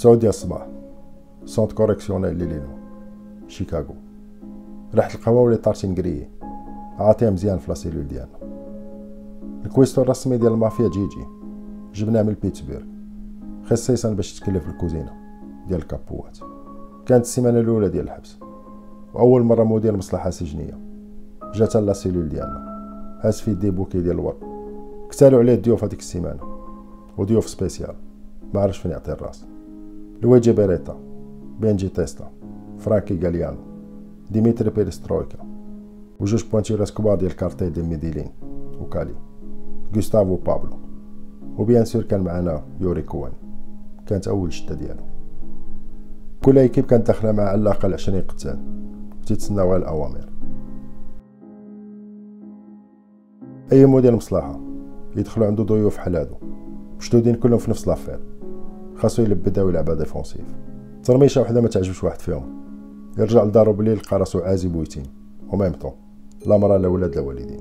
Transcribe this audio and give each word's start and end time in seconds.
تسعود 0.00 0.18
ديال 0.18 0.28
الصباح 0.28 0.66
centre 1.44 1.72
correctionnel 1.72 2.36
ل 2.36 2.40
Illinois 2.40 2.68
Chicago 3.48 3.94
ريحة 4.94 5.14
القهوة 5.14 5.42
و 5.42 5.46
les 5.46 5.56
tartines 5.56 5.94
grillées 5.94 6.28
عاطيها 6.98 7.30
مزيان 7.30 7.58
في 7.58 7.68
la 7.68 7.77
cellule 7.77 8.08
ديالنا 8.08 8.38
ال 9.64 9.69
cuisto 9.69 10.02
الرسمي 10.02 10.36
ديال 10.36 10.52
المافيا 10.52 10.88
جيجي 10.88 11.26
جبناه 11.94 12.22
من 12.22 12.36
بيتسبرغ 12.42 12.82
خصيصا 13.64 14.12
باش 14.12 14.40
تكلف 14.40 14.68
الكوزينة 14.68 15.12
ديال 15.68 15.80
الكابوات 15.80 16.38
كانت 17.06 17.24
السيمانة 17.24 17.60
الأولى 17.60 17.88
ديال 17.88 18.04
الحبس 18.04 18.36
وأول 19.14 19.42
مرة 19.42 19.64
مدير 19.64 19.96
مصلحة 19.96 20.30
سجنية 20.30 20.78
جات 21.54 21.76
la 21.76 21.88
cellule 21.88 22.28
ديالنا 22.28 23.20
هاز 23.20 23.40
فيه 23.40 23.52
des 23.52 23.70
bouquets 23.70 24.00
ديال 24.00 24.14
الورد 24.14 24.36
كترو 25.10 25.38
عليه 25.38 25.54
الضيوف 25.54 25.84
هذيك 25.84 25.98
السيمانة 25.98 26.42
وضيوف 27.18 27.48
spécial 27.48 27.94
ما 28.54 28.60
عرفش 28.60 28.78
فين 28.78 28.90
يعطي 28.90 29.12
الراس 29.12 29.49
لويجي 30.22 30.52
بيريتا 30.52 31.00
بينجي 31.60 31.88
تيستا 31.88 32.30
فرانكي 32.78 33.18
غاليانو 33.24 33.58
ديميتري 34.30 34.70
بيرسترويكا 34.70 35.38
وجوج 36.20 36.44
بوانتيراس 36.52 36.94
كبار 36.94 37.18
ديال 37.18 37.30
الكارتيل 37.30 37.72
ديال 37.72 37.86
ميديلين 37.86 38.30
وكالي 38.80 39.14
غوستافو 39.94 40.36
بابلو 40.36 40.76
و 41.58 41.63
bien 41.63 41.84
sûr 41.84 42.02
كان 42.02 42.20
معنا 42.20 42.62
يوري 42.80 43.02
كوان 43.02 43.32
كانت 44.06 44.28
اول 44.28 44.52
شده 44.52 44.74
ديالو 44.74 45.02
كل 46.44 46.58
équipe 46.58 46.86
كانت 46.86 47.06
داخله 47.06 47.32
مع 47.32 47.42
على 47.42 47.60
الاقل 47.60 47.92
عشرين 47.92 48.22
قتال 48.22 48.58
تيتسناو 49.26 49.76
الاوامر 49.76 50.28
اي 53.72 53.86
مدير 53.86 54.16
مصلحه 54.16 54.60
يدخلوا 55.16 55.46
عنده 55.46 55.64
ضيوف 55.64 55.96
بحال 55.96 56.16
هادو 56.16 56.34
مشدودين 56.98 57.34
كلهم 57.34 57.58
في 57.58 57.70
نفس 57.70 57.88
l'affaire 57.88 58.20
خاصو 59.00 59.22
يلبدا 59.22 59.62
ويلعبها 59.62 59.94
défensif. 59.94 60.44
ترميشه 61.04 61.40
وحده 61.40 61.60
ما 61.60 61.68
تعجبش 61.68 62.04
واحد 62.04 62.20
فيهم. 62.20 62.60
يرجع 63.18 63.44
لدارو 63.44 63.72
يلقى 63.72 64.18
راسو 64.18 64.38
عازب 64.38 64.76
ويتيم 64.76 65.02
و 65.48 65.53
même 65.53 65.72
temps 65.72 65.92
لا 66.46 66.56
مرا 66.56 66.78
لا 66.78 66.88
ولاد 66.88 67.14
لا 67.14 67.20
والدين. 67.20 67.60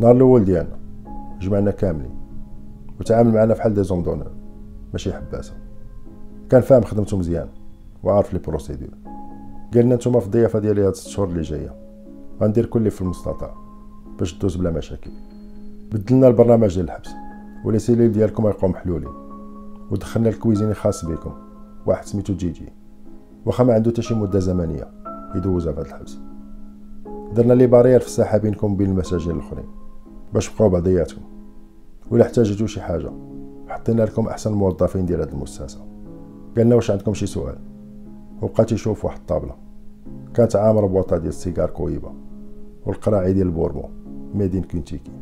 نهار 0.00 0.16
الأول 0.16 0.44
ديالنا 0.44 0.78
جمعنا 1.40 1.70
كاملين 1.70 2.14
وتعامل 3.00 3.32
معنا 3.34 3.54
فحال 3.54 3.74
des 3.74 3.82
hommes 3.82 4.02
d'honneur 4.02 4.30
ماشي 4.92 5.12
حباسة. 5.12 5.54
كان 6.50 6.60
فاهم 6.60 6.82
خدمته 6.82 7.16
مزيان 7.16 7.48
وعارف 8.02 8.32
les 8.32 8.38
procédures 8.38 8.88
قالنا 9.74 9.94
نتوما 9.94 10.20
في 10.20 10.26
الضيافة 10.26 10.58
ديالي 10.58 10.80
هاد 10.80 10.88
الست 10.88 11.08
شهور 11.08 11.28
اللي 11.28 11.42
جاية. 11.42 11.74
غندير 12.40 12.66
كل 12.66 12.90
في 12.90 13.02
المستطاع 13.02 13.54
باش 14.18 14.38
دوز 14.38 14.56
بلا 14.56 14.70
مشاكل. 14.70 15.10
بدلنا 15.92 16.28
البرنامج 16.28 16.74
ديال 16.74 16.84
الحبس 16.84 17.10
و 17.64 17.67
les 17.67 17.78
cellules 17.78 18.12
ديالكم 18.12 18.46
يبقاو 18.46 18.70
محلولين. 18.70 19.23
ودخلنا 19.90 20.28
ال 20.28 20.33
cuisinier 20.33 20.74
خاص 20.74 21.04
بكم. 21.04 21.32
واحد 21.86 22.04
سميتو 22.04 22.34
جيجي. 22.34 22.72
واخا 23.46 23.64
ما 23.64 23.74
عنده 23.74 23.90
حتى 23.90 24.02
شي 24.02 24.14
مدة 24.14 24.38
زمنية. 24.38 24.88
يدوزها 25.34 25.72
في 25.72 25.80
هذا 25.80 25.86
الحبس. 25.86 26.18
درنا 27.34 27.52
les 27.52 27.66
barrières 27.66 28.00
في 28.00 28.06
الساحة 28.06 28.38
بينكم 28.38 28.72
وبين 28.72 28.90
المساجين 28.90 29.36
الأخرين. 29.36 29.64
باش 30.34 30.48
تبقاو 30.48 30.68
بعضياتكم. 30.68 31.22
ولا 32.10 32.24
احتاجتو 32.24 32.66
شي 32.66 32.80
حاجة. 32.80 33.12
حطينا 33.68 34.02
لكم 34.02 34.26
أحسن 34.26 34.52
الموظفين 34.52 35.06
ديال 35.06 35.20
هذه 35.20 35.28
المؤسسة. 35.28 35.80
قالنا 36.56 36.74
واش 36.74 36.90
عندكم 36.90 37.14
شي 37.14 37.26
سؤال. 37.26 37.56
وبقى 38.42 38.64
تيشوف 38.64 39.04
واحد 39.04 39.18
الطابلة. 39.18 39.54
كانت 40.34 40.56
عامرة 40.56 40.86
بواطه 40.86 41.16
ديال 41.16 41.28
السيجار 41.28 41.70
Cohiba. 41.70 42.12
والقراعي 42.86 43.32
ديال 43.32 43.46
البوربون 43.46 43.90
made 44.34 44.53
in 44.53 44.62
Kentucky 44.62 45.12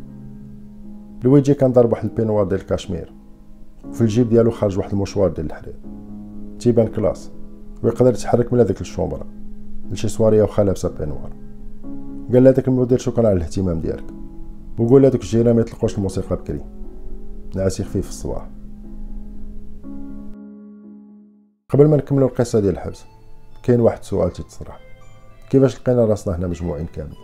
لويجي 1.24 1.54
كان 1.54 1.72
ضرب 1.72 1.92
واحد 1.92 2.04
ال 2.04 2.09
peignoir 2.09 2.44
ديال 2.44 2.60
ال 2.60 2.65
cachemire. 2.65 3.12
في 3.92 4.00
الجيب 4.00 4.28
ديالو 4.28 4.50
خارج 4.50 4.78
واحد 4.78 4.92
ال 4.92 4.96
mouchoir 4.96 5.30
ديال 5.30 5.46
الحرير. 5.46 5.74
تيبان 6.58 6.86
classe 6.86 7.30
ويقدر 7.82 8.10
يتحرك 8.10 8.52
من 8.52 8.58
هذيك 8.58 8.80
ال 8.80 8.86
chambre 8.86 9.26
لشي 9.90 10.08
سوارية 10.08 10.42
وخا 10.42 10.64
لابس 10.64 10.88
peignoir 10.98 11.32
قال 12.32 12.44
لهذاك 12.44 12.68
المدير 12.68 12.98
شكرا 12.98 13.28
على 13.28 13.36
الاهتمام 13.36 13.80
ديالك. 13.80 14.04
وقول 14.78 15.02
لهذوك 15.02 15.20
الجيران 15.20 15.54
ما 15.54 15.60
يطلقوش 15.60 15.98
الموسيقى 15.98 16.36
بكري. 16.36 16.60
نعاسي 17.56 17.84
خفيف 17.84 18.04
في 18.04 18.10
الصباح 18.10 18.48
قبل 21.68 21.88
ما 21.88 21.96
نكملوا 21.96 22.28
القصة 22.28 22.60
ديال 22.60 22.74
الحبس 22.74 23.04
كاين 23.62 23.80
واحد 23.80 23.98
السؤال 23.98 24.32
تيطرح. 24.32 24.80
كيفاش 25.50 25.80
لقينا 25.80 26.04
راسنا 26.04 26.36
هنا 26.36 26.46
مجموعين 26.46 26.86
كاملين؟ 26.86 27.16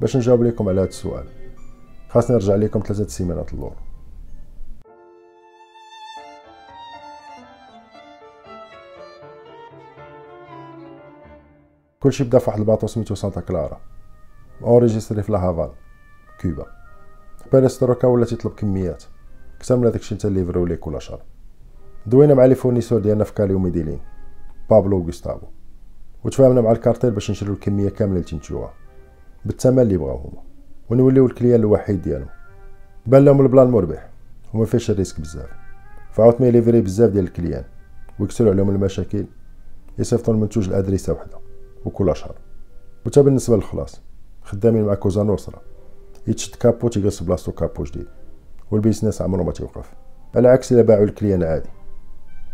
باش 0.00 0.16
نجاوب 0.16 0.42
لكم 0.42 0.68
على 0.68 0.80
هذا 0.80 0.88
السؤال. 0.88 1.24
خاصني 2.08 2.36
نرجع 2.36 2.54
لكم 2.54 2.80
ثلاثة 2.80 3.08
سيمانات 3.08 3.54
اللور. 3.54 3.72
كلشي 12.02 12.24
بدا 12.24 12.38
فواحد 12.38 12.58
ال 12.58 12.62
bateau 12.62 12.86
سميتو 12.86 13.14
سانتا 13.14 13.40
كلارا. 13.40 13.80
enregistré 14.62 15.22
في 15.22 15.32
La 15.32 15.41
Havane 15.41 15.70
كوبا. 16.40 16.66
بيرستروكا 17.52 18.08
ولا 18.08 18.24
تيطلب 18.24 18.52
كميات. 18.52 19.04
كثر 19.60 19.76
من 19.76 19.86
هذاكشي 19.86 20.14
اللي 20.14 20.28
تنليفرو 20.28 20.66
ليه 20.66 20.86
كل 20.86 20.98
شهر. 20.98 21.22
دوينا 22.06 22.34
مع 22.34 22.44
les 22.44 22.54
fournisseurs 22.54 23.00
ديالنا 23.00 23.24
في 23.24 23.34
كالي 23.34 23.54
وميديلين 23.54 24.00
بابلو 24.70 24.98
وغوستافو. 24.98 25.46
وتفاهمنا 26.24 26.60
مع 26.60 26.72
الكارتيل 26.72 27.10
باش 27.10 27.30
نشريو 27.30 27.52
الكمية 27.52 27.88
كاملة 27.88 28.14
اللي 28.14 28.24
تنتجوها. 28.24 28.72
بالثمن 29.44 29.78
اللي 29.78 29.96
بغاو 29.96 30.16
هما. 30.16 30.42
ونوليو 30.90 31.26
ال 31.26 31.31
client 31.31 31.60
الوحيد 31.60 32.02
ديالهم. 32.02 32.28
بان 33.06 33.24
لهم 33.24 33.40
ال 33.40 33.45
plan 33.45 33.66
مربح. 33.66 34.10
وما 34.54 34.64
فيهش 34.64 34.90
ال 34.90 34.94
risque 34.94 35.20
بزاف. 35.20 35.50
فعوض 36.12 36.40
ما 36.40 36.46
يليفريو 36.46 36.80
بزاف 36.80 37.10
ديال 37.10 37.24
ال 37.24 37.28
clients. 37.28 37.64
ويكسروا 38.20 38.50
عليهم 38.50 38.70
المشاكل. 38.70 39.26
يصيفطوا 39.98 40.34
المنتوج 40.34 40.68
لأدريسة 40.68 41.12
وحدة. 41.12 41.47
وكل 41.84 42.16
شهر 42.16 42.38
وتا 43.06 43.22
بالنسبة 43.22 43.56
للخلاص. 43.56 44.00
خدامين 44.42 44.84
مع 44.84 44.94
Cosa 44.94 45.22
Nostra 45.22 45.60
يتشد 46.26 46.54
capo 46.54 46.88
تيجلس 46.88 47.22
بلاصتو 47.22 47.52
capo 47.52 47.84
جديد. 47.84 48.06
وال 48.70 48.80
business 48.80 49.22
عمرو 49.22 49.44
ما 49.44 49.52
تيوقف. 49.52 49.92
على 50.36 50.48
عكس 50.48 50.72
إلا 50.72 50.82
باعوا 50.82 51.04
ل 51.04 51.09
client 51.09 51.42
عادي. 51.42 51.68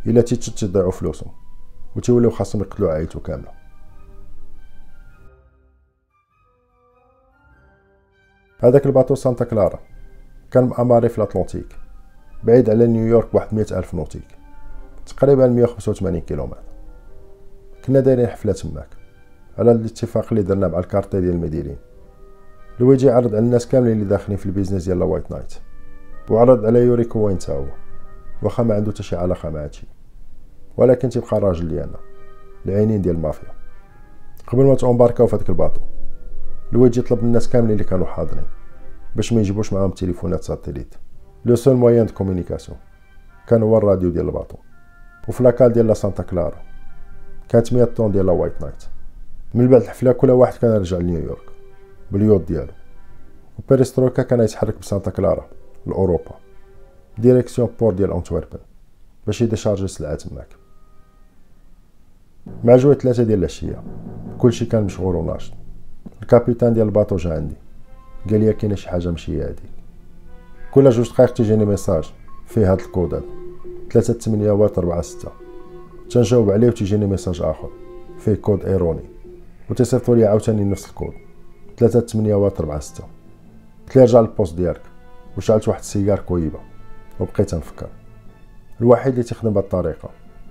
إلا 0.07 0.21
تيتشد 0.21 0.55
تيضيعوا 0.55 0.91
فلوسهم. 0.91 1.33
وتيوليو 1.97 2.31
خاصهم 2.31 2.63
يقتلوا 2.63 2.93
عائلته 2.93 3.21
كاملة. 3.21 3.53
هذاك 8.59 8.87
ال 8.87 8.91
bateau 8.91 9.15
سانتا 9.15 9.45
كلارا. 9.45 9.79
كان 10.51 10.65
مأماري 10.65 11.09
في 11.09 11.19
ال 11.19 11.24
Atlantique 11.24 11.77
بعيد 12.43 12.71
على 12.71 12.87
نيويورك 12.87 13.33
بواحد 13.33 13.55
مئة 13.55 13.79
mille 13.79 13.95
nautique. 13.95 14.29
تقريبا 15.07 15.47
مية 15.47 15.65
وخمسة 15.65 15.91
وثمانين 15.91 16.21
كيلومتر. 16.21 16.63
كنا 17.85 18.01
دايرين 18.01 18.27
حفلة 18.27 18.53
تماك. 18.53 18.94
على 19.59 19.73
الاتفاق 19.73 20.27
اللي 20.31 20.43
درنا 20.43 20.69
مع 20.69 20.79
الكارتيل 20.79 21.21
ديال 21.21 21.35
ميديلين 21.35 21.77
لويجي 22.81 23.11
عرض 23.11 23.35
على 23.35 23.39
الناس 23.39 23.69
كاملين 23.69 23.93
اللي 23.93 24.05
داخلين 24.05 24.39
في 24.39 24.47
ال 24.47 24.51
business 24.51 24.85
ديال 24.85 25.03
White 25.03 25.31
Night. 25.31 25.55
وعرض 26.31 26.65
على 26.65 26.79
يوري 26.79 27.05
كوين 27.05 27.39
تا 27.39 27.53
هو. 27.53 27.65
واخا 28.43 28.63
ما 28.63 28.75
عنده 28.75 28.93
حتى 28.93 29.03
شي 29.03 29.17
علاقة 29.17 29.51
مع 29.51 29.65
هادشي. 29.65 29.87
ولكن 30.77 31.09
تيبقى 31.09 31.41
راجل 31.41 31.69
ديالنا. 31.69 31.99
العينين 32.67 33.03
ديال 33.03 33.17
المافيا. 33.17 33.49
قبل 34.47 34.65
ما 34.65 34.75
تأمباركاو 34.75 35.27
في 35.27 35.37
هذاك 35.37 35.49
ال 35.49 35.53
bateau. 35.53 35.81
لويجي 36.73 37.03
طلب 37.03 37.19
الناس 37.19 37.49
كاملين 37.49 37.73
اللي 37.73 37.85
كانوا 37.85 38.07
حاضرين. 38.07 38.47
باش 39.17 39.33
ما 39.33 39.41
يجيبوش 39.41 39.73
معاهم 39.73 39.91
تليفونات 39.91 40.43
satellite. 40.43 40.95
Le 41.45 41.57
seul 41.57 41.77
moyen 41.77 42.07
de 42.07 42.15
communication. 42.15 42.79
كان 43.47 43.63
هو 43.63 43.79
الراديو 43.79 44.11
ديال 44.11 44.27
ال 44.27 44.31
bateau. 44.31 44.57
وفي 45.29 45.43
la 45.43 45.53
cale 45.53 45.73
ديال 45.73 45.87
لا 45.87 45.95
سانتا 45.95 46.23
كلارا. 46.23 46.59
كانت 47.49 47.73
100 47.73 47.85
طون 47.85 48.13
ديال 48.13 48.27
la 48.27 48.33
White 48.33 48.61
Night. 48.63 48.85
من 49.55 49.69
بعد 49.69 49.83
الحفلة 49.83 50.13
كل 50.13 50.31
واحد 50.31 50.59
كان 50.59 50.75
يرجع 50.75 50.99
لنيويورك 50.99 51.49
بال 52.11 52.22
yacht 52.22 52.49
ديالو. 52.49 52.73
وبيرستروكا 53.59 54.23
كان 54.23 54.41
يتحرك 54.41 54.79
بسانتا 54.79 55.11
كلارا 55.11 55.47
لأوروبا. 55.87 56.35
direction 57.19 57.69
port 57.81 57.93
ديال 57.93 58.13
أنتويربن 58.13 58.59
باش 59.27 59.43
ي 59.43 59.47
décharger 59.47 59.85
السلعه 59.85 60.15
تماك 60.15 60.49
مع 62.65 62.77
جوج 62.77 62.97
ثلاثة 62.97 63.23
ديال 63.23 63.39
العشية 63.39 63.83
كلشي 64.39 64.65
كان 64.65 64.85
مشغول 64.85 65.17
وناشط. 65.17 65.53
الكابيتان 66.23 66.75
ديال 66.75 66.87
الباطو 66.87 67.17
جا 67.17 67.35
عندي 67.35 67.57
قال 68.31 68.41
لي 68.41 68.53
كاينة 68.53 68.75
شي 68.75 68.89
حاجة 68.89 69.11
ماشي 69.11 69.37
هي 69.37 69.43
هاديك 69.43 69.71
كل 70.71 70.91
جوج 70.91 71.11
دقائق 71.11 71.33
تيجيني 71.33 71.65
message 71.65 72.13
فيه 72.47 72.73
هاد 72.73 72.81
الكود 72.81 73.15
هذا 73.15 73.25
ثلاثة 73.91 74.13
تمنيات 74.13 74.79
أربعة 74.79 75.03
ستة. 75.03 75.29
تنجاوب 76.11 76.51
عليه 76.51 76.69
وتيجيني 76.69 77.07
message 77.07 77.43
آخر 77.43 77.71
فيه 78.19 78.35
code 78.35 78.65
erroné. 78.65 79.14
وتيصيفطوا 79.71 80.17
لي 80.17 80.25
عاوتاني 80.25 80.65
نفس 80.65 80.87
الكود. 80.89 81.13
ثلاثة 81.77 82.01
تمنيات 82.01 82.61
أربعة 82.61 82.81
ستة. 82.81 83.05
قلت 83.87 83.97
ليه 83.97 84.03
رجع 84.03 84.21
لل 84.21 84.31
poste 84.31 84.57
ديالك. 84.57 84.83
وشعلت 85.37 85.69
واحد 85.69 85.81
السيجار 85.81 86.19
Cohiba. 86.19 86.59
وبقيت 87.21 87.55
نفكر. 87.55 87.89
الوحيد 88.81 89.13
اللي 89.13 89.23
تيخدم 89.23 89.51
بهاد 89.51 89.65
الطريقة 89.65 90.11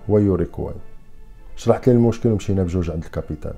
هو 0.09 0.17
يوري 0.17 0.45
كوين. 0.45 0.75
شرحت 1.55 1.87
ليه 1.87 1.95
المشكل 1.95 2.29
ومشينا 2.29 2.63
بجوج 2.63 2.91
عند 2.91 3.03
ال 3.03 3.08
capitaine. 3.08 3.53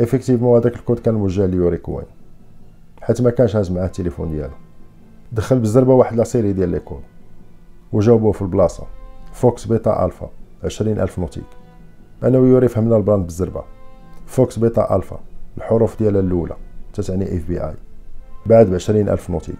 Effectivement 0.00 0.60
هذاك 0.60 0.74
الكود 0.74 0.98
كان 0.98 1.14
موجه 1.14 1.46
ليوري 1.46 1.76
كوين. 1.76 2.06
حيت 3.00 3.22
ما 3.22 3.30
كانش 3.30 3.56
هاز 3.56 3.70
معاه 3.70 3.86
التليفون 3.86 4.30
ديالو. 4.30 4.54
دخل 5.32 5.58
بالزربة 5.58 5.94
واحد 5.94 6.16
la 6.16 6.24
série 6.24 6.52
ديال 6.52 6.68
les 6.68 6.78
codes. 6.78 7.02
وجاوبوه 7.92 8.32
في 8.32 8.42
البلاصة. 8.42 8.86
Fox 9.32 9.66
Beta 9.66 10.04
Alpha 10.04 10.30
عشرين 10.64 11.00
ألف 11.00 11.18
nautique. 11.18 11.44
أنا 12.22 12.38
ويوري 12.38 12.68
فهمنا 12.68 12.96
ال 12.96 13.02
plan 13.02 13.24
بالزربة. 13.24 13.64
Fox 14.34 14.58
Beta 14.58 14.96
Alpha 14.96 15.20
الحروف 15.56 15.98
ديالها 15.98 16.20
الأولى 16.20 16.56
تتعني 16.92 17.36
FBI 17.36 17.74
بعد 18.46 18.66
بعشرين 18.66 19.08
ألف 19.08 19.30
nautique 19.30 19.58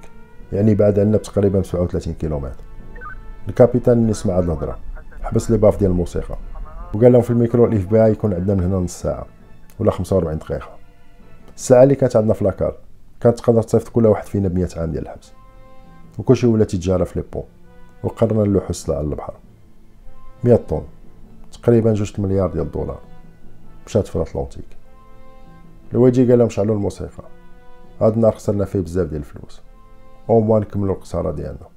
يعني 0.53 0.75
بعد 0.75 0.99
عندنا 0.99 1.19
تقريبا 1.19 1.63
سبعة 1.63 1.83
وثلاثين 1.83 2.15
كيلومتر. 2.15 2.61
ال 3.49 3.54
capitaine 3.54 3.99
اللي 3.99 4.13
سمع 4.13 4.39
هاد 4.39 4.45
الهضرة 4.45 4.79
حبس 5.23 5.51
les 5.51 5.57
baffes 5.57 5.79
ديال 5.79 5.91
الموسيقى. 5.91 6.37
وقال 6.95 7.13
لهم 7.13 7.23
في 7.23 7.31
الميكرو 7.31 7.65
ال 7.65 7.87
FBI 7.87 8.11
يكون 8.13 8.35
عندنا 8.35 8.55
من 8.55 8.65
هنا 8.65 8.77
نص 8.77 9.01
ساعة 9.03 9.27
ولا 9.79 9.91
45 9.91 10.39
دقيقة. 10.39 10.69
الساعة 11.57 11.83
اللي 11.83 11.95
كانت 11.95 12.17
عندنا 12.17 12.35
في 12.35 12.45
la 12.45 12.56
cale 12.56 12.77
كانت 13.21 13.39
تقدر 13.39 13.63
تصيفط 13.63 13.89
كل 13.89 14.07
واحد 14.07 14.27
فينا 14.27 14.49
ب 14.49 14.69
عام 14.77 14.91
ديال 14.91 15.03
الحبس. 15.03 15.33
وكلشي 16.19 16.47
ولا 16.47 16.65
تيتجارى 16.65 17.05
في 17.05 17.19
les 17.19 17.25
ponts 17.33 17.45
وقررنا 18.03 18.45
نلوحو 18.45 18.71
السلعة 18.71 19.03
للبحر 19.03 19.35
100 20.45 20.57
طن 20.57 20.83
تقريبا 21.53 21.93
جوج 21.93 22.13
المليار 22.19 22.51
ديال 22.51 22.67
الدولار 22.67 23.14
مشات 23.87 24.07
في 24.07 24.17
الاطلنطيك 24.17 24.65
لويجي 25.93 26.31
قال 26.31 26.39
لهم 26.39 26.49
شعلوا 26.49 26.75
الموسيقى. 26.75 27.25
هاد 28.01 28.13
النهار 28.13 28.33
خسرنا 28.33 28.65
فيه 28.65 28.81
بزاف 28.81 29.09
ديال 29.09 29.21
الفلوس. 29.21 29.63
Au 30.31 30.41
moins 30.41 30.63
نكملو 30.63 30.93
القصاره 30.93 31.31
ديالنا. 31.33 31.69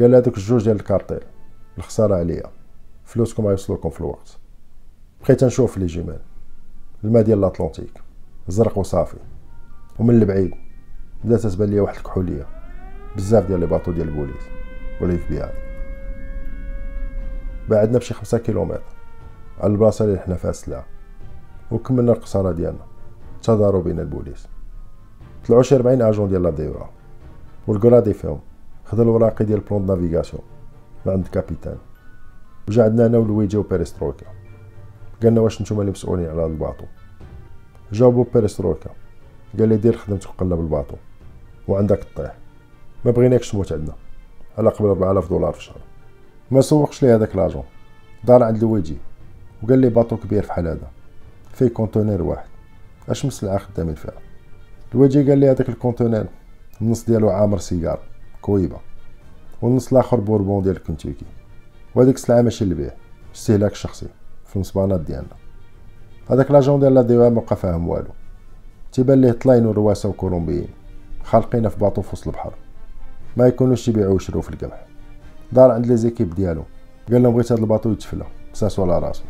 قال 0.00 0.14
هذوك 0.14 0.36
الجوج 0.36 0.64
ديال 0.64 0.76
الكارتيل. 0.76 1.20
الخسارة 1.78 2.14
عليا. 2.14 2.50
فلوسكم 3.04 3.46
غيوصلوكم 3.46 3.90
في 3.90 4.00
الوقت. 4.00 4.38
بقيت 5.24 5.44
نشوف 5.44 5.78
لجمال 5.78 6.20
الماء 7.04 7.22
ديال 7.22 7.38
الاطلنطيك 7.38 8.00
زرق 8.48 8.78
وصافي. 8.78 9.18
ومن 9.98 10.14
البعيد 10.14 10.54
بدات 11.24 11.46
تبان 11.46 11.70
ليا 11.70 11.82
واحد 11.82 11.96
الكحولية. 11.96 12.46
بزاف 13.16 13.46
ديال 13.46 13.60
les 13.60 13.66
bateaux 13.66 13.92
ديال 13.92 14.08
البوليس 14.08 14.42
و 15.00 15.16
l'FBI 15.16 15.50
بعدنا 17.68 17.98
بشي 17.98 18.14
خمسة 18.14 18.38
كيلومتر. 18.38 18.82
على 19.60 19.72
البلاصة 19.72 20.04
اللي 20.04 20.18
حنا 20.18 20.34
فيها 20.34 20.50
السلعه 20.50 20.86
وكملنا 21.70 22.12
القصاره 22.12 22.52
ديالنا. 22.52 22.86
داروا 23.42 23.82
بينا 23.82 24.00
البوليس. 24.00 24.48
طلعوا 25.48 25.62
شي 25.62 25.76
40 25.76 26.02
أجون 26.02 26.28
ديال 26.28 26.42
la 26.42 26.50
DEA 26.50 26.72
وال 27.66 27.80
gradé 27.80 28.14
فيهم. 28.14 28.40
خدا 28.84 29.02
الوراقي 29.02 29.44
ديال 29.44 29.60
plan 29.60 29.86
navigation. 29.86 30.42
من 31.06 31.12
عند 31.12 31.24
ال 31.24 31.29
capitaine 31.29 31.76
وجا 32.68 32.84
عندنا 32.84 33.06
أنا 33.06 33.18
ولويجي 33.18 33.56
وبيريسترويكا 33.56 34.26
قالنا 35.22 35.40
واش 35.40 35.62
نتوما 35.62 35.80
اللي 35.80 35.92
مسؤولين 35.92 36.28
على 36.28 36.40
هذا 36.40 36.46
ال 36.46 36.51
bateau 36.51 36.84
جاوبو 37.92 38.26
بيريسترويكا 38.34 38.90
قال 39.58 39.68
لي 39.68 39.76
دير 39.76 39.96
خدمتك 39.96 40.28
وقلب 40.28 40.60
ال 40.60 40.65
bateau 40.65 40.96
وعندك 41.68 42.02
تطيح. 42.02 42.36
ما 43.04 43.10
بغيناكش 43.10 43.52
تموت 43.52 43.72
عندنا. 43.72 43.94
على 44.58 44.70
قبل 44.70 44.88
4000 44.88 45.28
دولار 45.28 45.52
في 45.52 45.58
الشهر. 45.58 45.80
ما 46.50 46.60
سوقش 46.60 47.02
لي 47.02 47.14
هذاك 47.14 47.36
l'agent 47.36 47.64
دار 48.24 48.42
عند 48.42 48.62
لويجي. 48.62 48.96
وقال 49.62 49.78
لي 49.78 49.88
bateau 49.88 50.16
كبير 50.16 50.42
فحال 50.42 50.66
هذا. 50.66 50.90
فيه 51.56 51.68
conteneur 51.68 52.22
واحد. 52.22 52.48
اش 53.08 53.24
من 53.24 53.30
سلعه 53.30 53.58
خدامين 53.58 53.94
فيها؟ 53.94 54.12
لويجي 54.94 55.30
قال 55.30 55.38
لي 55.38 55.50
هذاك 55.50 55.68
ال 55.68 55.74
conteneur 55.74 56.26
النص 56.80 57.04
ديالو 57.04 57.30
عامر 57.30 57.58
سيجار 57.58 58.00
Cohiba. 58.42 58.76
والنص 59.62 59.92
الآخر 59.92 60.20
bourbon 60.20 60.62
ديال 60.62 60.82
كنتيكي. 60.82 61.26
وهذيك 61.94 62.16
السلعة 62.16 62.42
ماشي 62.42 62.64
للبيع 62.64 62.90
استهلاك 63.34 63.74
شخصي 63.74 64.06
في 64.46 64.56
المصبانات 64.56 65.00
ديالنا. 65.00 65.36
هذاك 66.30 66.50
l'agent 66.50 66.80
ديال 66.80 66.94
la 66.94 67.02
DEA 67.02 67.16
ما 67.16 67.28
بقى 67.28 67.56
فاهم 67.56 67.88
والو. 67.88 68.10
تيبان 68.92 69.20
ليه 69.20 69.32
طليان 69.32 69.66
ورواسه 69.66 70.08
وكولومبيين 70.08 70.68
خالقين 71.22 71.68
في 71.68 71.78
bateau 71.78 72.02
في 72.02 72.10
وسط 72.12 72.26
البحر. 72.26 72.54
ما 73.36 73.46
يكونوش 73.46 73.88
يبيعوا 73.88 74.12
ويشرو 74.12 74.40
في 74.40 74.50
القمح. 74.50 74.86
دار 75.52 75.70
عند 75.70 75.86
les 75.86 75.96
équipes 75.96 76.34
ديالو. 76.34 76.62
قال 77.12 77.22
لهم 77.22 77.34
بغيت 77.34 77.52
هاد 77.52 77.58
ال 77.58 77.63
bateau 77.63 77.92
يتفلى 77.92 78.24
ساسو 78.52 78.82
على 78.82 78.98
راسو. 78.98 79.24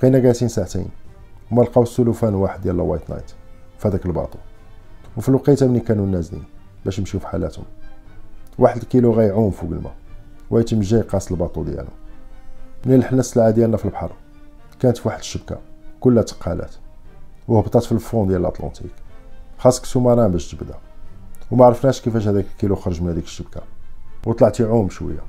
بقينا 0.00 0.18
جالسين 0.18 0.48
ساعتين. 0.48 0.88
وما 1.52 1.62
لقاو 1.62 1.82
ال 1.82 1.87
cellophane 1.87 2.34
واحد 2.34 2.60
ديال 2.60 2.80
White 2.80 3.10
Night 3.10 3.30
في 3.78 3.88
هذاك 3.88 4.06
ال 4.06 4.10
bateau. 4.10 4.38
وفي 5.16 5.28
الوقيته 5.28 5.68
ملي 5.68 5.80
كانوا 5.80 6.06
نازلين 6.06 6.44
باش 6.84 6.98
يمشيو 6.98 7.20
في 7.20 7.26
حالاتهم. 7.26 7.64
واحد 8.58 8.76
الكيلو 8.82 9.12
غيعوم 9.12 9.50
فوق 9.50 9.70
الماء 9.70 9.94
ويتم 10.50 10.80
جاي 10.80 11.00
قاس 11.00 11.30
ال 11.30 11.35
bateau 11.35 11.62
ديالو. 11.62 11.88
ملي 12.86 12.96
لحنا 12.96 13.20
السلعة 13.20 13.50
ديالنا 13.50 13.76
في 13.76 13.84
البحر؟ 13.84 14.12
كانت 14.80 14.96
في 14.96 15.08
واحد 15.08 15.18
الشبكة 15.18 15.58
كلها 16.00 16.22
تقالات 16.22 16.74
وهبطات 17.48 17.82
في 17.82 17.92
ال 17.92 17.99
fond 17.99 18.28
ديال 18.28 18.40
الاطلنطيك 18.40 18.92
خاصك 19.58 19.84
sous-marin 19.84 20.30
باش 20.30 20.54
تبدا. 20.54 20.74
وما 21.50 21.64
عرفناش 21.64 22.00
كيفاش 22.00 22.28
هذاك 22.28 22.44
الكيلو 22.44 22.76
خرج 22.76 23.02
من 23.02 23.08
هذيك 23.08 23.24
الشبكة. 23.24 23.60
وطلع 24.26 24.48
تيعوم 24.48 24.88
شوية 24.88 25.22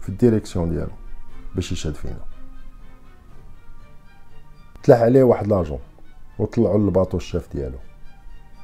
في 0.00 0.08
ال 0.08 0.14
direction 0.14 0.70
ديالو 0.70 0.92
باش 1.54 1.72
يشاد 1.72 1.94
فينا. 1.94 2.33
تلاح 4.84 5.00
عليه 5.00 5.22
واحد 5.22 5.46
l'agent 5.46 5.78
وطلعوا 6.38 6.78
لل 6.78 6.88
bateau 6.88 7.16
الشاف 7.16 7.52
ديالو. 7.52 7.78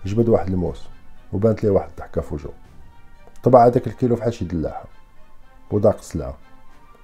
جبد 0.06 0.28
واحد 0.28 0.48
الموس 0.48 0.88
وبانت 1.32 1.64
ليه 1.64 1.70
واحد 1.70 1.88
الضحكة 1.88 2.20
في 2.20 2.34
وجهو 2.34 2.50
طبع 3.42 3.66
هذاك 3.66 3.86
الكيلو 3.86 4.16
فحال 4.16 4.34
شي 4.34 4.44
دلاحة 4.44 4.84
وداق 5.70 5.98
السلعه 5.98 6.38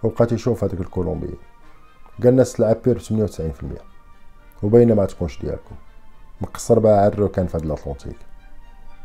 وبقى 0.03 0.27
تيشوف 0.27 0.65
هذاك 0.65 0.81
الكولومبي 0.81 1.35
قالنا 2.25 2.43
السلعة 2.43 2.77
pure 2.85 2.97
بثمانية 2.97 3.25
وتسعين 3.25 3.53
في 3.53 3.63
المية. 3.63 3.83
وباينه 4.63 4.95
ما 4.95 5.07
تكونش 5.07 5.41
ديالكم. 5.41 5.75
مقصر 6.41 6.79
بها 6.79 7.01
عرو 7.01 7.29
كان 7.29 7.47
في 7.47 7.57
هاد 7.57 7.65
الاطلنطيك 7.65 8.17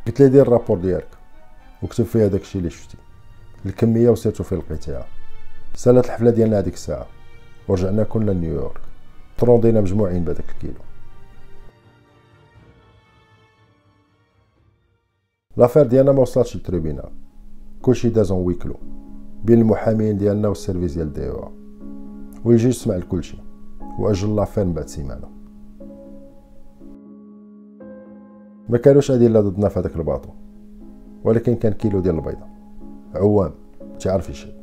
قلت 0.08 0.20
لي 0.20 0.30
دير 0.30 0.42
ال 0.42 0.46
rapport 0.46 0.78
ديالك؟ 0.78 1.08
وكتب 1.84 2.06
فيها 2.06 2.28
داكشي 2.28 2.58
اللي 2.58 2.70
شفتي. 2.70 2.98
الكمية 3.66 4.10
و 4.10 4.14
surtout 4.14 4.44
فين 4.44 4.58
لقيتيها 4.58 5.08
سالات 5.76 6.06
الحفلة 6.06 6.32
ديالنا 6.32 6.60
هذيك 6.60 6.74
الساعة. 6.74 7.06
ورجعنا 7.68 8.04
كلنا 8.04 8.32
لنيويورك. 8.32 8.91
تروندينا 9.42 9.82
مجموعين 9.82 10.24
بهذاك 10.24 10.50
الكيلو. 10.50 10.82
l'affaire 15.58 15.88
ديالنا 15.88 16.12
ما 16.12 16.22
وصلتش 16.22 16.56
لل 16.56 16.67
tribunal 16.67 17.12
كلشي 17.82 18.10
داز 18.10 18.32
en 18.32 18.46
huis 18.46 18.61
clos 18.61 18.76
بين 19.44 19.60
المحامين 19.60 20.18
ديالنا 20.18 20.48
وال 20.48 20.58
service 20.58 20.94
ديال 20.94 21.14
DEA 21.14 21.46
وال 22.46 22.56
juge 22.56 22.78
سمع 22.84 22.96
لكلشي 22.96 23.38
واجل 24.00 24.36
l'affaire 24.36 24.66
من 24.66 24.74
بعد 24.74 24.88
سيمانه 24.88 25.30
ما 28.70 28.78
كانوش 28.78 29.12
ادله 29.12 29.42
ضدنا 29.42 29.70
في 29.70 29.80
هذاك 29.80 29.96
الباطو 29.96 30.30
ولكن 31.24 31.56
كان 31.56 31.74
كيلو 31.74 32.00
ديال 32.00 32.16
البيضه 32.16 32.46
عوام 33.16 33.52
تعرف 34.00 34.30
يشد 34.30 34.54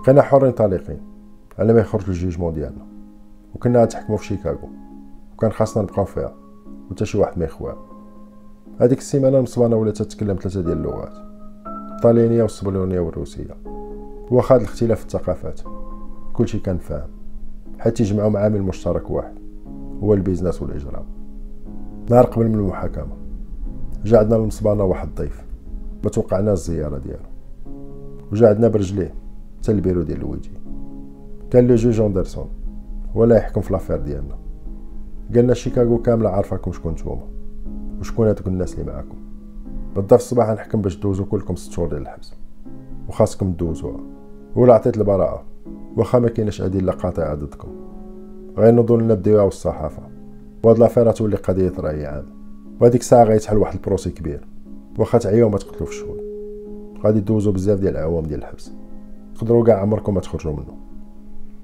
بقينا 0.00 0.22
حرين 0.22 0.52
طليقين 0.52 1.00
على 1.58 1.72
ما 1.72 1.80
يخرج 1.80 2.08
الجيجمون 2.08 2.54
ديالنا 2.54 2.95
وكنا 3.56 3.84
نتحكمو 3.84 4.16
في 4.16 4.24
شيكاغو 4.24 4.68
وكان 5.34 5.52
خاصنا 5.52 5.82
نبقاو 5.82 6.04
فيها 6.04 6.34
وتا 6.90 7.04
شي 7.04 7.18
واحد 7.18 7.38
ما 7.38 7.44
يخواه. 7.44 7.76
هذيك 8.80 8.98
السيمانة 8.98 9.38
المصبانه 9.38 9.76
ولات 9.76 9.96
تتكلم 9.96 10.36
ثلاثة 10.36 10.60
ديال 10.60 10.78
اللغات 10.78 11.12
الطاليانيه 11.96 12.42
والصبلونيه 12.42 13.00
والروسية. 13.00 13.56
واخا 14.30 14.54
هاد 14.54 14.60
الاختلاف 14.60 14.98
في 14.98 15.04
الثقافات 15.04 15.60
كلشي 16.32 16.58
كان 16.58 16.78
فاهم 16.78 17.08
حتى 17.78 18.02
يجمعهم 18.02 18.36
عامل 18.36 18.62
مشترك 18.62 19.10
واحد 19.10 19.34
هو 20.02 20.14
البيزنس 20.14 20.62
والإجرام. 20.62 21.04
نهار 22.10 22.26
قبل 22.26 22.48
من 22.48 22.54
المحاكمة 22.54 23.16
جا 24.04 24.18
عندنا 24.18 24.36
المصبانه 24.36 24.84
واحد 24.84 25.08
الضيف 25.08 25.44
ما 26.04 26.10
توقعنا 26.10 26.52
الزيارة 26.52 26.98
ديالو. 26.98 27.28
وجا 28.32 28.48
عندنا 28.48 28.68
برجليه 28.68 29.14
حتى 29.58 29.72
البيرو 29.72 30.02
ديال 30.02 30.20
لويجي 30.20 30.50
كان 31.50 31.66
le 31.66 31.74
juge 31.74 32.00
أندرسون. 32.00 32.55
ولا 33.16 33.36
يحكم 33.36 33.60
في 33.60 33.72
l'affaire 33.72 33.96
ديالنا. 33.96 34.38
قالنا 35.34 35.54
شيكاغو 35.54 35.98
كاملة 35.98 36.28
عارفاكم 36.28 36.72
شكون 36.72 36.92
نتوما 36.92 37.28
وشكون 38.00 38.26
هادوك 38.26 38.46
الناس 38.46 38.74
اللي 38.74 38.92
معاكم. 38.92 39.16
غدا 39.96 40.16
في 40.16 40.22
الصباح 40.22 40.50
نحكم 40.50 40.80
باش 40.80 40.96
دوزو 40.96 41.24
كلكم 41.24 41.56
ست 41.56 41.72
شهور 41.72 41.88
ديال 41.88 42.02
الحبس. 42.02 42.34
وخاصكم 43.08 43.52
دوزوها 43.52 44.00
ولا 44.56 44.74
عطيت 44.74 44.96
البراءة. 44.96 45.44
واخا 45.96 46.18
ما 46.18 46.28
كايناش 46.28 46.60
ادله 46.60 46.92
قاطعه 46.92 47.34
ضدكم 47.34 47.68
غينوضوا 48.56 49.00
لنا 49.00 49.14
الدواء 49.14 49.44
والصحافة. 49.44 50.02
وهاد 50.64 50.78
l'affaire 50.78 51.12
تولي 51.12 51.36
قضية 51.36 51.72
رأي 51.78 52.06
عام. 52.06 52.26
وهاديك 52.80 53.00
الساعة 53.00 53.24
غيتحل 53.24 53.56
واحد 53.56 53.74
ال 53.74 53.79
procès 53.79 54.10
كبير. 54.10 54.46
واخا 54.98 55.18
تعياو 55.18 55.48
ما 55.48 55.58
تقتلو 55.58 55.86
في 55.86 55.92
الشغل 55.92 56.20
غادي 57.04 57.20
دوزو 57.20 57.52
بزاف 57.52 57.80
ديال 57.80 57.92
الاعوام 57.92 58.24
ديال 58.24 58.40
الحبس. 58.40 58.72
تقدروا 59.34 59.64
كاع 59.64 59.80
عمركم 59.80 60.14
ما 60.14 60.20
تخرجوا 60.20 60.52
منه. 60.52 60.76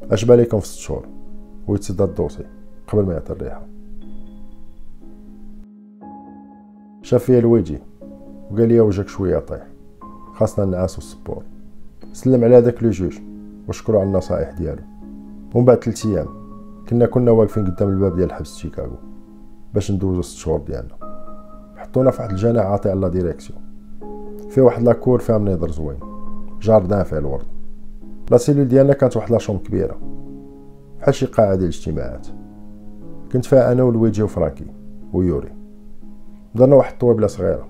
أش 0.03 0.25
باليكم 0.25 0.61
في 0.61 0.67
ست 0.67 0.79
شهور؟ 0.79 1.07
ويتسدى 1.69 2.05
ال 2.05 2.10
dossier 2.10 2.45
قبل 2.89 3.03
ما 3.03 3.13
يعطي 3.13 3.33
الريحه 3.33 3.67
شاف 7.03 7.25
فيا 7.25 7.39
لويجي 7.39 7.79
وقال 8.51 8.69
لي 8.69 8.81
وجهك 8.81 9.09
شوية 9.09 9.39
طيح 9.39 9.67
خاصنا 10.35 10.65
النعاس 10.65 10.95
والصبور 10.95 11.43
سلم 12.13 12.45
على 12.45 12.57
هذاك 12.57 12.83
لو 12.83 12.91
وشكرو 13.69 14.01
على 14.01 14.09
النصائح 14.09 14.51
ديالو. 14.51 14.83
ومن 15.55 15.65
بعد 15.65 15.85
ثلاث 15.85 16.07
أيام 16.07 16.27
كنا 16.89 17.07
كنا 17.07 17.31
واقفين 17.31 17.67
قدام 17.67 17.89
الباب 17.89 18.17
ديال 18.17 18.33
حبس 18.33 18.57
شيكاغو 18.57 18.97
باش 19.75 19.91
ندوزو 19.91 20.23
ست 20.23 20.37
شهور 20.37 20.61
ديالنا. 20.61 20.95
حطونا 21.77 22.11
في 22.11 22.23
واحد 22.23 22.31
الجناح 22.31 22.67
عاطي 22.67 22.91
على 22.91 23.01
la 23.01 23.09
direction. 23.09 23.61
فيه 24.51 24.63
واحد 24.63 24.83
la 24.83 24.95
cour 24.95 25.19
فيها 25.19 25.39
منيضر 25.39 25.71
زوين. 25.71 25.99
jardin 26.61 27.03
فيه 27.03 27.19
الورد. 27.19 27.47
la 28.31 28.37
cellule 28.37 28.69
ديالنا 28.69 28.93
كانت 28.93 29.17
واحد 29.17 29.31
la 29.31 29.37
chambre 29.37 29.59
كبيرة. 29.59 29.97
بحال 31.03 31.15
شي 31.15 31.27
قاعه 31.27 31.55
ديال 31.55 31.63
الاجتماعات. 31.63 32.27
كنت 33.33 33.45
فيها 33.45 33.73
أنا 33.73 33.83
ولويجي 33.83 34.23
وفرانكي 34.23 34.67
ويوري. 35.13 35.53
درنا 36.55 36.77
واحد 36.77 36.93
الطوابله 36.93 37.27
صغيرة 37.27 37.69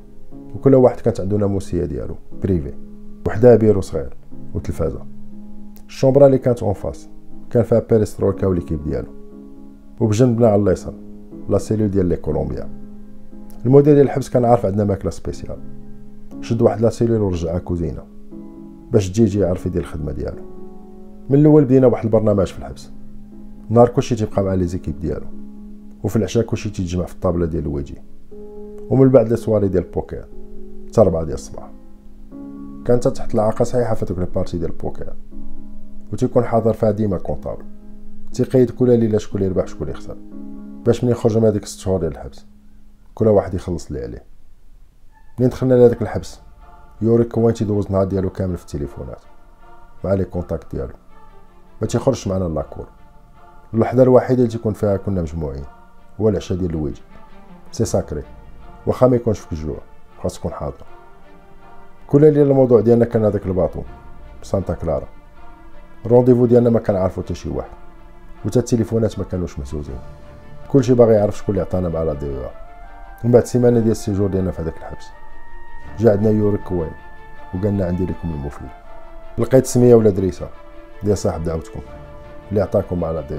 وكل 0.54 0.74
واحد 0.74 1.00
كانت 1.00 1.20
عنده 1.20 1.36
ناموسية 1.36 1.84
ديالو 1.84 2.14
privé 2.42 2.72
وحدها 3.26 3.56
بيرو 3.56 3.80
صغير 3.80 4.16
وتلفازة. 4.54 5.00
ال 5.86 5.91
chambre 5.91 6.26
اللي 6.26 6.38
كانت 6.38 6.62
en 6.62 6.72
face 6.72 7.08
كان 7.50 7.62
فيها 7.62 7.82
بيريسترويكا 7.90 8.46
و 8.46 8.50
l'équipe 8.50 8.84
ديالو. 8.84 9.08
وبجنبنا 10.00 10.48
على 10.48 10.62
اليسار 10.62 10.94
la 11.48 11.58
cellule 11.58 11.90
ديال 11.90 12.06
les 12.06 12.16
Colombiens. 12.16 12.68
المدير 13.66 13.94
ديال 13.94 14.06
الحبس 14.06 14.30
كان 14.30 14.44
عارف 14.44 14.66
عندنا 14.66 14.84
ماكلة 14.84 15.10
spéciale. 15.10 15.58
شد 16.40 16.62
واحد 16.62 16.80
la 16.80 16.90
cellule 16.90 17.20
ورجعها 17.20 17.58
كوزينة 17.58 18.02
باش 18.92 19.10
تجي 19.10 19.22
يجي 19.22 19.40
يعرف 19.40 19.66
يدير 19.66 19.82
الخدمة 19.82 20.12
ديالو. 20.12 20.42
من 21.30 21.38
الأول 21.38 21.64
بدينا 21.64 21.86
واحد 21.86 22.04
البرنامج 22.04 22.46
في 22.46 22.58
الحبس. 22.58 22.90
نهار 23.72 23.88
كلشي 23.88 24.14
تيبقى 24.14 24.42
مع 24.42 24.54
les 24.54 24.66
équipes 24.66 25.00
ديالو 25.00 25.26
وفي 26.04 26.16
العشاء 26.16 26.44
كلشي 26.44 26.70
تيتجمع 26.70 27.04
في 27.04 27.14
الطابلة 27.14 27.46
ديال 27.46 27.62
الويجي 27.62 28.02
ومن 28.90 29.08
بعد 29.08 29.28
les 29.28 29.36
soirées 29.36 29.68
ديال 29.68 29.84
البوكر 29.84 30.24
حتى 30.88 31.00
4 31.00 31.24
ديال 31.24 31.34
الصباح. 31.34 31.70
كانت 32.84 33.08
تحت 33.08 33.34
العاقة 33.34 33.64
صحيحة 33.64 33.94
في 33.94 34.14
les 34.14 34.26
parties 34.34 34.58
ديال 34.58 34.70
البوكر 34.70 35.12
وتيكون 36.12 36.44
حاضر 36.44 36.72
فيها 36.72 36.90
ديما 36.90 37.18
comptable. 37.18 37.64
تيقيد 38.32 38.70
كل 38.70 38.98
ليلة 38.98 39.18
شكون 39.18 39.42
اللي 39.42 39.52
ربح 39.52 39.66
شكون 39.66 39.88
اللي 39.88 39.98
خسر 39.98 40.16
باش 40.86 41.04
منين 41.04 41.16
يخرج 41.16 41.38
من 41.38 41.44
هذيك 41.44 41.62
الست 41.62 41.78
شهور 41.78 42.00
ديال 42.00 42.12
الحبس؟ 42.12 42.46
كل 43.14 43.28
واحد 43.28 43.54
يخلص 43.54 43.86
اللي 43.86 44.02
عليه. 44.02 44.24
منين 45.38 45.50
دخلنا 45.50 45.74
لهذاك 45.74 46.02
الحبس؟ 46.02 46.40
يوري 47.02 47.24
كوين 47.24 47.54
تيدوز 47.54 47.86
النهار 47.86 48.04
ديالو 48.04 48.30
كامل 48.30 48.56
في 48.56 48.62
التليفونات 48.62 49.22
مع 50.04 50.14
les 50.14 50.24
contacts 50.24 50.76
ديالو. 50.76 50.94
ما 51.80 51.86
تيخرجش 51.86 52.28
معنا 52.28 52.44
la 52.44 52.57
cour. 52.57 52.88
اللحظه 53.74 54.02
الوحيدة 54.02 54.38
اللي 54.38 54.52
تيكون 54.52 54.72
فيها 54.72 54.96
كنا 54.96 55.22
مجموعين 55.22 55.64
هو 56.20 56.28
العشاء 56.28 56.58
ديال 56.58 56.70
الويجي 56.70 57.02
c'est 57.72 57.84
sacré 57.84 58.22
واخا 58.86 59.06
ما 59.06 59.16
يكونش 59.16 59.38
فيك 59.38 59.52
الجوع 59.52 59.78
خاص 60.22 60.38
تكون 60.38 60.52
حاضر. 60.52 60.84
كل 62.06 62.20
ليلة 62.20 62.42
الموضوع 62.42 62.80
ديالنا 62.80 63.04
كان 63.04 63.24
هذاك 63.24 63.46
ال 63.46 63.51
bateau 63.51 63.82
سانتا 64.42 64.74
كلارا. 64.74 65.08
ال 66.06 66.10
rendez-vous 66.10 66.46
ديالنا 66.46 66.70
ما 66.70 66.78
كان 66.78 66.96
عارفو 66.96 67.22
حتى 67.22 67.34
شي 67.34 67.48
واحد. 67.48 67.70
وتا 68.44 68.60
التليفونات 68.60 69.18
ما 69.18 69.24
كانوش 69.24 69.58
مهزوزين. 69.58 69.98
كلشي 70.68 70.94
باغي 70.94 71.14
يعرف 71.14 71.38
شكون 71.38 71.54
اللي 71.54 71.60
عطانا 71.60 71.88
مع 71.88 72.02
la 72.02 72.14
DEA 72.14 72.28
ومن 72.28 73.32
بعد 73.32 73.44
سيمانه 73.44 73.80
ديال 73.80 73.90
ال 73.90 73.96
séjour 73.96 74.28
ديالنا 74.28 74.50
في 74.50 74.62
هذاك 74.62 74.76
الحبس. 74.76 75.06
جا 75.98 76.10
عندنا 76.12 76.30
يوري 76.30 76.58
كوين 76.58 76.92
وقالنا 77.54 77.86
عندي 77.86 78.04
لكم 78.04 78.30
المفيد. 78.30 78.68
لقيت 79.38 79.66
سمية 79.66 79.94
و 79.94 80.10
l'adresse 80.10 80.48
ديال 81.02 81.18
صاحب 81.18 81.44
دعوتكم. 81.44 81.80
اللي 82.50 82.60
عطاكم 82.60 83.00
مع 83.00 83.10
la 83.10 83.20
DEA 83.20 83.38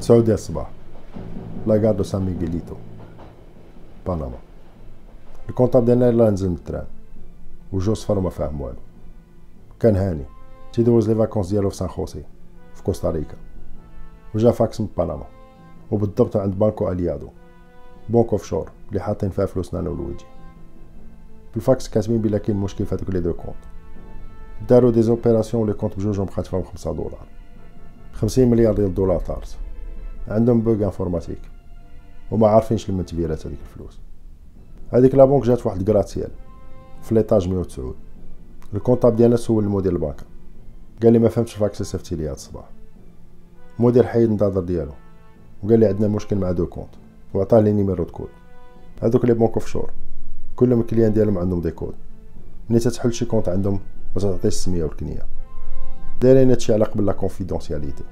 تسعود 0.00 0.24
ديال 0.24 0.34
الصباح 0.34 0.70
la 1.66 1.75
gare 1.75 1.93
de 1.93 2.02
سان 2.02 2.22
ميغيليتو 2.22 2.74
بنما. 4.06 4.38
ال 5.48 5.52
comptable 5.52 5.84
ديالنا 5.84 6.08
يلاه 6.08 6.30
نزل 6.30 6.48
من 6.48 6.54
ال 6.54 6.59
train. 6.59 6.86
وجو 7.72 7.94
صفر 7.94 8.20
ما 8.20 8.30
فاهم 8.30 8.60
والو. 8.60 8.78
كان 9.80 9.96
هاني. 9.96 10.24
تيدوز 10.72 11.10
les 11.10 11.14
vacances 11.14 11.48
ديالو 11.50 11.70
في 11.70 11.76
سان 11.76 11.88
خوسي. 11.88 12.24
في 12.74 12.82
كوستاريكا. 12.82 13.36
وجا 14.34 14.50
فاكس 14.50 14.80
من 14.80 14.88
بنما. 14.98 15.26
وبالضبط 15.90 16.36
عند 16.36 16.58
بانكو 16.58 16.92
أليادو. 16.92 17.28
banque 18.10 18.28
offshore 18.32 18.70
اللي 18.88 19.00
حاطين 19.00 19.30
فيها 19.30 19.46
فلوسنا 19.46 19.80
أنا 19.80 19.90
ولويجي 19.90 20.24
بالفاكس 21.54 21.88
كاتبين 21.88 22.18
بلا 22.18 22.38
كاين 22.38 22.56
مشكل 22.56 22.86
في 22.86 22.94
هذوك 22.94 23.10
les 23.10 23.20
deux 23.20 23.32
comptes 23.32 23.56
دارو 24.68 24.90
des 24.90 25.02
opérations 25.02 25.66
les 25.66 25.72
comptes 25.72 25.96
بجوجهم 25.96 26.24
بقات 26.24 26.46
فيهم 26.46 26.62
خمسة 26.62 26.92
دولار 26.92 27.26
خمسين 28.12 28.50
مليار 28.50 28.74
ديال 28.74 28.86
الدولار 28.86 29.20
طارت 29.20 29.56
عندهم 30.28 30.60
bug 30.60 30.84
informatique 30.84 31.40
وما 32.30 32.48
عارفينش 32.48 32.90
لمن 32.90 33.06
تبيرات 33.06 33.46
هذيك 33.46 33.58
الفلوس 33.62 33.98
هذيك 34.90 35.14
la 35.14 35.24
banque 35.24 35.44
جات 35.44 35.66
واحد 35.66 35.82
gratte-ciel 35.82 36.30
في 37.02 37.14
l'étage 37.14 37.48
109 37.48 37.94
ال 38.74 38.78
comptable 38.78 39.16
ديالنا 39.16 39.36
سول 39.36 39.64
المدير 39.64 39.92
البنكه 39.92 40.24
قال 41.02 41.12
لي 41.12 41.18
ما 41.18 41.28
فهمتش 41.28 41.54
الفاكس 41.54 41.82
صيفطتي 41.82 42.16
لي 42.16 42.28
هاد 42.28 42.34
الصباح 42.34 42.70
المدير 43.78 44.06
حيد 44.06 44.28
النظاظر 44.28 44.60
ديالو 44.60 44.92
وقال 45.62 45.80
لي 45.80 45.86
عندنا 45.86 46.08
مشكل 46.08 46.36
مع 46.36 46.52
deux 46.52 46.66
comptes 46.66 46.99
وعطاه 47.34 47.60
les 47.60 47.72
numéros 47.72 48.04
code. 48.04 48.28
هذوك 49.02 49.24
les 49.24 49.34
banques 49.34 49.54
offshore 49.54 49.90
كلهم 50.56 50.80
ال 50.80 50.84
clients 50.84 51.12
ديالهم 51.12 51.38
عندهم 51.38 51.60
des 51.60 51.70
codes. 51.70 51.94
ملي 52.70 52.78
تتحل 52.78 53.12
شي 53.12 53.24
compte 53.24 53.48
عندهم 53.48 53.80
ما 54.16 54.22
تعطيش 54.22 54.44
السمية 54.44 54.84
والكنية. 54.84 55.22
دايرين 56.20 56.50
هادشي 56.50 56.72
على 56.72 56.84
قبل 56.84 57.06
la 57.06 57.12
confidentialité 57.12 58.04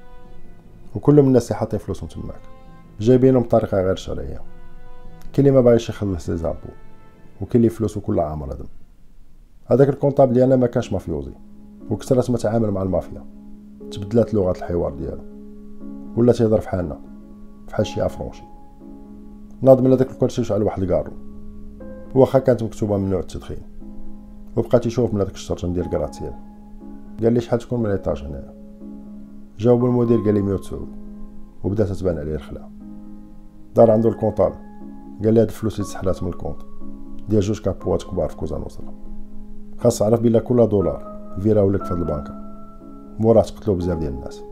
وكلهم 0.95 1.27
الناس 1.27 1.53
حاطين 1.53 1.79
فلوسهم 1.79 2.09
تماك. 2.09 2.41
جايبينهم 2.99 3.43
بطريقه 3.43 3.81
غير 3.81 3.95
شرعية. 3.95 4.41
كاين 5.33 5.47
اللي 5.47 5.51
ما 5.51 5.61
باغيش 5.61 5.89
يخلص 5.89 6.29
les 6.29 6.37
impôts. 6.37 6.69
وكاين 7.41 7.55
اللي 7.55 7.69
فلوسو 7.69 8.01
كلها 8.01 8.25
عامره 8.25 8.53
دم 8.53 8.65
هذاك 9.65 9.89
ال 9.89 9.93
comptable 9.93 10.33
ديالنا 10.33 10.55
ما 10.55 10.67
كانش 10.67 10.93
مافيوزي. 10.93 11.33
وكثرت 11.89 12.29
ما 12.29 12.37
تعامل 12.37 12.71
مع 12.71 12.81
المافيا. 12.81 13.25
تبدلات 13.91 14.33
لغه 14.33 14.51
الحوار 14.51 14.93
ديالو. 14.93 15.23
ولا 16.17 16.33
تيهضر 16.33 16.61
فحالنا 16.61 16.99
فحال 17.67 17.87
شي 17.87 18.05
affranchi 18.05 18.43
ناض 19.61 19.81
من 19.81 19.91
هذاك 19.91 20.11
الكرسي 20.11 20.41
وشعل 20.41 20.63
واحد 20.63 20.83
الكارو 20.83 21.11
واخا 22.15 22.39
كانت 22.39 22.63
مكتوبة 22.63 22.97
ممنوع 22.97 23.19
التدخين. 23.19 23.61
وبقى 24.57 24.79
تيشوف 24.79 25.13
من 25.13 25.21
هذاك 25.21 25.33
الشرجم 25.33 25.73
ديال 25.73 25.89
gratte-ciel 25.89 26.33
قال 27.23 27.33
لي 27.33 27.41
شحال 27.41 27.59
تكون 27.59 27.79
من 27.79 27.89
étage 27.89 28.23
هنايا. 28.23 28.53
جاوب 29.57 29.85
المدير 29.85 30.17
قال 30.19 30.33
لي 30.33 30.41
109 30.41 30.79
وبدأت 31.63 31.87
تبان 31.87 32.17
عليه 32.17 32.35
الخلا. 32.35 32.69
دار 33.75 33.91
عنده 33.91 34.09
ال 34.09 34.14
comptable 34.14 34.55
قال 35.23 35.33
لي 35.33 35.41
هاد 35.41 35.47
الفلوس 35.47 35.75
اللي 35.75 35.85
تسحلات 35.85 36.23
من 36.23 36.29
ال 36.29 36.34
compte. 36.34 36.65
ديال 37.29 37.41
جوج 37.41 37.61
كابوات 37.61 38.03
كبار 38.03 38.29
في 38.29 38.35
كوزا 38.35 38.57
نوصرا 38.57 38.93
خاص 39.77 40.01
عرف 40.01 40.21
بلا 40.21 40.39
كل 40.39 40.67
دولار. 40.67 41.19
فيراو 41.39 41.69
لك 41.69 41.83
في 41.83 41.93
هاد 41.93 41.99
البنكة. 41.99 42.33
موراه 43.19 43.41
تقتلو 43.41 43.75
بزاف 43.75 43.97
ديال 43.97 44.13
الناس. 44.13 44.43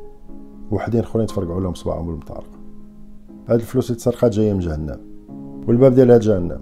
وحدين 0.71 1.01
اخرين 1.01 1.25
تفرقعوا 1.25 1.61
لهم 1.61 1.73
صباعهم 1.73 2.07
بالمطارق 2.07 2.56
هاد 3.47 3.59
الفلوس 3.59 3.89
اللي 3.89 3.97
تسرقات 3.97 4.31
جاية 4.31 4.53
من 4.53 4.59
جهنم. 4.59 4.99
والباب 5.67 5.93
ديال 5.95 6.11
هاد 6.11 6.19
جهنم. 6.19 6.61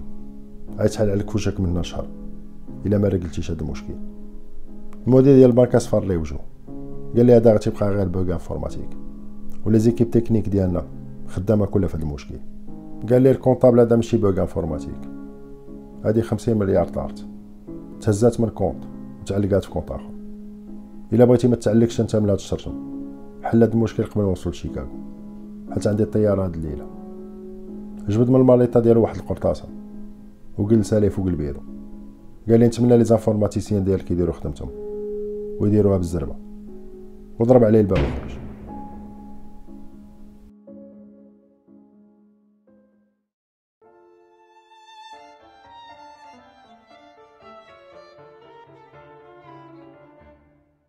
غيتحل 0.78 1.10
عليك 1.10 1.34
وجهك 1.34 1.60
من 1.60 1.82
شهر 1.82 2.06
إلا 2.86 2.98
ما 2.98 3.08
رجلتيش 3.08 3.50
هاد 3.50 3.60
المشكل. 3.60 3.94
المدير 5.06 5.34
ديال 5.34 5.50
البنكه 5.50 5.78
صفر 5.78 6.04
ليه 6.04 6.16
وجهو. 6.16 6.38
قال 7.16 7.26
لي 7.26 7.36
هذا 7.36 7.54
غتبقى 7.54 7.90
غير 7.90 8.08
bug 8.08 8.32
informatique. 8.32 8.88
و 9.66 9.78
les 9.78 9.88
équipes 9.88 10.10
techniques 10.10 10.48
ديالنا 10.48 10.84
خدامة 11.26 11.66
كلها 11.66 11.88
في 11.88 11.96
هاد 11.96 12.02
المشكل. 12.02 12.34
قال 13.10 13.22
لي 13.22 13.30
ال 13.30 13.35
comptable 13.35 13.80
هذا 13.80 13.96
ماشي 13.96 14.16
bug 14.16 14.40
informatique. 14.40 15.00
هادي 16.04 16.22
خمسين 16.22 16.58
مليار 16.58 16.88
طارت. 16.88 17.26
تهزات 18.00 18.40
من 18.40 18.48
compte 18.48 18.76
وتعلقات 19.20 19.64
في 19.64 19.70
compte 19.70 19.92
آخر. 19.92 20.10
إلا 21.12 21.24
بغيتي 21.24 21.48
ما 21.48 21.56
تعلقش 21.56 22.00
أنت 22.00 22.16
من 22.16 22.30
هاد 22.30 22.38
الشرجم 22.38 22.72
حل 23.42 23.62
هاد 23.62 23.72
المشكل 23.72 24.04
قبل 24.04 24.20
ما 24.20 24.28
نوصل 24.28 24.50
لشيكاغو. 24.50 25.15
حيت 25.74 25.86
عندي 25.86 26.02
الطيارة 26.02 26.44
هاد 26.44 26.54
الليلة. 26.54 26.86
جبد 28.08 28.30
من 28.30 28.40
الماليطه 28.40 28.80
ديالو 28.80 29.02
واحد 29.02 29.16
القرطاسة 29.16 29.64
وجلسها 30.58 31.00
ليه 31.00 31.08
فوق 31.08 31.26
البيرو 31.26 31.60
قال 32.48 32.60
لي 32.60 32.66
نتمنى 32.66 32.96
les 32.96 33.04
informaticiens 33.04 33.84
ديالك 33.84 34.10
يديروا 34.10 34.34
خدمتهم 34.34 34.70
ويديروها 35.60 35.96
بالزربة. 35.96 36.36
وضرب 37.38 37.64
عليه 37.64 37.80
الباب 37.80 37.98
وخرج. 37.98 38.38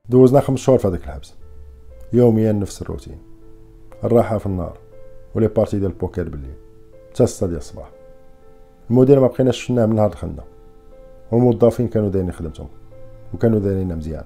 دوزنا 0.10 0.40
خمس 0.40 0.60
شهور 0.60 0.80
في 0.80 0.88
هذاك 0.88 1.04
الحبس. 1.04 1.36
يوميا 2.14 2.52
نفس 2.52 2.82
الروتين. 2.82 3.27
الراحة 4.04 4.38
في 4.38 4.46
النهار 4.46 4.78
و 5.36 5.39
les 5.39 5.48
parties 5.48 5.80
ديال 5.80 5.92
البوكر 5.92 6.30
بالليل 6.30 6.56
حتى 7.10 7.26
6 7.28 7.48
ديال 7.48 7.58
الصباح. 7.58 7.90
المدير 8.90 9.20
ما 9.20 9.28
بقيناش 9.28 9.64
شفناه 9.64 9.86
من 9.86 9.96
نهار 9.96 10.10
دخلنا 10.10 10.44
والموظفين 11.32 11.88
كانوا 11.88 12.10
دايرين 12.10 12.32
خدمتهم 12.32 12.68
وكانوا 13.34 13.60
دايرينها 13.60 13.96
مزيان. 13.96 14.24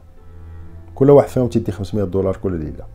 كل 0.95 1.09
واحد 1.09 1.27
فيهم 1.27 1.47
تيدي 1.47 1.71
500 1.71 2.05
دولار 2.05 2.37
كل 2.37 2.59
ليلة. 2.59 2.85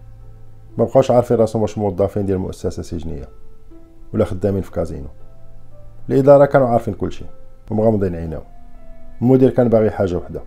ما 0.79 0.85
بقاوش 0.85 1.11
عارفين 1.11 1.37
راسهم 1.37 1.63
واش 1.63 1.79
موظفين 1.79 2.27
ديال 2.27 2.39
مؤسسة 2.39 2.83
سجنية 2.83 3.29
ولا 4.15 4.25
خدامين 4.25 4.63
في 4.63 4.71
كازينو. 4.71 5.09
الإدارة 6.09 6.45
كانوا 6.45 6.69
عارفين 6.69 6.95
كلشي 6.95 7.25
ومغمضين 7.71 8.15
عينيهم. 8.15 8.45
المدير 9.23 9.51
كان 9.51 9.69
باغي 9.69 9.91
حاجة 9.91 10.17
وحدة 10.17 10.43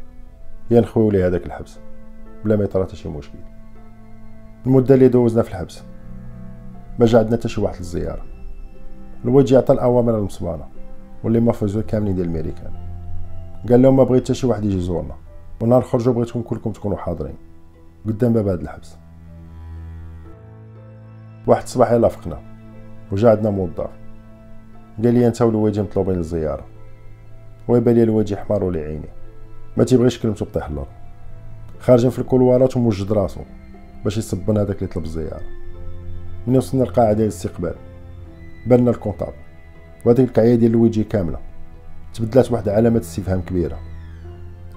هي 0.69 0.79
نخويو 0.79 1.12
ليه 1.12 1.27
هذاك 1.27 1.45
الحبس 1.45 1.79
بلا 2.45 2.55
ما 2.55 2.63
يطرا 2.63 2.83
حتى 2.83 2.95
شي 2.95 3.09
مشكل. 3.09 3.38
المدة 4.65 4.95
اللي 4.95 5.07
دوزنا 5.07 5.43
في 5.43 5.50
الحبس 5.50 5.83
ما 7.00 7.06
جا 7.06 7.20
عندنا 7.20 7.38
حتى 7.38 7.50
شي 7.50 7.62
واحد 7.62 7.77
للزيارة. 7.77 8.25
الواد 9.25 9.53
عطى 9.53 9.74
الأوامر 9.74 10.18
للمصبانه 10.18 10.65
واللي 11.24 11.39
مافوزو 11.39 11.82
كاملين 11.82 12.15
ديال 12.15 12.27
الميريكان. 12.27 12.72
قال 13.70 13.82
لهم 13.82 13.96
ما 13.98 14.03
بغيت 14.03 14.24
حتى 14.24 14.34
شي 14.34 14.48
واحد 14.48 14.65
يجي 14.65 14.77
يزورنا 14.77 15.15
ونهار 15.62 15.82
خرجوا 15.82 16.13
بغيتكم 16.13 16.41
كلكم 16.41 16.72
تكونوا 16.72 16.98
حاضرين. 16.98 17.36
قدام 18.06 18.34
باب 18.34 18.48
هذا 18.48 18.62
الحبس. 18.62 18.96
واحد 21.48 21.63
الصباح 21.63 21.91
يلا 21.91 22.08
فقنا 22.08 22.39
وجا 23.12 23.29
عندنا 23.29 23.50
موظف 23.50 23.89
قال 25.03 25.13
لي 25.13 25.27
أنت 25.27 25.41
والوجه 25.41 25.82
مطلوبين 25.82 26.15
للزيارة. 26.15 26.65
ويبان 27.68 27.96
لي 27.96 28.03
الوجه 28.03 28.36
حمار 28.36 28.63
ولي 28.63 28.82
عيني. 28.82 29.10
ما 29.77 29.84
تيبغيش 29.84 30.20
كلمته 30.20 30.46
طيح 30.46 30.70
الأرض 30.70 30.88
خارجين 31.79 32.10
في 32.10 32.20
الكولوارات 32.20 32.77
وموجد 32.77 33.12
راسو 33.13 33.41
باش 34.03 34.18
يصبن 34.18 34.58
هذاك 34.58 34.77
اللي 34.77 34.88
طلب 34.88 35.03
الزيارة. 35.03 35.58
من 36.50 36.58
وصلنا 36.58 36.84
القاعه 36.84 37.13
ديال 37.13 37.27
الاستقبال 37.27 37.75
بان 38.68 38.88
ال 38.88 38.92
comptable 38.92 39.33
وهذيك 40.06 40.27
الكعيه 40.27 40.56
ديال 40.56 40.72
الويجي 40.72 41.03
كاملة. 41.03 41.38
تبدلات 42.13 42.51
واحد 42.51 42.70
علامه 42.70 43.00
استفهام 43.00 43.41
كبيرة. 43.41 43.79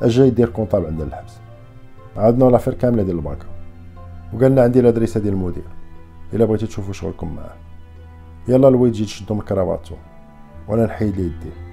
أجا 0.02 0.24
يدير 0.24 0.48
comptable 0.48 0.86
عندنا 0.86 1.08
الحبس. 1.08 1.32
عاود 2.16 2.33
لنا 2.33 2.44
l'affaire 2.44 2.74
كاملة 2.74 3.02
ديال 3.02 3.16
البنكه 3.16 3.46
وقالنا 4.32 4.62
عندي 4.62 4.80
الادريسه 4.80 5.20
ديال 5.20 5.32
المدير. 5.32 5.64
إلا 6.32 6.44
بغيتي 6.44 6.66
تشوفوا 6.66 6.92
شغلكم 6.92 7.34
معاه. 7.34 7.56
يلا 8.48 8.68
الويجي 8.68 9.04
تشدو 9.04 9.34
من 9.34 9.40
كرافاتو 9.40 9.94
وأنا 10.68 10.86
نحيد 10.86 11.16
ليه 11.16 11.24
يديه 11.24 11.72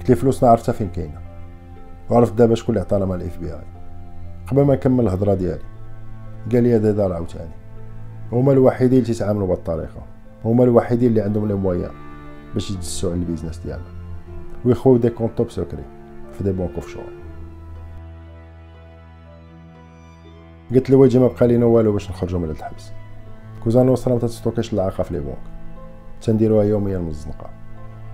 قلت 0.00 0.12
فلوسنا 0.12 0.50
عرفتها 0.50 0.72
فين 0.72 0.88
كاينة. 0.88 1.20
وعرفت 2.10 2.32
دابا 2.32 2.54
شكون 2.54 2.74
اللي 2.74 2.86
عطانا 2.86 3.04
مع 3.04 3.14
ال 3.14 3.38
FBI 3.38 3.64
قبل 4.50 4.62
ما 4.62 4.74
نكمل 4.74 5.04
الهضرة 5.04 5.34
ديالي 5.34 5.62
قال 6.52 6.62
لي 6.62 6.76
هذا 6.76 6.92
دار 6.92 7.12
عاوتاني. 7.12 7.50
هما 8.32 8.52
الوحيدين 8.52 8.98
اللي 8.98 9.12
تيتعاملوا 9.12 9.46
بهذه 9.46 9.58
الطريقة 9.58 10.02
هما 10.44 10.64
الوحيدين 10.64 11.08
اللي 11.08 11.20
عندهم 11.20 11.48
les 11.48 11.54
moyens 11.54 11.90
باش 12.54 12.70
يدسوا 12.70 13.10
على 13.10 13.20
ال 13.20 13.24
business 13.24 13.58
ديالنا 13.58 13.84
ويخويو 14.64 14.96
des 14.96 15.10
comptes 15.10 15.30
top 15.36 15.50
secrets 15.50 15.84
في 16.32 16.44
des 16.44 16.52
banques 16.52 16.74
offshore 16.74 17.20
قلت 20.74 20.90
له 20.90 20.96
واجي 20.96 21.18
ما 21.18 21.28
بقى 21.28 21.48
لينا 21.48 21.66
والو 21.66 21.92
باش 21.92 22.10
نخرجوا 22.10 22.40
من 22.40 22.50
الحبس. 22.50 22.92
كوزا 23.64 23.88
نوسترا 23.88 24.12
ما 24.12 24.18
تستوكيش 24.18 24.72
اللعاقة 24.72 25.02
في 25.02 25.14
les 25.14 25.20
banques 25.20 25.38
تنديروها 26.22 26.64
يوميا 26.64 26.98
من 26.98 27.08
الزنقه 27.08 27.50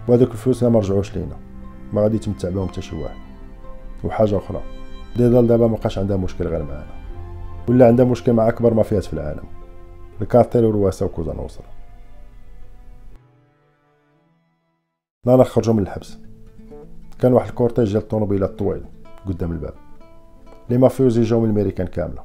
وهذوك 0.08 0.30
الفلوس 0.30 0.64
ما 0.64 0.78
رجعوش 0.78 1.16
لينا. 1.16 1.36
ما 1.92 2.02
غادي 2.02 2.16
يتمتع 2.16 2.48
بهم 2.48 2.68
حتى 2.68 2.82
شي 2.82 2.96
واحد. 2.96 3.16
وحاجة 4.04 4.36
أخرى. 4.38 4.60
ديدال 5.16 5.46
دابا 5.46 5.66
مابقاش 5.66 5.98
عندها 5.98 6.16
مشكل 6.16 6.46
غير 6.46 6.62
معانا. 6.62 6.94
ولا 7.68 7.86
عندها 7.86 8.04
مشكل 8.04 8.32
مع 8.32 8.48
أكبر 8.48 8.74
مافيات 8.74 9.04
في 9.04 9.12
العالم. 9.12 9.55
الكارتيل 10.22 10.64
ورواسا 10.64 11.06
وكوزا 11.06 11.32
نوسترا 11.32 11.64
نانا 15.26 15.44
خرجوا 15.44 15.74
من 15.74 15.82
الحبس. 15.82 16.18
كان 17.18 17.32
واحد 17.32 17.48
ال 17.48 17.54
cortège 17.54 17.92
ديال 17.92 18.02
الطوموبيلات 18.02 18.58
طويل 18.58 18.84
قدام 19.26 19.52
الباب. 19.52 19.74
les 20.70 20.78
mafiosi 20.78 21.22
جاو 21.22 21.40
من 21.40 21.48
الميريكان 21.48 21.86
كاملة. 21.86 22.24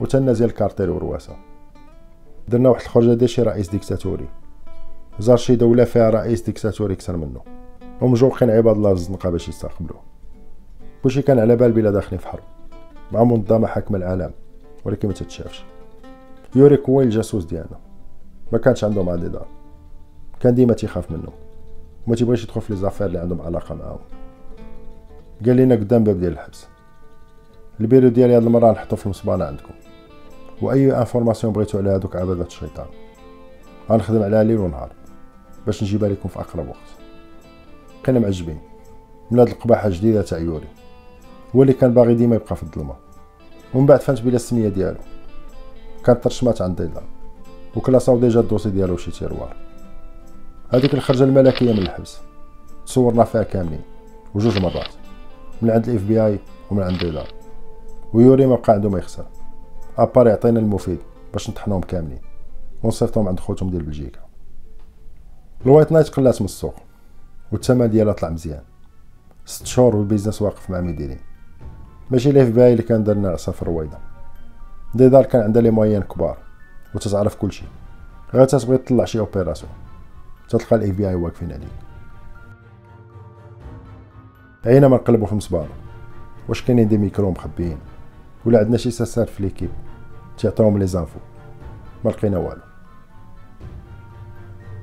وتنا 0.00 0.32
ديال 0.32 0.48
الكارتيل 0.48 0.90
ورواسا 0.90 1.36
درنا 2.48 2.68
واحد 2.68 2.82
الخرجة 2.82 3.14
ديال 3.14 3.30
شي 3.30 3.42
رئيس 3.42 3.70
ديكتاتوري. 3.70 4.28
زار 5.18 5.36
شي 5.36 5.56
دولة 5.56 5.84
فيها 5.84 6.10
رئيس 6.10 6.42
ديكتاتوري 6.42 6.94
كثر 6.94 7.16
منه. 7.16 7.40
ومجوقين 8.00 8.50
عباد 8.50 8.76
الله 8.76 8.92
الزنقة 8.92 9.30
باش 9.30 9.48
يستقبلوه. 9.48 10.00
كلشي 11.02 11.22
كان 11.22 11.38
على 11.38 11.56
بال 11.56 11.72
بلا 11.72 11.90
داخلين 11.90 12.20
في 12.20 12.28
حرب. 12.28 12.42
مع 13.12 13.24
منظمة 13.24 13.66
حاكمة 13.66 13.98
العالم. 13.98 14.30
ولكن 14.84 15.08
ما 15.08 15.14
تتشافش. 15.14 15.64
يوري 16.56 16.78
هو 16.88 17.00
الجاسوس 17.00 17.44
ديالنا. 17.44 17.78
ما 18.52 18.58
كانش 18.58 18.84
عنده 18.84 19.02
مع 19.02 19.14
دار. 19.14 19.46
كان 20.40 20.54
ديما 20.54 20.74
تيخاف 20.74 21.10
منه 21.10 21.32
وما 22.06 22.16
تيبغيش 22.16 22.44
يدخل 22.44 22.60
في 22.60 22.72
les 22.72 22.78
affaires 22.78 23.06
اللي 23.06 23.18
عندهم 23.18 23.40
علاقة 23.40 23.74
معاهم. 23.74 23.98
قال 25.46 25.56
لنا 25.56 25.74
قدام 25.74 26.04
باب 26.04 26.20
ديال 26.20 26.32
الحبس. 26.32 26.66
البيرو 27.80 28.08
ديالي 28.08 28.36
هاد 28.36 28.42
المرة 28.42 28.72
نحطو 28.72 28.96
في 28.96 29.06
المصبنة 29.06 29.44
عندكم. 29.44 29.74
وأي 30.62 30.98
information 30.98 31.52
بغيتو 31.52 31.78
على 31.78 31.90
هادوك 31.90 32.16
عبادة 32.16 32.44
الشيطان. 32.44 32.86
غنخدم 33.90 34.22
عليها 34.22 34.44
ليل 34.44 34.58
ونهار 34.58 34.92
باش 35.66 35.82
نجيبها 35.82 36.08
لكم 36.08 36.28
في 36.28 36.40
أقرب 36.40 36.68
وقت. 36.68 36.88
كنا 38.06 38.18
معجبين. 38.18 38.58
من 39.30 39.38
هاد 39.38 39.48
القباحة 39.48 39.86
الجديده 39.88 40.22
تاع 40.22 40.38
يوري. 40.38 40.68
هو 41.56 41.62
اللي 41.62 41.72
كان 41.72 41.94
باغي 41.94 42.14
ديما 42.14 42.36
يبقى 42.36 42.56
في 42.56 42.62
الظلمة. 42.62 42.94
ومن 43.74 43.86
بعد 43.86 44.00
فهمت 44.00 44.22
بلا 44.22 44.36
السمية 44.36 44.68
ديالو. 44.68 44.98
كانت 46.06 46.24
ترشمات 46.24 46.62
عند 46.62 46.82
ديدار 46.82 47.04
وكلاصاو 47.76 48.18
déjà 48.18 48.40
ال 48.40 48.44
dossier 48.44 48.70
ديالو 48.70 48.96
شي 48.96 49.10
tiroir. 49.10 49.56
هذيك 50.68 50.94
الخرجة 50.94 51.24
الملكية 51.24 51.72
من 51.72 51.78
الحبس. 51.78 52.18
تصورنا 52.86 53.24
فيها 53.24 53.42
كاملين 53.42 53.80
وجوج 54.34 54.58
مرات 54.58 54.88
من 55.62 55.70
عند 55.70 55.88
ال 55.88 56.02
FBI 56.02 56.38
ومن 56.70 56.82
عند 56.82 56.98
ديدار 56.98 57.28
ويوري 58.12 58.46
ما 58.46 58.56
بقى 58.56 58.72
عنده 58.72 58.90
ما 58.90 58.98
يخسر. 58.98 59.24
à 59.98 60.04
part 60.04 60.26
يعطينا 60.26 60.60
المفيد 60.60 60.98
باش 61.32 61.50
نطحنوهم 61.50 61.80
كاملين 61.80 62.20
ونصيفطهم 62.82 63.28
عند 63.28 63.40
خوتهم 63.40 63.70
ديال 63.70 63.82
بلجيكا. 63.82 64.20
ال 65.66 65.70
White 65.70 65.92
Night 65.92 66.08
قلات 66.08 66.40
من 66.40 66.44
السوق 66.44 66.74
والثمن 67.52 67.90
ديالها 67.90 68.12
طلع 68.12 68.30
مزيان. 68.30 68.62
ست 69.46 69.66
شهور 69.66 69.96
وال 69.96 70.05
business 70.05 70.42
واقف 70.42 70.70
مع 70.70 70.80
مديرين 70.80 71.20
ماشي 72.10 72.30
ال 72.30 72.48
FBI 72.48 72.72
اللي 72.72 72.82
كان 72.82 73.04
درنا 73.04 73.28
عصا 73.28 73.52
في 73.52 73.62
الرويضه 73.62 73.98
ديدار 74.96 75.24
كان 75.24 75.42
عندها 75.42 75.62
les 75.62 75.70
moyens 75.70 76.02
كبار 76.02 76.38
وتتعرف 76.94 77.34
كلشي 77.36 77.64
غير 78.34 78.44
تتبغي 78.44 78.78
تطلع 78.78 79.04
شي 79.04 79.18
opération 79.18 79.72
تلقى 80.48 80.76
ال 80.76 80.90
FBI 80.90 81.14
واقفين 81.14 81.52
عليك 81.52 81.68
ما 84.82 84.96
نقلبو 84.96 85.26
في 85.26 85.32
المصبنة 85.32 85.66
واش 86.48 86.62
كاينين 86.62 86.88
des 86.88 86.98
micros 86.98 87.30
مخبيين؟ 87.30 87.78
ولا 88.44 88.58
عندنا 88.58 88.76
شي 88.76 88.90
ساسات 88.90 89.28
في 89.28 89.42
l'équipe؟ 89.42 89.70
تيعطيهم 90.38 90.78
les 90.78 90.86
infos. 90.86 91.18
ما 92.04 92.10
لقينا 92.10 92.38
والو. 92.38 92.60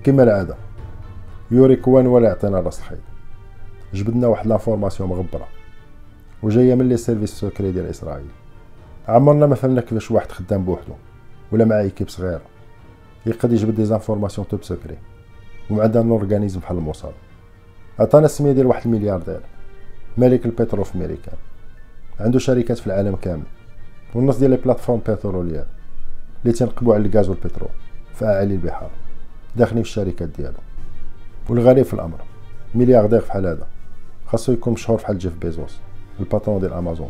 كما 0.04 0.24
العادة. 0.24 0.56
يوري 1.52 1.76
كوان 1.76 2.08
ولا 2.08 2.28
يعطينا 2.28 2.60
راس 2.60 2.80
الخيط 2.80 3.00
جبدنا 3.94 4.28
واحد 4.28 4.48
l'information 4.48 5.10
مغبرة. 5.10 5.48
وجاية 6.44 6.76
من 6.76 6.90
les 6.90 6.98
services 6.98 7.34
secrets 7.34 7.72
ديال 7.72 7.86
إسرائيل. 7.86 8.28
عمرنا 9.08 9.46
ما 9.46 9.56
فهمنا 9.56 9.82
كيفاش 9.82 10.12
واحد 10.12 10.32
خدام 10.32 10.66
بوحدو 10.66 10.94
ولا 11.52 11.66
مع 11.66 11.80
équipe 11.80 12.10
صغيرة. 12.10 12.42
يقدر 13.26 13.54
يجبد 13.54 13.76
des 13.76 13.86
informations 13.86 14.48
top 14.48 14.64
secret 14.64 14.98
ومعدها 15.70 16.02
organisme 16.02 16.60
بحال 16.60 16.78
الموساد 16.78 17.14
عطانا 18.00 18.26
السمية 18.26 18.52
ديال 18.52 18.66
واحد 18.66 18.86
الملياردير 18.86 19.40
ملك 20.18 20.46
البترول 20.46 20.86
في 20.86 20.96
أمريكا. 20.96 21.32
عنده 22.20 22.40
شركات 22.40 22.78
في 22.78 22.88
العالم 22.88 23.16
كامل 23.16 23.44
والنص 24.16 24.38
ديال 24.38 24.52
les 24.52 24.58
plateformes 24.58 25.00
pétrolières 25.00 25.66
اللي 26.44 26.54
تنقبوا 26.54 26.96
على 26.96 27.08
الغاز 27.08 27.30
والبترول 27.30 27.70
في 28.14 28.26
أعالي 28.26 28.54
البحار 28.54 28.90
داخلين 29.56 29.84
في 29.84 29.90
الشركات 29.90 30.30
ديالو. 30.30 30.58
والغريب 31.50 31.86
في 31.86 31.94
الأمر 31.94 32.22
ملياردير 32.76 33.20
بحال 33.20 33.46
هذا 33.46 33.68
خاصو 34.28 34.52
يكون 34.52 34.74
مشهور 34.74 35.00
بحال 35.00 35.18
جيف 35.18 35.38
بيزوس 35.38 35.80
ال 36.20 36.25
patron 36.25 36.60
ديال 36.60 36.74
أمازون. 36.74 37.10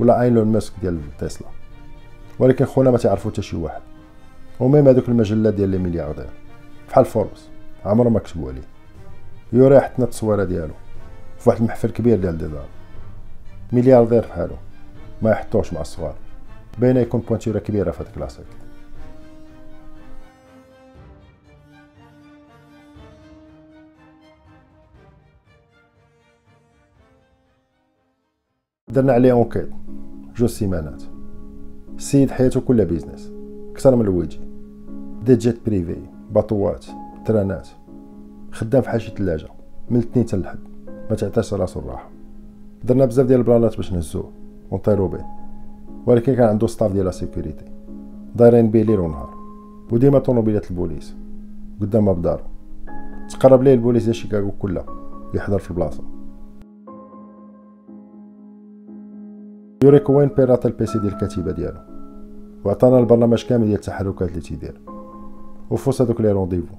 ولا 0.00 0.22
ايلون 0.22 0.52
ماسك 0.52 0.72
ديال 0.82 1.00
تسلا. 1.18 1.48
ولكن 2.38 2.64
خونا 2.64 2.90
ما 2.90 2.98
تعرفو 2.98 3.30
حتى 3.30 3.42
شي 3.42 3.56
واحد. 3.56 3.80
و 4.60 4.66
même 4.66 4.88
هذوك 4.88 5.08
المجلات 5.08 5.54
ديال 5.54 5.68
les 5.68 5.78
milliardaires. 5.78 6.28
بحال 6.88 7.04
فوربس 7.04 7.48
عمرهم 7.84 8.12
ما 8.12 8.18
كتبوا 8.18 8.50
عليه. 8.50 8.62
يوري 9.52 9.80
حطنا 9.80 10.04
التصويرة 10.04 10.44
ديالو. 10.44 10.74
في 11.38 11.50
واحد 11.50 11.60
المحفل 11.60 11.90
كبير 11.90 12.20
ديال 12.20 12.38
ديدار 12.38 12.66
ملياردير 13.72 14.20
بحالو. 14.20 14.54
ما 15.22 15.30
يحطوش 15.30 15.72
مع 15.72 15.80
الصغار. 15.80 16.14
باينة 16.78 17.00
يكون 17.00 17.20
pointure 17.20 17.58
كبيرة 17.58 17.90
في 17.90 18.02
هذاك 18.02 18.18
la 18.18 18.26
secte 18.26 18.46
درنا 28.90 29.12
عليه 29.12 29.32
enquête 29.32 29.68
جوج 30.36 30.48
سيمانات. 30.48 31.02
السيد 31.96 32.30
حياته 32.30 32.60
كلها 32.60 32.84
business 32.84 33.32
كثر 33.74 33.96
من 33.96 34.02
الويجي 34.02 34.40
des 35.24 35.36
jets 35.36 35.66
privés 35.66 35.96
باطوات 36.30 36.86
ترانات. 37.26 37.68
خدام 38.52 38.82
فحال 38.82 39.00
شي 39.00 39.10
تلاجة 39.10 39.48
من 39.90 39.96
الاثنين 39.96 40.26
حتى 40.26 40.36
الحد. 40.36 40.58
ما 41.10 41.16
تعطاش 41.16 41.54
راسو 41.54 41.80
الراحة. 41.80 42.10
درنا 42.84 43.04
بزاف 43.04 43.26
ديال 43.26 43.40
ال 43.40 43.46
plan 43.46 43.70
ات 43.70 43.76
باش 43.76 43.92
نهزوه. 43.92 44.30
ونطيرو 44.70 45.08
به 45.08 45.24
ولكن 46.06 46.34
كان 46.34 46.48
عنده 46.48 46.66
staff 46.66 46.92
ديال 46.92 47.04
la 47.04 47.10
sécurité 47.10 47.64
دايرين 48.36 48.70
بيه 48.70 48.82
ليل 48.82 49.00
ونهار. 49.00 49.34
وديما 49.92 50.18
طوموبيلات 50.18 50.70
البوليس. 50.70 51.14
قدام 51.80 52.12
بدارو 52.12 52.44
تقرب 53.30 53.62
ليه 53.62 53.74
البوليس 53.74 54.04
ديال 54.04 54.14
شيكاغو 54.14 54.50
كلها. 54.58 54.84
يحضر 55.34 55.58
في 55.58 55.70
البلاصة. 55.70 56.02
يوريك 59.84 60.10
وين 60.10 60.28
بيرات 60.28 60.66
البيسي 60.66 60.98
ديال 60.98 61.12
الكتيبه 61.12 61.52
ديالو. 61.52 61.78
وعطانا 62.64 62.98
البرنامج 62.98 63.44
كامل 63.44 63.64
ديال 63.64 63.74
التحركات 63.74 64.28
اللي 64.28 64.40
تيدير. 64.40 64.80
وفوس 65.70 66.02
هذوك 66.02 66.20
لي 66.20 66.32
رونديفو. 66.32 66.74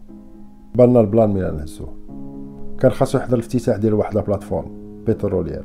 بالنا 0.76 1.00
البلان 1.00 1.30
من 1.30 1.42
نهزوه 1.42 1.94
كان 2.80 2.92
خاصو 2.92 3.18
يحضر 3.18 3.34
الافتتاح 3.34 3.78
ديال 3.78 3.94
واحد 3.94 4.16
لابلاتفورم 4.16 4.72
بتروليير 5.08 5.64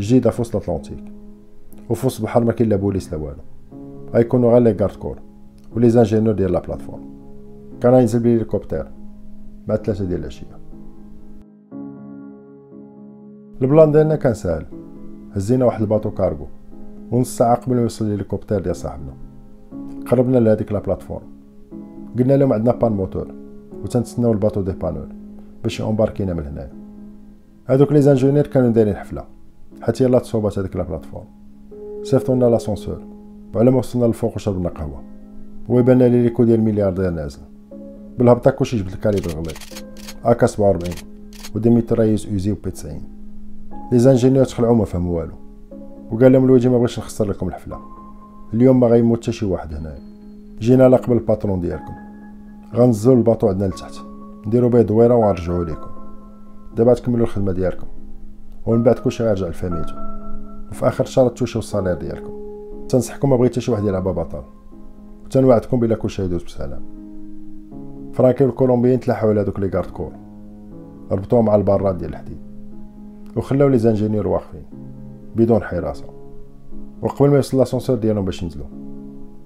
جديدة 0.00 0.30
في 0.30 0.40
وسط 0.40 0.56
الاطلنطيك 0.56 1.04
وفي 1.90 2.06
وسط 2.06 2.20
البحر 2.20 2.44
ما 2.44 2.52
كاين 2.52 2.68
لا 2.68 2.76
بوليس 2.76 3.12
لا 3.12 3.18
والو. 3.18 3.42
غيكونوا 4.14 4.52
غير 4.52 4.62
لي 4.62 4.74
كارد 4.74 4.96
كور 4.96 5.18
ولي 5.76 5.90
زانجينور 5.90 6.34
ديال 6.34 6.52
لا 6.52 6.62
كان 7.80 7.94
ينزل 7.94 8.18
بالهليكوبتر 8.18 8.86
مع 9.68 9.76
ثلاثة 9.76 10.04
ديال 10.04 10.20
العشية. 10.20 10.46
ال 13.62 13.68
plan 13.68 13.92
ديالنا 13.92 14.16
كان 14.16 14.34
ساهل 14.34 14.83
هزينا 15.34 15.64
واحد 15.64 15.80
ال 15.80 15.84
bateau 15.84 16.10
cargo. 16.10 16.46
ونص 17.10 17.36
ساعة 17.36 17.54
قبل 17.54 17.74
ما 17.74 17.82
يوصل 17.82 18.04
الهليكوبتر 18.04 18.60
ديال 18.60 18.76
صاحبنا. 18.76 19.12
قربنا 20.06 20.38
لهاديك 20.38 20.72
la 20.72 20.78
plateforme. 20.78 21.26
قلنا 22.18 22.36
لهم 22.36 22.52
عندنا 22.52 22.72
panne 22.72 22.92
moteur 22.92 23.28
وتنتسناو 23.82 24.32
ال 24.32 24.36
bateau 24.36 24.62
dépanneur 24.62 25.08
باش 25.62 25.80
يومباركينا 25.80 26.34
من 26.34 26.46
هنايا. 26.46 26.72
هادوك 27.68 27.92
les 27.92 28.02
ingénieurs 28.02 28.46
كانوا 28.46 28.70
دايرين 28.70 28.96
حفلة. 28.96 29.24
حيت 29.82 30.04
يلا 30.04 30.18
تصوبات 30.18 30.58
هذيك 30.58 30.76
la 30.76 30.82
plateforme. 30.82 31.24
صيفطونا 32.02 32.44
l'ascenseur. 32.44 33.00
وعلى 33.54 33.70
ما 33.70 33.78
وصلنا 33.78 34.04
للفوق 34.04 34.34
وشربنا 34.36 34.68
قهوة. 34.68 35.02
ويبان 35.68 35.98
لي 35.98 36.22
l'hélico 36.22 36.44
ديال 36.44 36.58
الملياردير 36.58 37.10
نازل. 37.10 37.40
بالهبطة 38.18 38.50
كلشي 38.50 38.76
جبت 38.76 38.94
ال 38.94 38.99
calibre 38.99 39.30
غليظ. 39.30 39.56
AK 40.24 40.46
47 40.46 40.94
و 41.54 42.56
des 42.64 42.65
mitrailleuses 42.65 42.69
Uzi 42.69 42.69
و 42.69 42.70
P 42.70 42.70
90 42.70 43.13
les 43.92 43.98
ingénieurs 43.98 44.44
تخلعوا 44.44 44.76
ما 44.76 44.84
فهموا 44.84 45.20
والو. 45.20 45.34
وقال 46.10 46.32
لهم 46.32 46.44
الويجي 46.44 46.68
ما 46.68 46.78
بغيتش 46.78 46.98
نخسر 46.98 47.28
لكم 47.28 47.48
الحفلة. 47.48 47.78
اليوم 48.54 48.80
ما 48.80 48.86
غيموت 48.86 49.22
حتى 49.22 49.32
شي 49.32 49.46
واحد 49.46 49.74
هنايا. 49.74 49.98
جينا 50.58 50.88
لقبل 50.88 51.16
ال 51.16 51.22
patron 51.22 51.60
ديالكم. 51.60 51.92
غنزلوا 52.74 53.16
ال 53.16 53.21
bateau 53.21 53.48
عندنا 53.48 53.68
لتحت. 53.68 53.94
نديرو 54.46 54.68
بيه 54.68 54.82
دويرة 54.82 55.14
ونرجعو 55.14 55.62
ليكم. 55.62 55.90
دابا 56.76 56.94
تكملوا 56.94 57.26
الخدمة 57.26 57.52
ديالكم. 57.52 57.86
ومن 58.66 58.82
بعد 58.82 58.98
كلشي 58.98 59.24
غيرجع 59.24 59.48
لفاميلتو 59.48 59.94
وفي 60.70 60.88
آخر 60.88 61.04
الشهر 61.04 61.28
توشيو 61.28 61.58
ال 61.58 61.63
salaire 61.63 61.94
ديالكم. 61.94 62.32
تنصحكم 62.88 63.30
ما 63.30 63.36
بغيت 63.36 63.52
حتى 63.52 63.60
شي 63.60 63.72
واحد 63.72 63.84
يلعبها 63.84 64.12
بطل. 64.12 64.42
وتنوعدكم 65.24 65.80
بلا 65.80 65.94
كلشي 65.94 66.22
يدوز 66.22 66.42
بسلام. 66.42 66.82
فرانكي 68.12 68.44
والكولومبيين 68.44 69.00
تلاحوا 69.00 69.30
على 69.30 69.44
دوك 69.44 69.60
les 69.60 69.68
gardes 69.68 69.90
du 69.90 69.96
corps. 69.96 70.12
ربطوه 71.10 71.42
مع 71.42 71.54
البارات 71.54 71.94
ديال 71.94 72.10
الحديد. 72.10 72.38
وخلاو 73.36 73.68
les 73.68 73.78
ingénieurs 73.78 74.26
واقفين 74.26 74.62
بدون 75.36 75.62
حراسة. 75.62 76.04
وقبل 77.02 77.30
ما 77.30 77.36
يوصل 77.36 77.58
l'ascenseur 77.58 77.96
ديالهم 77.96 78.24
باش 78.24 78.42
ينزلوا 78.42 78.66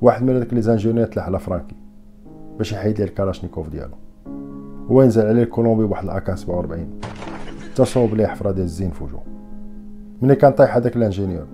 واحد 0.01 0.23
من 0.23 0.37
هذوك 0.37 0.55
les 0.55 0.63
ingénieurs 0.63 1.07
تلاح 1.07 1.27
على 1.27 1.39
فرانكي 1.39 1.77
باش 2.59 2.73
يحيد 2.73 2.99
ليه 2.99 3.05
الكالاشنيكوف 3.05 3.69
ديالو. 3.69 3.95
هو 4.91 5.03
ينزل 5.03 5.27
عليه 5.27 5.43
الكولومبي 5.43 5.85
بواحد 5.85 6.05
ال 6.05 6.15
AK 6.15 6.35
47 6.35 7.01
تصوب 7.77 8.15
ليه 8.15 8.27
حفرة 8.27 8.51
ديال 8.51 8.65
الزين 8.65 8.91
في 8.91 9.05
وجهه 9.05 9.23
ملي 10.23 10.35
كان 10.35 10.53
طايح 10.53 10.77
هذاك 10.77 10.97
ال 10.97 11.02
ingénieur 11.02 11.47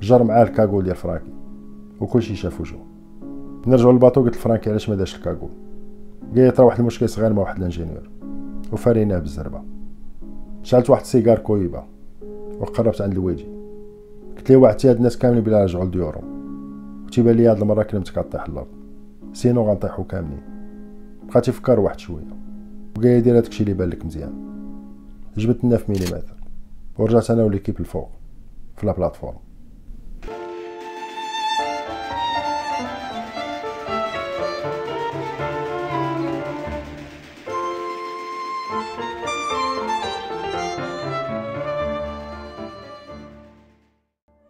جر 0.00 0.22
معاه 0.22 0.42
ال 0.42 0.47
cagoule 0.47 0.84
ديال 0.84 0.96
فرانكي 0.96 1.32
وكلشي 2.00 2.34
شاف 2.36 2.60
وجهه 2.60 2.84
نرجعوا 3.66 3.92
لل 3.92 3.99
bateau 3.99 4.22
قلت 4.22 4.36
لفرانكي 4.36 4.70
علاش 4.70 4.88
ما 4.88 4.94
داش 4.94 5.16
ال 5.16 5.20
cagoule 5.20 5.50
قال 6.36 6.54
طرا 6.54 6.66
واحد 6.66 6.78
المشكل 6.80 7.08
صغير 7.08 7.32
مع 7.32 7.42
واحد 7.42 7.56
ال 7.56 7.61
ingénieur. 7.61 8.10
وفاريناه 8.72 9.18
بالزربة. 9.18 9.62
شعلت 10.64 10.90
واحد 10.90 11.02
السيجار 11.02 11.38
Cohiba 11.38 11.84
وقربت 12.60 13.00
عند 13.00 13.12
الويجي 13.12 13.46
قلت 14.36 14.50
ليه 14.50 14.56
وعدتي 14.56 14.90
هاد 14.90 14.96
الناس 14.96 15.18
كاملين 15.18 15.44
بلا 15.44 15.64
رجعوا 15.64 15.84
لديورهم؟ 15.84 16.24
وتيبان 17.06 17.36
لي 17.36 17.46
هاد 17.46 17.60
المرة 17.60 17.82
كلمتك 17.82 18.18
غطيح 18.18 18.44
الأرض. 18.44 18.66
sinon 19.32 19.70
غنطيحو 19.70 20.04
كاملين. 20.04 20.42
بقى 21.28 21.40
تيفكر 21.40 21.80
واحد 21.80 21.98
شوية. 21.98 22.24
وقال 22.98 23.22
دير 23.22 23.36
هادشي 23.36 23.62
اللي 23.62 23.74
بان 23.74 23.88
لك 23.88 24.06
مزيان. 24.06 24.32
جبت 25.36 25.60
في 25.60 25.92
مليمتر 25.92 26.36
ورجعت 26.98 27.30
أنا 27.30 27.44
و 27.44 27.48
l'équipe 27.48 27.80
الفوق 27.80 28.08
في 28.76 28.86
la 28.86 28.92
plateforme. 28.92 29.36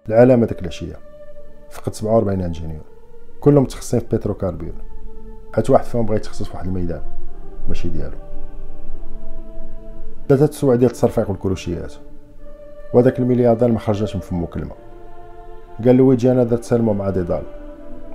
العلامة 0.09 0.47
ديك 0.47 0.63
العشية 0.63 0.97
فقد 1.71 1.95
47 1.95 2.41
ingénieurs. 2.41 2.83
كلهم 3.41 3.63
متخصصين 3.63 4.01
في 4.01 4.17
pétrocarbure 4.17 4.73
حيت 5.55 5.71
واحد 5.71 5.85
فيهم 5.85 6.07
بغا 6.07 6.17
يتخصص 6.17 6.43
في 6.43 6.57
واحد 6.57 6.67
الميدان 6.67 7.03
ماشي 7.69 7.89
ديالو. 7.89 8.17
ثلاثة 10.29 10.53
سوايع 10.53 10.77
ديال 10.77 10.91
التصرفيق 10.91 11.31
والكروشيات 11.31 11.95
وهذاك 12.95 13.19
الملياردير 13.19 13.69
ما 13.69 13.79
خرجاش 13.79 14.17
من 14.17 14.23
فمو 14.23 14.47
كلمة. 14.47 14.75
قال 15.85 15.97
له 15.97 16.03
ويجي 16.05 16.33
أنا 16.33 16.45
درت 16.45 16.65
serment 16.65 16.93
مع 16.93 17.11
ديدال. 17.11 17.43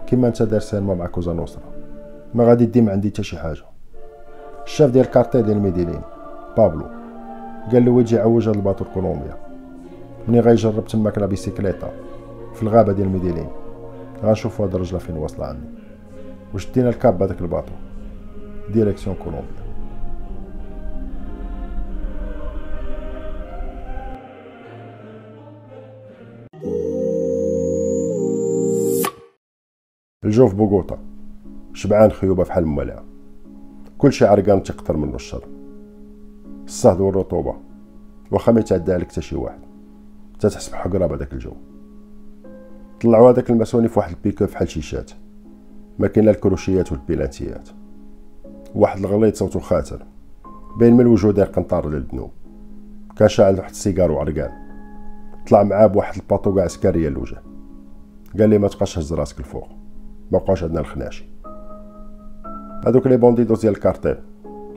كيما 0.08 0.28
أنت 0.28 0.43
دار 0.43 0.60
serment 0.60 0.95
مع 0.95 1.08
كوزا 1.08 1.34
نوسترا. 1.34 1.63
ما 2.34 2.43
غادي 2.43 2.65
ديما 2.65 2.91
عندي 2.91 3.10
حتى 3.10 3.23
شي 3.23 3.38
حاجة. 3.38 3.63
الشاف 4.63 4.91
ديال 4.91 5.06
الكارتيل 5.06 5.43
ديال 5.43 5.60
ميديلين 5.60 6.02
بابلو 6.58 6.86
قال 7.71 7.86
له 7.86 7.91
ويجي 7.91 8.19
عوج 8.19 8.47
هاد 8.47 8.56
ال 8.55 8.60
bateau 8.60 8.86
كولومبيا. 8.93 9.48
ملي 10.27 10.39
غيجرب 10.39 10.86
تماك 10.86 11.17
la 11.17 11.25
bicicleta 11.25 11.93
في 12.53 12.63
الغابة 12.63 12.93
ديال 12.93 13.10
ميديلين. 13.10 13.49
غنشوفو 14.23 14.63
هاد 14.63 14.75
الرجلة 14.75 14.99
فين 14.99 15.17
واصله 15.17 15.45
عني. 15.45 15.60
وشدينا 16.53 16.89
ال 16.89 16.96
cap 16.96 17.17
بهداك 17.17 17.41
ال 17.41 17.45
bateau. 17.45 17.71
direction 18.73 19.15
كولومبيا. 19.15 19.69
الجو 30.25 30.47
في 30.47 30.55
بوغوطا 30.55 30.99
شبعان 31.73 32.12
خيوبة 32.12 32.43
فحال 32.43 32.65
موالعه 32.65 33.03
كلشي 33.97 34.25
عرقان 34.25 34.63
تيقطر 34.63 34.97
منه 34.97 35.15
الشر. 35.15 35.43
الصهد 36.65 37.01
والرطوبة. 37.01 37.55
واخا 38.32 38.51
ما 38.51 38.60
يتعدى 38.60 38.93
عليك 38.93 39.12
حتى 39.12 39.21
شي 39.21 39.36
واحد. 39.36 39.68
تتحس 40.39 40.69
بحقرة 40.69 41.06
بهداك 41.08 41.34
الجو. 41.34 41.52
طلعوا 43.02 43.32
هذاك 43.32 43.49
الماسوني 43.49 43.88
في 43.88 43.99
واحد 43.99 44.12
البيكو 44.12 44.47
فحال 44.47 44.69
شيشات. 44.69 45.12
ما 45.99 46.08
كاين 46.08 46.30
الكروشيات 46.30 46.91
والبيلانتيات. 46.91 47.69
واحد 48.75 48.99
الغليظ 48.99 49.34
صوتو 49.34 49.60
خاتر 49.60 50.06
بين 50.80 50.93
من 50.93 51.02
الوجه 51.02 51.32
داير 51.32 51.47
قنطار 51.47 51.89
للذنوب 51.89 52.32
كان 53.17 53.28
شاعل 53.28 53.58
واحد 53.58 53.69
السيجار 53.69 54.12
وعرقان 54.12 54.52
طلع 55.49 55.63
معاه 55.63 55.88
بواحد 55.88 56.21
الصباط 56.21 56.60
عسكريه 56.60 57.08
الوجه. 57.08 57.38
قال 58.39 58.49
لي 58.49 58.58
ما 58.58 58.67
تبقاش 58.67 58.99
هز 58.99 59.13
راسك 59.13 59.39
الفوق 59.39 59.67
ما 60.32 60.38
بقاش 60.38 60.63
عندنا 60.63 60.80
الخناشي. 60.80 61.25
هذوك 62.88 63.08
les 63.08 63.17
bandidos 63.17 63.62
ديال 63.62 63.73
الكارتيل. 63.73 64.17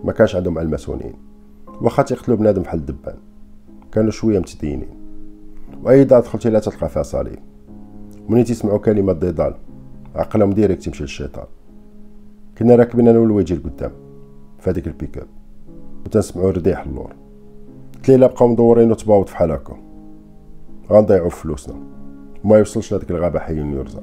ما 0.05 0.12
كانش 0.12 0.37
عندهم 0.37 0.59
الماسونيين. 0.59 1.14
واخا 1.81 2.03
تيقتلوا 2.03 2.37
بنادم 2.37 2.62
بحال 2.62 2.81
الدبان. 2.81 3.16
كانوا 3.92 4.11
شوية 4.11 4.38
متدينين. 4.38 5.01
واي 5.83 6.05
دار 6.05 6.21
دخلتي 6.21 6.51
لا 6.51 6.59
تلقى 6.59 6.88
فيها 6.88 7.03
صليب. 7.03 7.38
منين 8.29 8.45
تسمعوا 8.45 8.79
كلمة 8.79 9.12
ضيضال 9.12 9.55
عقلهم 10.14 10.53
direct 10.52 10.87
يمشي 10.87 11.03
للشيطان. 11.03 11.47
كنا 12.59 12.75
راكبين 12.75 13.09
أنا 13.09 13.18
والويجي 13.18 13.55
لقدام. 13.55 13.92
في 14.59 14.71
هذيك 14.71 14.87
البيكاب. 14.87 15.27
وتنسمعوا 16.07 16.51
رديح 16.51 16.83
اللور. 16.87 17.12
قلت 17.95 18.09
ليه 18.09 18.27
بقاو 18.27 18.49
مدورين 18.49 18.90
وتباوط 18.90 19.29
فحال 19.29 19.51
هكا 19.51 19.77
غنضيعوا 20.90 21.31
فلوسنا. 21.31 21.77
وما 22.45 22.59
يوصلش 22.59 22.92
لهاديك 22.92 23.11
الغابة 23.11 23.38
حي 23.38 23.57
يرزق. 23.57 24.03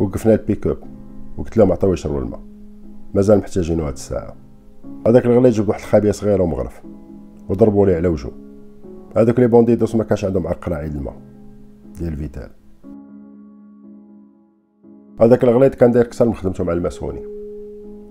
وقفنا 0.00 0.32
البيك 0.34 0.66
اب 0.66 0.78
وقلت 1.38 1.56
لهم 1.56 1.72
عطاو 1.72 1.92
يشربوا 1.92 2.20
الماء. 2.20 2.40
مازال 3.14 3.38
محتاجينو 3.38 3.84
هاد 3.84 3.92
الساعة. 3.92 4.34
هذاك 5.06 5.26
الغليظ 5.26 5.50
جبد 5.50 5.68
واحد 5.68 5.80
الخابيه 5.80 6.10
صغيره 6.10 6.42
ومغرف. 6.42 6.82
وضربوا 7.48 7.86
ليه 7.86 7.96
على 7.96 8.08
وجهه. 8.08 8.30
هذوك 9.18 9.40
les 9.40 9.46
bandidos 9.46 9.94
ما 9.94 10.04
كانش 10.04 10.24
عندهم 10.24 10.46
عقل 10.46 10.72
عيد 10.72 10.94
الماء 10.94 11.16
ديال 11.98 12.16
فيتال. 12.16 12.50
هذاك 15.20 15.44
الغليظ 15.44 15.70
كان 15.70 15.92
داير 15.92 16.06
كسر 16.06 16.24
من 16.28 16.34
مع 16.60 16.72
الماسوني 16.72 17.22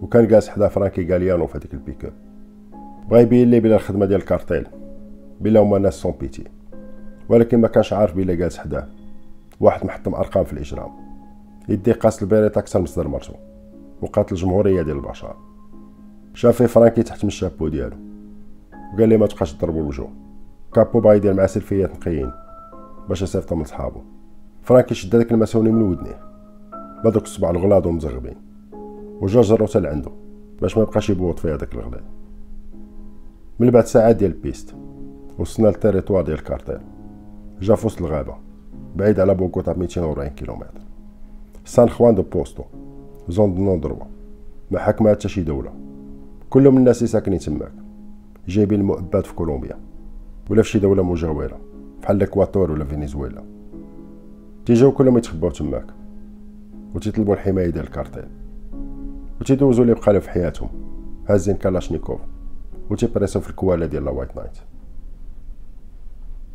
وكان 0.01 0.27
جالس 0.27 0.49
حدا 0.49 0.67
فرانكي 0.67 1.13
غاليانو 1.13 1.47
في 1.47 1.57
هذيك 1.57 1.73
البيك 1.73 2.05
اب 2.05 2.13
بغا 3.09 3.19
يبين 3.19 3.51
لي 3.51 3.59
بلا 3.59 3.75
الخدمة 3.75 4.05
ديال 4.05 4.19
الكارتيل 4.19 4.67
بلا 5.41 5.59
هما 5.59 5.77
ناس 5.79 5.93
sans 5.93 6.13
pitié 6.19 6.43
ولكن 7.29 7.61
ما 7.61 7.67
كانش 7.67 7.93
عارف 7.93 8.15
بلا 8.15 8.33
جالس 8.33 8.57
حداه 8.57 8.87
واحد 9.59 9.85
محطم 9.85 10.15
أرقام 10.15 10.43
في 10.43 10.53
الإجرام. 10.53 10.91
يدي 11.69 11.91
قاس 11.91 12.23
البيريت 12.23 12.57
أكثر 12.57 12.79
من 12.79 12.85
صدر 12.85 13.07
مرتو 13.07 13.33
وقاتل 14.01 14.35
الجمهوريه 14.35 14.81
ديال 14.81 14.97
البشر. 14.97 15.35
شاف 16.33 16.63
فرانكي 16.63 17.03
تحت 17.03 17.23
من 17.23 17.27
الشابو 17.27 17.67
ديالو 17.67 17.95
وقال 18.93 19.09
لي 19.09 19.17
ما 19.17 19.27
تبقاش 19.27 19.53
تضربو 19.53 19.79
الوجوه. 19.79 20.26
capo 20.77 20.99
باغي 20.99 21.17
يدير 21.17 21.33
معاه 21.33 21.47
سيلفيات 21.47 21.91
نقيين 21.95 22.31
باش 23.09 23.21
يصيفطو 23.21 23.55
من 23.55 23.63
صحابو. 23.63 24.01
فرانكي 24.63 24.95
شد 24.95 25.15
هذاك 25.15 25.31
الماسوني 25.31 25.71
من 25.71 25.81
ودنيه 25.81 26.19
بهذوك 27.03 27.23
الصبع 27.23 27.49
الغلاظ 27.49 27.87
ومزغبين. 27.87 28.35
وجا 29.21 29.41
جرو 29.41 29.60
حتى 29.60 29.79
لعندو 29.79 30.09
باش 30.61 30.77
ما 30.77 30.83
يبقاش 30.83 31.09
يبوط 31.09 31.39
فيه 31.39 31.55
هذاك 31.55 31.73
الغلاد 31.73 32.03
من 33.59 33.69
بعد 33.69 33.85
ساعات 33.85 34.15
ديال 34.15 34.31
ال 34.31 34.38
piste. 34.38 34.75
وصلنا 35.39 35.67
لل 35.67 35.77
territoire 35.77 36.23
ديال 36.23 36.37
الكارتيل. 36.37 36.79
جا 37.61 37.75
في 37.75 37.87
وسط 37.87 38.01
الغابة. 38.01 38.35
بعيد 38.95 39.19
على 39.19 39.35
بوغوطا 39.35 39.73
240 39.73 40.29
كيلومتر. 40.29 40.81
سان 41.65 41.89
خوان 41.89 42.15
دو 42.15 42.21
بوستو. 42.21 42.63
zone 43.29 43.55
de 43.55 43.61
non-droit 43.61 43.97
ما 44.71 44.79
حكمها 44.79 45.13
حتى 45.13 45.29
شي 45.29 45.41
دولة. 45.41 45.71
كلهم 46.49 46.77
الناس 46.77 46.97
اللي 46.97 47.07
ساكنين 47.07 47.39
تماك. 47.39 47.71
جايبين 48.47 48.79
المؤبدات 48.79 49.25
في 49.25 49.33
كولومبيا. 49.33 49.86
ولا 50.49 50.61
في 50.61 50.69
شي 50.69 50.79
دولة 50.79 51.03
مجاورة 51.03 51.59
بحال 52.01 52.17
l'Équateur 52.17 52.71
ولا 52.71 52.85
فنزويلا 52.85 53.43
تيجيو 54.65 54.91
كلهم 54.91 55.17
يتخباو 55.17 55.49
تماك 55.49 55.85
وتيطلبوا 56.95 57.33
الحماية 57.33 57.69
ديال 57.69 57.83
الكارتيل. 57.83 58.27
وتيدوزو 59.41 59.83
اللي 59.83 59.93
بقى 59.93 60.21
في 60.21 60.29
حياتهم 60.29 60.69
هازين 61.29 61.55
كالاشنيكوف 61.55 62.21
وتيبريسو 62.89 63.39
في 63.39 63.49
الكوالا 63.49 63.85
ديال 63.85 64.05
la 64.05 64.11
white 64.11 64.35
night. 64.35 64.57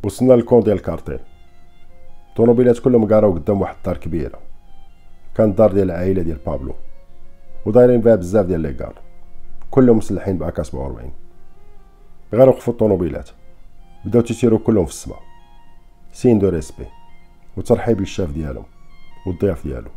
وصلنا 0.05 0.33
للكون 0.33 0.61
ديال 0.61 0.77
الكارتيل. 0.77 1.19
الطوموبيلات 2.29 2.79
كلهم 2.79 3.13
قاراو 3.13 3.33
قدام 3.33 3.61
واحد 3.61 3.77
الدار 3.77 3.97
كبيرة. 3.97 4.39
كان 5.35 5.51
الدار 5.51 5.73
ديال 5.73 5.91
العائلة 5.91 6.23
ديال 6.23 6.39
بابلو. 6.47 6.75
ودايرين 7.67 8.03
فيها 8.03 8.15
بزاف 8.15 8.47
ديال 8.47 8.61
لي 8.61 8.93
كلهم 9.71 9.97
مسلحين 9.97 10.39
ب 10.39 10.47
AK 10.47 10.63
47 10.63 11.11
غير 12.33 12.49
وقفوا 12.49 12.73
الطوموبيلات. 12.73 13.31
بداو 14.05 14.23
تيتيرو 14.23 14.59
كلهم 14.59 14.85
في 14.85 14.93
السما 14.93 15.17
signe 16.13 16.39
de 16.39 16.49
respect. 16.49 16.87
وترحيب 17.57 18.01
للشاف 18.01 18.31
ديالهم 18.31 18.65
والضياف 19.27 19.67
ديالو. 19.67 19.91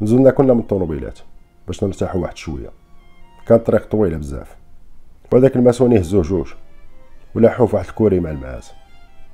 نزلنا 0.00 0.30
كلنا 0.30 0.54
من 0.54 0.60
الطوموبيلات 0.60 1.18
باش 1.66 1.84
نرتاحو 1.84 2.22
واحد 2.22 2.36
شوية. 2.36 2.70
كانت 3.46 3.66
طريق 3.66 3.88
طويله 3.88 4.16
بزاف. 4.16 4.56
وهذاك 5.32 5.56
الماسوني 5.56 6.00
هزو 6.00 6.22
جوج. 6.22 6.52
ولاحو 7.34 7.66
في 7.66 7.76
واحد 7.76 7.88
الكوري 7.88 8.20
مع 8.20 8.30
المعاز. 8.30 8.70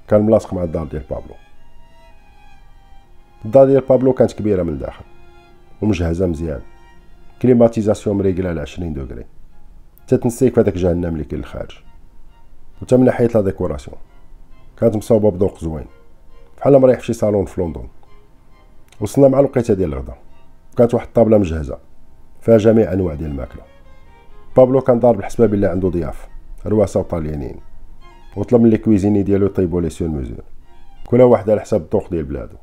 كان 0.09 0.22
ملاصق 0.22 0.54
مع 0.54 0.64
الدار 0.64 0.87
ديال 0.87 1.02
بابلو. 1.11 1.35
الدار 3.44 3.66
ديال 3.66 3.81
بابلو 3.81 4.12
كانت 4.12 4.33
كبيرة 4.33 4.62
من 4.62 4.72
الداخل. 4.72 5.04
ومجهزة 5.83 6.26
مزيان. 6.26 6.61
climatisation 7.42 8.18
مريقلة 8.18 8.48
على 8.48 8.61
20 8.61 8.92
degrés 8.92 9.25
تتنسيك 10.07 10.62
في 10.62 10.70
جهنم 10.70 11.14
اللي 11.14 11.24
كاين 11.24 11.40
الخارج 11.40 11.88
وتا 12.83 12.97
من 12.97 13.05
ناحية 13.05 13.27
la 13.35 13.40
décoration. 13.40 13.97
كانت 14.77 14.97
مصوبه 14.97 15.31
بذوق 15.31 15.59
زوين 15.59 15.87
بحال 16.59 16.79
مريح 16.79 17.01
شي 17.01 17.12
صالون 17.12 17.45
في 17.45 17.62
لندن. 17.62 17.88
وصلنا 19.01 19.29
مع 19.29 19.41
الوقيتة 19.41 19.75
ديال 19.75 19.93
الغدا. 19.93 20.14
كانت 20.77 20.95
واحد 20.95 21.07
الطابلة 21.07 21.38
مجهزة. 21.38 21.79
فيها 22.41 22.57
جميع 22.57 22.93
أنواع 22.93 23.14
ديال 23.14 23.31
الماكلة. 23.31 23.62
بابلو 24.57 24.81
كان 24.81 25.01
ضارب 25.01 25.19
الحسبة 25.19 25.47
بالله 25.47 25.69
عنده 25.69 25.88
ضياف. 25.88 26.29
رواسة 26.67 27.01
وطاليانيين 27.01 27.57
وطلب 28.37 28.61
من 28.61 28.71
les 28.71 28.79
cuisiniers 28.79 29.23
ديالو 29.23 29.47
يطيبوا 29.47 29.81
لي 29.81 29.91
sur 29.90 30.09
mesure. 30.09 30.44
كل 31.07 31.23
واحد 31.23 31.51
على 31.51 31.61
حساب 31.61 31.83
الذوق 31.83 32.11
ديال 32.11 32.25
بلادو. 32.25 32.57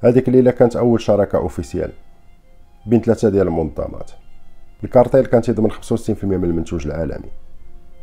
هذيك 0.00 0.28
الليلة 0.28 0.50
كانت 0.50 0.76
أول 0.76 1.00
شراكة 1.00 1.38
officielle 1.38 1.92
بين 2.86 3.00
ثلاثة 3.00 3.28
ديال 3.28 3.46
المنظمات. 3.46 4.10
الكارتيل 4.84 5.26
كان 5.26 5.42
تيضمن 5.42 5.70
65% 5.70 6.24
من 6.24 6.44
المنتوج 6.44 6.86
العالمي. 6.86 7.30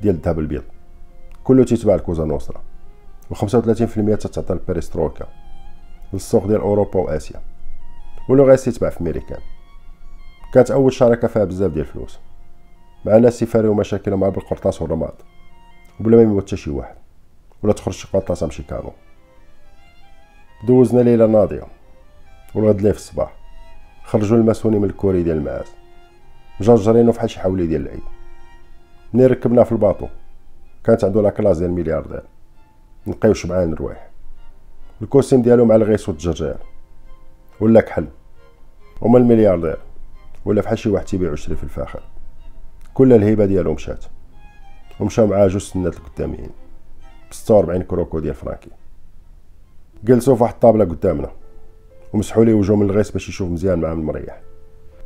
ديال 0.02 0.16
الذهب 0.16 0.40
البيض. 0.40 0.64
كله 1.44 1.64
تيتباع 1.64 1.96
لكوزا 1.96 2.26
نوسترا 2.26 2.62
و35% 3.34 4.18
تتعطى 4.18 4.54
البيريستروكا. 4.54 5.28
للسوق 6.14 6.48
ديال 6.48 6.62
أوروبا 6.62 7.00
واسيا 7.00 7.42
ولو 8.30 8.46
غير 8.46 8.58
تيتباع 8.58 8.90
في 8.90 9.02
امريكان 9.02 9.40
كانت 10.54 10.72
أول 10.72 10.94
شراكة 10.94 11.28
فيها 11.28 11.44
بزاف 11.44 11.72
ديال 11.72 11.86
الفلوس. 11.86 12.20
مع 13.06 13.18
ناس 13.18 13.42
يفاريو 13.42 13.74
مشاكلهم 13.74 14.20
مع 14.20 14.30
بالقرطاس 14.30 14.82
والرماد 14.82 15.14
وبلا 16.00 16.18
ما 16.18 16.24
يموت 16.24 16.48
حتى 16.48 16.58
شي 16.58 16.72
واحد. 16.72 16.96
ولا 17.64 17.74
تخرج 17.74 17.94
شي 17.94 18.08
قرطاسة 18.14 18.48
مشي 18.48 18.64
كانو 18.64 18.92
دوزنا 20.68 21.02
ليله 21.02 21.26
ناضية. 21.28 21.64
والغد 22.56 22.82
ليه 22.82 22.92
في 22.92 22.98
الصباح. 22.98 23.36
خرجوا 24.04 24.38
الماسوني 24.38 24.80
من 24.80 24.86
الكوري 24.86 25.24
ديال 25.24 25.38
المعاز 25.38 25.68
مجرجرينو 26.60 27.12
فحال 27.12 27.30
شي 27.30 27.40
حولي 27.40 27.68
ديال 27.68 27.82
العيد. 27.82 28.04
ملي 29.13 29.26
ركبنا 29.26 29.63
في 29.63 29.71
ال 29.71 29.76
bateau؟ 29.76 30.08
كانت 30.84 31.04
عنده 31.04 31.21
la 31.21 31.31
classe 31.31 31.58
ديال 31.58 31.69
الملياردير. 31.69 32.24
نقيو 33.08 33.34
شبعان 33.34 33.74
روايح 33.74 34.10
ال 35.02 35.07
costume 35.07 35.41
ديالو 35.41 35.65
مع 35.65 35.76
الغيس 35.76 36.10
والدجاجير. 36.10 36.58
ولا 37.60 37.82
كحل. 37.82 38.08
هما 39.02 39.17
الملياردير؟ 39.17 39.78
ولا 40.45 40.62
فحال 40.62 40.80
شي 40.80 40.89
واحد 40.89 41.06
تيبيع 41.06 41.30
ويشري 41.30 41.56
في 41.56 41.63
الفاخر. 41.63 42.04
كل 42.93 43.13
الهيبة 43.13 43.45
ديالو 43.45 43.74
مشات. 43.74 44.06
ومشاو 45.00 45.28
معاه 45.28 45.47
جوج 45.47 45.62
سنات 45.62 45.97
القداميين 45.97 46.50
ب 47.30 47.34
46 47.34 47.84
croco 47.84 48.19
ديال 48.19 48.34
فرانكي. 48.34 48.69
جلسوا 50.04 50.36
في 50.36 50.43
واحد 50.43 50.54
الطابلة 50.54 50.86
قدامنا. 50.86 51.32
ومسحوا 52.13 52.45
ليه 52.45 52.54
وجههم 52.54 52.80
من 52.80 52.89
الغيس 52.89 53.12
باش 53.12 53.30
يشوف 53.30 53.50
مزيان 53.50 53.80
مع 53.80 53.91
المريح. 53.91 54.41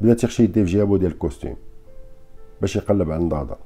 بدا 0.02 0.14
تيخشي 0.14 0.44
يديه 0.44 0.64
في 0.64 0.72
جيابو 0.72 0.98
ديال 0.98 1.12
ال 1.12 1.16
costume. 1.16 1.56
باش 2.62 2.76
يقلب 2.76 3.12
على 3.12 3.22
النضاضر 3.22 3.58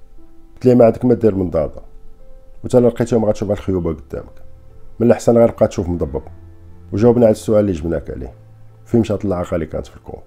قلت 0.60 0.66
ليه 0.66 0.76
ما 0.76 0.86
عندك 0.86 1.06
ما 1.06 1.14
دير 1.14 1.36
من 1.36 1.46
نضاضر 1.46 1.82
وتا 2.64 2.78
لقيتهم 2.78 3.26
غتشوف 3.26 3.52
الخيوبة 3.52 3.94
قدامك. 3.94 4.44
من 5.00 5.08
الأحسن 5.08 5.38
غير 5.38 5.52
بقى 5.52 5.68
تشوف 5.68 5.90
مضبب 5.90 6.22
وجاوبنا 6.92 7.26
على 7.26 7.32
السؤال 7.32 7.60
اللي 7.60 7.72
جبناك 7.72 8.12
عليه. 8.12 8.34
فين 8.86 9.00
مشات 9.00 9.26
اللاقه 9.26 9.56
اللي 9.56 9.66
كانت 9.66 9.88
في 9.88 9.98
ال 9.98 10.01
compte؟ 10.01 10.24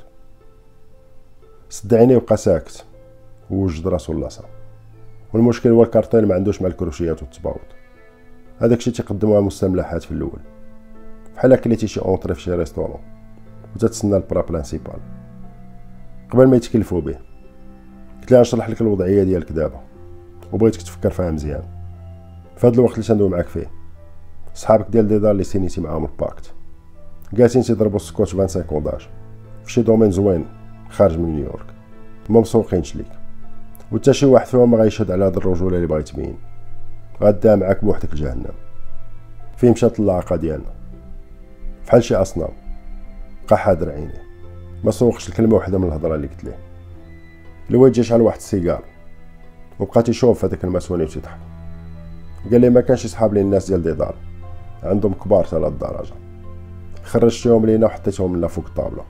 سد 1.68 1.94
عينيه 1.94 2.16
وبقى 2.16 2.36
ساكت. 2.36 2.84
ووجد 3.50 3.88
راسو 3.88 4.12
لاصا 4.12 4.44
والمشكل 5.32 5.70
هو 5.70 5.82
الكارتيل 5.82 6.28
ما 6.28 6.34
عندوش 6.34 6.62
مع 6.62 6.68
الكروشيات 6.68 7.22
والتباوط 7.22 7.60
هذاك 8.60 8.78
الشيء 8.78 8.92
تيقدموها 8.92 9.40
مستملحات 9.40 10.02
في 10.02 10.10
الأول. 10.10 10.40
بحال 11.36 11.56
كليتي 11.56 11.86
شي 11.86 12.00
entrée 12.00 12.34
في 12.34 12.40
شي 12.40 12.54
restaurant. 12.54 13.00
وتتسنى 13.76 14.16
ال 14.16 14.22
plat 14.22 14.42
principal 14.42 15.00
قبل 16.30 16.46
ما 16.46 16.56
يتكلفوا 16.56 17.00
به. 17.00 17.18
قلت 18.20 18.32
لها 18.32 18.40
نشرح 18.40 18.70
لك 18.70 18.80
الوضعية 18.80 19.22
ديالك 19.22 19.52
دابا. 19.52 19.91
وبغيتك 20.52 20.82
تفكر 20.82 21.10
فيها 21.10 21.30
مزيان. 21.30 21.62
في 22.56 22.66
هذا 22.66 22.74
الوقت 22.74 22.92
اللي 22.94 23.04
تندوي 23.04 23.28
معاك 23.28 23.46
فيه 23.46 23.70
صحابك 24.54 24.86
ديال 24.90 25.08
ديدار 25.08 25.30
اللي 25.30 25.44
سينيتي 25.44 25.80
معاهم 25.80 26.04
ال 26.04 26.12
pacte 26.12 26.52
جالسين 27.32 27.62
تيضربوا 27.62 27.96
السكوتش 27.96 28.32
25 28.32 28.66
ans 28.66 28.82
d'âge 28.82 29.08
في 29.64 29.72
شي 29.72 29.82
domaine 29.82 30.10
زوين 30.10 30.46
خارج 30.90 31.18
من 31.18 31.36
نيويورك 31.36 31.66
ما 32.28 32.40
مسوقينش 32.40 32.96
ليك. 32.96 33.06
وتا 33.92 34.12
شي 34.12 34.26
واحد 34.26 34.46
فيهم 34.46 34.70
ما 34.70 34.78
غيشهد 34.78 35.10
على 35.10 35.24
هاد 35.24 35.36
الرجولة 35.36 35.76
اللي 35.76 35.86
باغي 35.86 36.02
تبين. 36.02 36.36
غادا 37.22 37.56
معاك 37.56 37.84
بوحدك 37.84 38.14
لجهنم. 38.14 38.52
فين 39.56 39.70
مشات 39.72 40.00
اللاقه 40.00 40.36
ديالنا. 40.36 40.70
فحال 41.84 42.04
شي 42.04 42.14
أصنام. 42.14 42.48
بقى 43.50 43.58
حاضر 43.58 43.90
عينيه 43.90 44.22
ما 44.84 44.90
سوقش 44.90 45.28
الكلمة 45.28 45.56
وحدة 45.56 45.78
من 45.78 45.88
الهضرة 45.88 46.14
اللي 46.14 46.26
قلت 46.26 46.44
ليه. 46.44 46.58
الويجي 47.70 48.02
شعل 48.02 48.20
واحد 48.20 48.36
السيجار 48.36 48.84
وبقى 49.82 50.02
تيشوف 50.02 50.44
هذاك 50.44 50.64
الماسوني 50.64 51.04
وتيضحك 51.04 51.38
قال 52.50 52.60
لي 52.60 52.70
ما 52.70 52.80
كانش 52.80 53.04
يسحاب 53.04 53.34
لي 53.34 53.40
الناس 53.40 53.68
ديال 53.70 53.82
ديدار 53.82 54.14
عندهم 54.82 55.14
كبار 55.14 55.44
حتى 55.44 55.56
الدرجه 55.56 56.14
خرجتهم 57.02 57.66
لينا 57.66 57.86
وحطيتهم 57.86 58.36
لنا 58.36 58.46
فوق 58.46 58.64
الطابله 58.66 59.04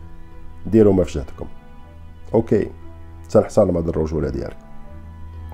ديروا 0.67 0.93
ما 0.93 1.05
في 1.05 1.19
جهدكم 1.19 1.47
OK. 2.35 2.71
تنحصل 3.31 3.73
مع 3.73 3.81
الرجولة 3.81 4.29
ديالك. 4.29 4.57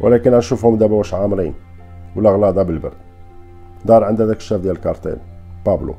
ولكن 0.01 0.31
نشوفهم 0.31 0.79
دابا 0.79 0.95
واش 0.95 1.15
عامرين 1.15 1.55
ولا 2.17 2.31
غلاضه 2.31 2.63
بالبرد 2.63 2.97
دار 3.85 4.05
عند 4.05 4.23
هذاك 4.23 4.37
الشاف 4.37 4.61
ديال 4.61 4.77
الكارتيل. 4.77 5.17
بابلو. 5.67 5.95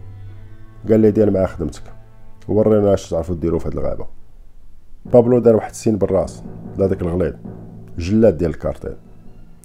قال 0.89 0.99
لي 0.99 1.11
دير 1.11 1.31
معاه 1.31 1.45
خدمتك. 1.45 1.83
ورينا 2.47 2.93
اش 2.93 3.09
تعرفوا 3.09 3.35
ديروا 3.35 3.59
في 3.59 3.67
هاد 3.67 3.73
الغابة. 3.73 4.07
بابلو 5.05 5.39
دار 5.39 5.55
واحد 5.55 5.69
ال 5.69 5.74
signe 5.74 5.97
بالراس 5.97 6.43
لهذاك 6.77 7.01
الغليظ. 7.01 7.33
جلاد 7.97 8.37
ديال 8.37 8.49
الكارتيل. 8.49 8.95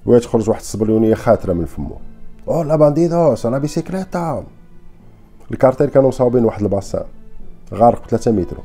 ويتخرج 0.07 0.49
واحد 0.51 0.61
الصبليونيه 0.61 1.15
خاسره 1.15 1.53
من 1.53 1.65
فمو 1.65 1.97
oh 2.49 2.63
los 2.63 2.77
bandidos 2.77 3.47
a 3.47 3.51
la 3.51 3.59
bicicleta. 3.59 4.45
الكارتيل 5.51 5.87
كانوا 5.87 6.09
مصاوبين 6.09 6.45
واحد 6.45 6.63
ال 6.63 6.69
bassin 6.69 7.05
غارق 7.75 8.07
3 8.07 8.33
متر 8.33 8.57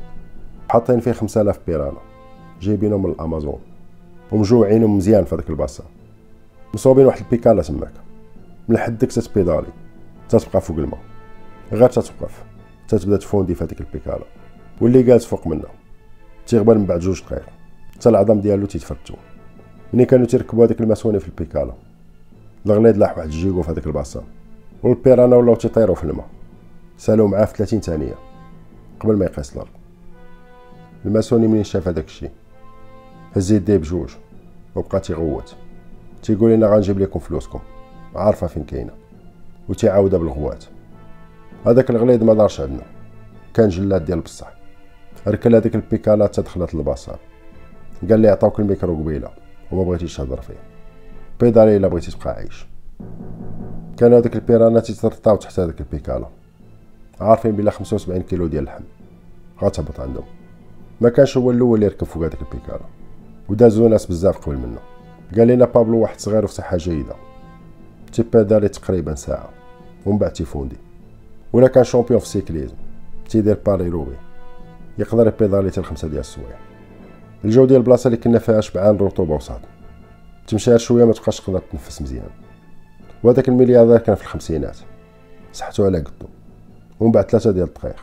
حاطين 0.70 1.00
فيه 1.00 1.12
5000 1.12 1.58
piranha 1.66 1.98
جايبينهم 2.60 3.02
من 3.02 3.10
الأمازون 3.10 3.58
ومجوعين 4.32 4.86
مزيان 4.86 5.24
في 5.24 5.34
هذاك 5.34 5.50
ال 5.50 5.55
bassin 5.55 5.86
مصوبين 6.74 7.06
واحد 7.06 7.20
البيكالا 7.20 7.62
تماك 7.62 7.92
من 8.68 8.78
حدك 8.78 9.08
تتبيدالي 9.12 9.66
تتبقى 10.28 10.60
فوق 10.60 10.76
الماء. 10.76 11.00
غير 11.72 11.88
تتوقف 11.88 12.44
تتبدأ 12.88 13.16
تفوندي 13.16 13.54
في 13.54 13.64
هذيك 13.64 13.80
البيكالا. 13.80 14.24
واللي 14.80 15.02
جالس 15.02 15.24
فوق 15.24 15.46
منها 15.46 15.70
تيغبر 16.46 16.78
من 16.78 16.86
بعد 16.86 16.98
جوج 16.98 17.22
دقائق 17.22 17.46
حتى 17.94 18.08
العظام 18.08 18.40
ديالو 18.40 18.66
تيتفتو. 18.66 19.14
ملي 19.92 20.04
كانوا 20.04 20.26
تيركبوا 20.26 20.66
هذيك 20.66 20.80
الماسوني 20.80 21.20
في 21.20 21.28
البيكالا 21.28 21.72
الغليظ 22.66 22.98
لاح 22.98 23.18
واحد 23.18 23.28
الجيكو 23.28 23.62
في 23.62 23.70
هذاك 23.70 23.86
ال 23.86 23.91
bassin 23.91 24.22
وال 24.82 24.94
piranha 24.94 25.36
ولاو 25.36 25.54
تيطيروا 25.54 25.94
في 25.94 26.04
الماء 26.04 26.26
سالوا 27.00 27.28
معاه 27.28 27.44
في 27.44 27.56
30 27.56 27.80
ثانية. 27.80 28.14
قبل 29.00 29.16
ما 29.16 29.24
يقيس 29.24 29.52
الأرض. 29.52 29.68
الماسوني 31.04 31.46
منين 31.46 31.64
شاف 31.64 31.88
هذاك 31.88 32.04
الشيء 32.04 32.30
هز 33.36 33.52
يديه 33.52 33.76
بجوج. 33.76 34.10
وبقى 34.74 35.00
تيغوت. 35.00 35.56
تيقول 36.22 36.50
لنا 36.50 36.66
غنجيب 36.66 36.98
لكم 36.98 37.18
فلوسكم. 37.18 37.60
عارفة 38.14 38.46
فين 38.46 38.64
كاينة. 38.64 38.92
وتيعاودها 39.68 40.18
بالغوات. 40.18 40.64
هذاك 41.66 41.90
الغليظ 41.90 42.22
ما 42.22 42.34
دارش 42.34 42.60
عندنا. 42.60 42.86
كان 43.54 43.68
جلاد 43.68 44.04
ديال 44.04 44.20
بصح. 44.20 44.52
ركل 45.26 45.54
هذيك 45.54 45.74
البيكالا 45.74 46.24
تا 46.24 46.34
دخلت 46.34 46.74
لل 46.74 46.85
bassin 46.85 47.16
قال 48.10 48.20
لي 48.20 48.28
عطاوك 48.28 48.60
الميكرو 48.60 48.94
قبيلة. 48.94 49.30
وما 49.72 49.82
بغيتيش 49.82 50.16
تهضر 50.16 50.40
فيه 50.40 50.54
بيدالي 51.40 51.76
إلا 51.76 51.88
بغيتي 51.88 52.10
تبقى 52.10 52.30
عايش. 52.30 52.66
كانوا 53.96 54.18
هذوك 54.18 54.36
البيرانات 54.36 54.86
تيترطاو 54.86 55.36
تحت 55.36 55.60
هذيك 55.60 55.80
البيكالا 55.80 56.28
عارفين 57.20 57.52
بلا 57.52 57.70
75 57.70 58.22
كيلو 58.22 58.46
ديال 58.46 58.62
اللحم 58.62 58.84
غتهبط 59.62 60.00
عندهم. 60.00 60.24
ما 61.00 61.08
كانش 61.08 61.36
هو 61.36 61.50
الأول 61.50 61.74
اللي 61.74 61.86
يركب 61.86 62.06
فوق 62.06 62.22
هذيك 62.22 62.42
البيكالا 62.42 62.86
ودازو 63.48 63.88
ناس 63.88 64.06
بزاف 64.06 64.38
قبل 64.38 64.56
منه. 64.56 64.78
قال 65.36 65.48
لنا 65.48 65.64
بابلو 65.64 65.98
واحد 65.98 66.20
صغير 66.20 66.44
وفي 66.44 66.54
صحة 66.54 66.76
جيدة. 66.76 67.14
تيبيدالي 68.12 68.68
تقريبا 68.68 69.14
ساعة. 69.14 69.48
ومن 70.06 70.18
بعد 70.18 70.32
تيفوندي. 70.32 70.76
ولا 71.52 71.68
كان 71.68 71.84
champion 71.84 72.20
في 72.20 72.26
ال 72.26 72.31
cyclisme. 72.31 72.76
تيدير 73.28 73.58
Paris-Roubaix. 73.66 74.16
يقدر 74.98 75.26
يبيدالي 75.26 75.70
حتى 75.70 75.80
لخمسة 75.80 76.08
ديال 76.08 76.20
السوايع 76.20 76.69
الجو 77.44 77.64
ديال 77.64 77.80
البلاصة 77.80 78.08
اللي 78.08 78.16
كنا 78.16 78.38
فيها 78.38 78.60
شبعان 78.60 78.96
رطوبه 78.96 79.34
وصاد 79.34 79.60
تمشي 80.46 80.78
شوية 80.78 81.04
ما 81.04 81.12
تبقاش 81.12 81.40
تقدر 81.40 81.62
تنفس 81.72 82.02
مزيان. 82.02 82.30
وهذاك 83.22 83.48
الملياردير 83.48 83.98
كان 83.98 84.14
في 84.14 84.22
الخمسينات. 84.22 84.76
صحتو 85.52 85.84
على 85.84 85.98
قدو. 85.98 86.28
ومن 87.00 87.12
بعد 87.12 87.30
ثلاثة 87.30 87.50
ديال 87.50 87.68
الدقائق 87.68 87.96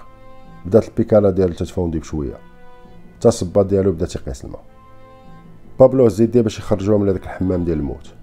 بدات 0.66 0.88
البيكالا 0.88 1.30
ديالو 1.30 1.54
تتفوندي 1.54 2.00
بشويه 2.00 2.38
حتى 3.18 3.28
الصباط 3.28 3.66
ديالو 3.66 3.92
بدا 3.92 4.06
تيقيس 4.06 4.46
الماء. 4.46 4.64
بابلو 5.80 6.08
هز 6.08 6.19
يديه 6.19 6.42
باش 6.42 6.60
يخرجوه 6.60 6.98
من 6.98 7.10
هذاك 7.10 7.24
الحمام 7.24 7.66
ديال 7.66 7.78
الموت. 7.78 8.14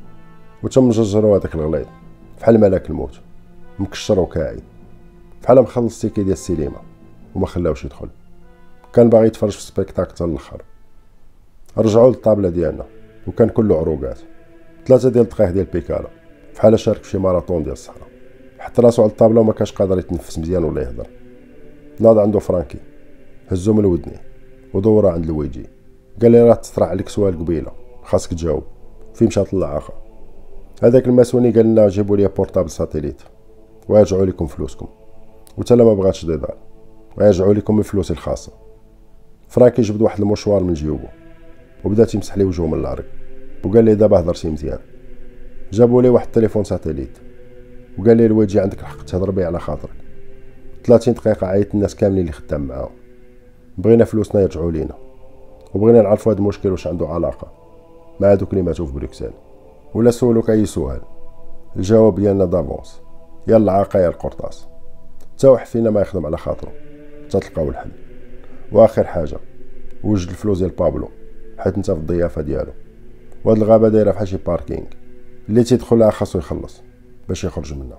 وتم 0.62 0.90
جرجرو 0.90 1.34
هذاك 1.34 1.54
الغليظ. 1.54 1.86
فحال 2.38 2.60
ملاك 2.60 2.90
الموت. 2.90 3.20
مكشر 3.78 4.20
وكاعي 4.20 4.60
فحال 5.42 5.62
مخلص 5.62 6.04
ال 6.04 6.07
ticket 6.07 6.22
ديال 6.22 6.32
السينما. 6.32 6.80
وما 7.34 7.46
خلاوش 7.46 7.84
يدخل. 7.84 8.08
كان 8.92 9.08
باغي 9.08 9.26
يتفرج 9.26 9.50
في 9.50 9.58
ال 9.58 9.63
spectacle 9.63 10.10
حتى 10.10 10.24
الآخر. 10.24 10.62
رجعوا 11.78 12.10
للطابلة 12.10 12.48
ديالنا 12.48 12.84
وكان 13.26 13.48
كله 13.48 13.78
عروقات. 13.78 14.18
ثلاثة 14.86 15.08
ديال 15.08 15.24
الدقائق 15.24 15.50
ديال 15.50 15.64
بيكالا 15.64 16.08
فحال 16.52 16.78
شارك 16.78 17.02
في 17.02 17.10
شي 17.10 17.18
ماراطون 17.18 17.62
ديال 17.62 17.72
الصحراء. 17.72 18.08
حط 18.58 18.80
راسو 18.80 19.02
على 19.02 19.10
الطابلة 19.10 19.40
وما 19.40 19.52
كانش 19.52 19.72
قادر 19.72 19.98
يتنفس 19.98 20.38
مزيان 20.38 20.64
ولا 20.64 20.82
يهضر 20.82 21.06
ناض 22.00 22.18
عنده 22.18 22.38
فرانكي 22.38 22.78
هزو 23.48 23.72
من 23.72 23.84
ودنو 23.84 24.16
ودورو 24.74 25.10
عند 25.10 25.24
الويجي. 25.24 25.66
قال 26.22 26.30
لي 26.30 26.42
راه 26.42 26.54
تطرح 26.54 26.88
عليك 26.88 27.08
سؤال 27.08 27.38
قبيلة 27.38 27.72
خاصك 28.02 28.30
تجاوب. 28.30 28.62
فين 29.14 29.28
مشات 29.28 29.54
اللاقه 29.54 29.94
هذاك 30.82 31.06
الماسوني 31.06 31.50
قال 31.50 31.66
لنا 31.66 31.88
جيبوا 31.88 32.16
لي 32.16 32.28
portable 32.28 32.70
satellite 32.70 33.22
ويرجعوا 33.88 34.26
لكم 34.26 34.46
فلوسكم. 34.46 34.86
وتا 35.56 35.74
ما 35.74 35.94
بغاتش 35.94 36.26
ديدار 36.26 36.56
ويرجعوا 37.16 37.54
لكم 37.54 37.76
من 37.76 37.82
فلوسي 37.82 38.12
الخاصة. 38.12 38.52
فرانكي 39.48 39.82
جبد 39.82 40.02
واحد 40.02 40.20
ال 40.20 40.25
mouchoir 40.25 40.62
من 40.62 40.74
جيوبو 40.74 41.06
وبدا 41.84 42.04
تيمسح 42.04 42.38
ليه 42.38 42.44
وجهه 42.44 42.66
من 42.66 42.78
العرق 42.80 43.04
وقال 43.64 43.84
لي 43.84 43.94
دابا 43.94 44.20
هضرتي 44.20 44.50
مزيان. 44.50 44.78
جابوا 45.72 46.02
لي 46.02 46.08
واحد 46.08 46.26
التليفون 46.26 46.64
satellite. 46.64 47.18
وقال 47.98 48.16
لي 48.16 48.26
الويجي 48.26 48.60
عندك 48.60 48.80
الحق 48.80 49.04
تهضر 49.04 49.30
بيه 49.30 49.46
على 49.46 49.60
خاطرك. 49.60 49.94
30 50.84 51.14
دقيقة 51.14 51.46
عيط 51.46 51.74
الناس 51.74 51.96
كاملين 51.96 52.20
اللي 52.20 52.32
خدام 52.32 52.66
معاهم. 52.66 52.92
بغينا 53.78 54.04
فلوسنا 54.04 54.42
يرجعوا 54.42 54.72
لينا. 54.72 54.94
وبغينا 55.74 56.02
نعرفوا 56.02 56.32
هذا 56.32 56.38
المشكل 56.38 56.70
واش 56.70 56.86
عنده 56.86 57.08
علاقة 57.08 57.52
مع 58.20 58.32
هذوك 58.32 58.50
اللي 58.50 58.62
ماتوا 58.62 58.86
في 58.86 58.92
بروكسل. 58.92 59.30
ولا 59.94 60.10
سولوك 60.10 60.50
أي 60.50 60.66
سؤال. 60.66 61.00
الجواب 61.76 62.14
ديالنا 62.20 62.44
d'avance. 62.44 63.00
يا 63.48 63.56
اللاقه 63.56 63.98
يا 63.98 64.08
القرطاس. 64.08 64.66
حتى 65.34 65.46
واحد 65.46 65.66
فينا 65.66 65.90
ما 65.90 66.00
يخدم 66.00 66.26
على 66.26 66.36
خاطره. 66.36 66.72
تلقاو 67.30 67.68
الحل. 67.68 67.90
وآخر 68.72 69.04
حاجة. 69.04 69.36
وجد 70.04 70.28
الفلوس 70.28 70.58
ديال 70.58 70.70
بابلو. 70.70 71.08
حيت 71.64 71.76
انت 71.76 71.90
في 71.90 71.98
الضيافة 71.98 72.42
ديالو. 72.42 72.72
وهاد 73.44 73.56
الغابة 73.56 73.88
دايرة 73.88 74.10
بحال 74.10 74.28
شي 74.28 74.36
parking. 74.36 74.86
اللي 75.48 75.64
تيدخلها 75.64 76.10
خاصو 76.10 76.38
يخلص 76.38 76.82
باش 77.28 77.44
يخرج 77.44 77.74
منها. 77.74 77.98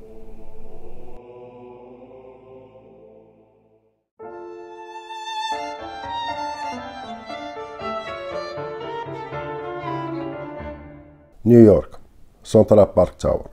نيويورك 11.45 11.89
Central 12.43 12.87
Park 12.95 13.15
Tower 13.15 13.47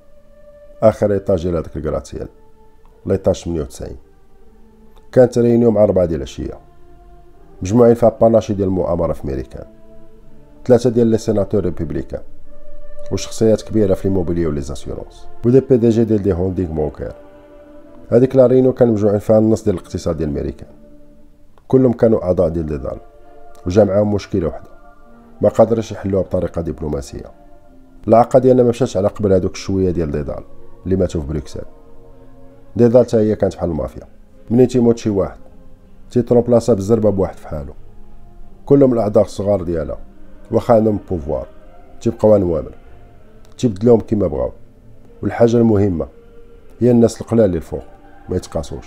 آخر 0.83 1.12
étage 1.12 1.42
ديال 1.42 1.57
هذاك 1.57 1.77
ال 1.76 1.81
gratte-ciel. 1.81 2.28
l'étage 3.07 3.44
98 3.44 3.96
كانت 5.12 5.38
réunion 5.38 5.70
مع 5.70 5.85
ربعة 5.85 6.05
ديال 6.05 6.16
العشيه 6.16 6.59
مجموعين 7.62 7.94
فيها 7.94 8.09
panaché 8.20 8.55
ديال 8.55 8.68
المؤامرة 8.68 9.12
في 9.12 9.27
ميريكان 9.27 9.82
ثلاثة 10.66 10.90
ديال 10.90 11.07
les 11.07 11.18
sénateurs 11.18 11.64
républicains 11.64 12.20
وشخصيات 13.12 13.62
كبيرة 13.62 13.94
في 13.94 14.09
l'immobilier 14.09 14.48
و 14.48 14.51
les 14.51 14.61
assurances. 14.61 15.26
و 15.46 15.50
des 15.50 15.61
PDG 15.61 16.05
ديال 16.05 16.22
des 16.22 16.33
holdings 16.33 16.72
bancaires 16.72 17.12
هذيك 18.11 18.37
la 18.37 18.46
réunion 18.46 18.72
كان 18.72 18.88
مجموعين 18.88 19.18
فيها 19.18 19.38
النص 19.38 19.64
ديال 19.64 19.77
الاقتصاد 19.77 20.16
ديال 20.16 20.29
الميريكان 20.29 20.68
كلهم 21.68 21.92
كانوا 21.92 22.25
أعضاء 22.25 22.48
ديال 22.48 22.66
ديدال 22.66 22.98
وجا 23.66 23.85
معاهم 23.85 24.14
مشكلة 24.14 24.48
وحدة. 24.48 24.68
ما 25.40 25.48
قادرش 25.48 25.92
يحلوها 25.92 26.22
بطريقة 26.22 26.62
دبلوماسية. 26.62 27.25
اللاقه 28.09 28.38
ديالنا 28.38 28.62
ما 28.62 28.68
مشاتش 28.68 28.96
على 28.96 29.09
قبل 29.09 29.33
هذوك 29.33 29.53
الشويه 29.53 29.90
ديال 29.90 30.11
ديدال 30.11 30.44
اللي 30.85 30.96
ماتوا 30.96 31.20
في 31.20 31.27
بروكسل. 31.27 31.62
ديدال 32.77 33.07
حتى 33.07 33.16
هي 33.16 33.37
كانت 33.37 33.57
بحال 33.57 33.70
المافيا. 33.70 34.03
منين 34.51 34.68
تيموت 34.68 34.98
شي 34.98 35.11
واحد؟ 35.11 35.38
تيتروبلاصا 36.11 36.75
بالزربه 36.75 37.11
بواحد 37.11 37.37
فحالو 37.37 37.72
كلهم 38.66 38.92
الأعضاء 38.92 39.25
الصغار 39.25 39.62
ديالها. 39.62 39.98
واخا 40.50 40.74
عندهم 40.74 40.98
pouvoir 41.11 41.46
تيبقاو 42.00 42.37
نوامر 42.37 42.72
تيبدلوهم 43.59 44.00
كيما 44.00 44.26
بغاو. 44.26 44.52
والحاجة 45.22 45.57
المهمة 45.57 46.07
هي 46.81 46.90
الناس 46.90 47.20
القلال 47.20 47.44
اللي 47.44 47.57
الفوق 47.57 47.83
ما 48.28 48.37
يتقاسوش. 48.37 48.87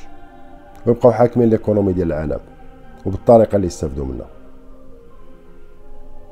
ويبقاو 0.87 1.11
حاكمين 1.11 1.49
l'économie 1.49 1.93
ديال 1.93 2.07
العالم 2.07 2.39
وبالطريقة 3.05 3.55
اللي 3.55 3.67
يستافدوا 3.67 4.05
منها. 4.05 4.27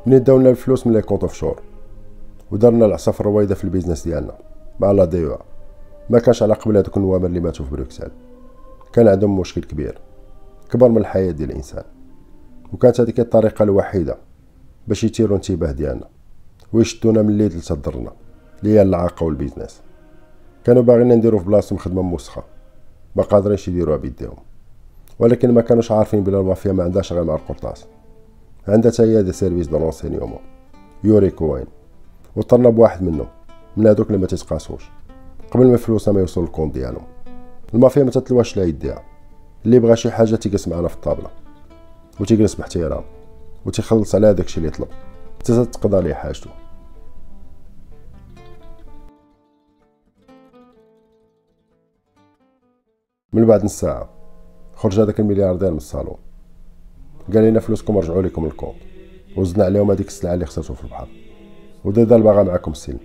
منين 0.05 0.23
داو 0.23 0.37
لنا 0.37 0.49
الفلوس 0.49 0.87
من 0.87 0.93
les 0.93 1.01
comptes 1.01 1.23
offshore؟ 1.23 1.59
ودرنا 2.51 2.85
العصا 2.85 3.13
فالرويدة 3.19 3.55
في 3.55 3.63
ال 3.63 3.68
business 3.68 4.07
ديالنا. 4.07 4.33
مع 4.79 4.91
لا 4.91 5.05
ديوا. 5.05 5.37
ما 6.09 6.19
كانش 6.19 6.43
على 6.43 6.53
قبل 6.53 6.77
هذوك 6.77 6.97
النوامر 6.97 7.25
اللي 7.25 7.39
ماتوا 7.39 7.65
في 7.65 7.71
بروكسل. 7.71 8.11
كان 8.93 9.07
عندهم 9.07 9.39
مشكل 9.39 9.63
كبير. 9.63 9.97
كبر 10.71 10.89
من 10.89 10.97
الحياة 10.97 11.31
ديال 11.31 11.51
الإنسان. 11.51 11.83
وكانت 12.73 13.01
هذيك 13.01 13.19
الطريقة 13.19 13.63
الوحيدة. 13.63 14.17
باش 14.87 15.03
يثيروا 15.03 15.37
انتباه 15.37 15.71
ديالنا. 15.71 16.07
ويشدونا 16.73 17.21
من 17.21 17.29
الليل 17.29 17.57
لتضرنا 17.57 18.11
اللي 18.63 18.73
هي 18.73 18.81
العاقه 18.81 19.23
وال 19.23 19.34
business. 19.34 19.81
كانوا 20.63 20.83
باغيين 20.83 21.09
نديرو 21.09 21.39
في 21.39 21.45
بلاصتهم 21.45 21.77
خدمة 21.77 22.01
موسخة. 22.01 22.43
ما 23.15 23.23
قادرينش 23.23 23.67
يديروها 23.67 23.97
بيديهم. 23.97 24.37
ولكن 25.19 25.51
ما 25.51 25.61
كانوش 25.61 25.91
عارفين 25.91 26.23
بلا 26.23 26.39
المافيا 26.39 26.71
ما 26.71 26.83
عندهاش 26.83 27.13
غير 27.13 27.23
مع 27.23 27.35
القرطاس. 27.35 27.85
عندها 28.67 28.91
حتى 28.91 29.03
هي 29.03 29.23
des 29.23 29.31
services 29.31 29.67
de 29.67 29.77
renseignement 29.77 30.39
يوري 31.03 31.29
كوين. 31.29 31.65
وطرنا 32.35 32.69
بواحد 32.69 33.03
منهم. 33.03 33.27
من 33.77 33.87
هذوك 33.87 34.07
اللي 34.07 34.17
ما 34.17 34.27
تيتقاسوش 34.27 34.83
قبل 35.51 35.67
ما 35.67 35.77
فلوسنا 35.77 36.13
ما 36.13 36.19
يوصلوا 36.19 36.45
ال 36.45 36.49
compte 36.49 36.73
ديالهم. 36.73 37.03
المافيا 37.73 38.03
ما 38.03 38.11
تتلواش 38.11 38.57
لا 38.57 38.63
يديها. 38.63 39.03
اللي 39.65 39.79
بغى 39.79 39.95
شي 39.95 40.11
حاجة 40.11 40.35
تيجلس 40.35 40.67
معنا 40.67 40.87
في 40.87 40.95
الطابلة. 40.95 41.29
وتيجلس 42.19 42.55
باحترام. 42.55 43.03
وتيخلص 43.65 44.15
على 44.15 44.33
داكشي 44.33 44.57
اللي 44.57 44.67
يطلب. 44.67 44.87
حتى 45.39 45.65
تقضى 45.65 46.01
ليه 46.01 46.13
حاجته. 46.13 46.49
من 53.33 53.45
بعد 53.45 53.65
نص 53.65 53.79
ساعة 53.79 54.09
خرج 54.75 54.99
هذاك 54.99 55.19
الملياردير 55.19 55.71
من 55.71 55.77
الصالون. 55.77 56.17
قال 57.33 57.43
لنا 57.43 57.59
فلوسكم 57.59 57.97
رجعوا 57.97 58.21
لكم 58.21 58.45
ال 58.45 58.50
compte 58.50 58.75
وزدنا 59.37 59.65
عليهم 59.65 59.91
هذيك 59.91 60.07
السلعة 60.07 60.33
اللي 60.33 60.45
خسرتو 60.45 60.73
في 60.73 60.83
البحر. 60.83 61.07
وديدال 61.85 62.17
باغا 62.17 62.43
معاكم 62.43 62.71
السلم. 62.71 62.99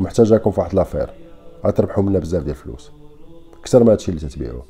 ومحتاجاكم 0.00 0.50
في 0.50 0.60
واحد 0.60 0.74
l'affaire. 0.74 1.10
غتربحوا 1.66 2.04
منا 2.04 2.18
بزاف 2.18 2.42
ديال 2.42 2.56
الفلوس. 2.56 2.90
أكثر 3.60 3.84
من 3.84 3.88
هادشي 3.88 4.10
اللي 4.10 4.20
تتبيعوه. 4.28 4.62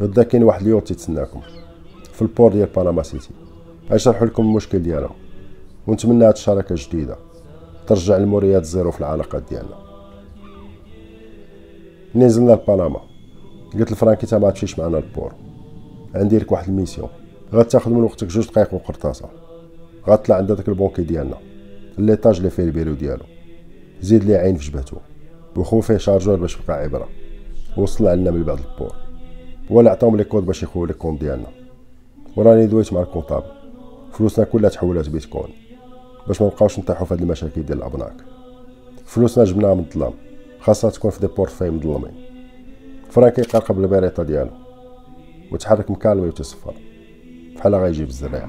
غدا 0.00 0.22
كاين 0.22 0.42
واحد 0.42 0.62
ال 0.62 0.66
yacht 0.66 0.88
تيتسناكم. 0.88 1.40
في 2.12 2.22
ال 2.22 2.28
port 2.28 2.52
ديال 2.52 2.68
باناما 2.68 3.02
سيتي 3.02 3.30
غيشرحوا 3.90 4.26
لكم 4.26 4.42
المشكل 4.42 4.78
ديالهم 4.78 5.14
ونتمنى 5.86 6.24
هاد 6.24 6.32
الشراكة 6.32 6.74
جديدة. 6.78 7.16
ترجع 7.86 8.16
الموريات 8.16 8.64
zéro 8.64 8.90
في 8.90 9.00
العلاقات 9.00 9.42
ديالنا. 9.50 9.76
نزلنا 12.14 12.52
لبنما 12.52 13.00
قلت 13.74 13.92
لفرانكي 13.92 14.26
تا 14.26 14.38
ما 14.38 14.50
تمشيش 14.50 14.78
معنا 14.78 14.96
لل 14.96 15.08
port 15.08 15.32
عندي 16.14 16.38
لك 16.38 16.52
واحد 16.52 16.68
ال 16.68 16.72
mission. 16.72 17.08
غتاخد 17.52 17.92
من 17.92 18.02
وقتك 18.02 18.26
جوج 18.26 18.46
دقائق 18.46 18.74
وقرطاسة. 18.74 19.28
غطلع 20.08 20.36
عند 20.36 20.52
داك 20.52 20.68
ال 20.68 20.72
banquier 20.72 21.02
ديالنا. 21.02 21.36
l'étage 21.98 22.36
اللي 22.36 22.50
فيه 22.50 22.62
البيرو 22.62 22.92
ديالو. 22.92 23.24
زيد 24.00 24.24
ليه 24.24 24.34
عين 24.36 24.56
في 24.56 24.70
جبهتو 24.70 24.96
وخو 25.56 25.80
فيه 25.80 25.96
chargeur 25.96 26.36
باش 26.36 26.58
يبقى 26.68 26.82
عبرة. 26.82 27.08
وصل 27.76 28.06
عندنا 28.06 28.30
من 28.30 28.42
بعد 28.42 28.58
ال 28.58 28.64
port. 28.64 28.94
ولا 29.70 29.90
عطاهم 29.90 30.16
les 30.16 30.24
codes 30.24 30.46
باش 30.46 30.62
يخويو 30.62 30.86
les 30.86 30.92
comptes 30.92 31.20
ديالنا. 31.20 31.46
وراني 32.36 32.66
دويت 32.66 32.92
مع 32.92 33.00
ال 33.00 33.05
comptable. 33.05 33.55
فلوسنا 34.16 34.44
كلها 34.44 34.70
تحولات 34.70 35.08
بيتكوين. 35.08 35.54
باش 36.26 36.42
ما 36.42 36.46
نبقاوش 36.48 36.78
نطيحو 36.78 37.04
في 37.04 37.14
هاد 37.14 37.20
المشاكل 37.20 37.62
ديال 37.62 37.78
الأبناك. 37.78 38.14
فلوسنا 39.04 39.44
جبناها 39.44 39.74
من 39.74 39.80
الظلام 39.80 40.12
خاصها 40.60 40.90
تكون 40.90 41.10
في 41.10 41.20
des 41.20 41.26
portefeuilles 41.26 41.70
مظلمين 41.70 42.14
فرانكي 43.10 43.40
يقرقب 43.40 43.80
البريطة 43.80 44.22
ديالو 44.22 44.50
وتحرك 45.52 45.90
مكالمي 45.90 46.28
وتصفر 46.28 46.74
بحال 47.56 47.74
غيجي 47.74 48.04
في 48.04 48.10
الزريعة. 48.10 48.48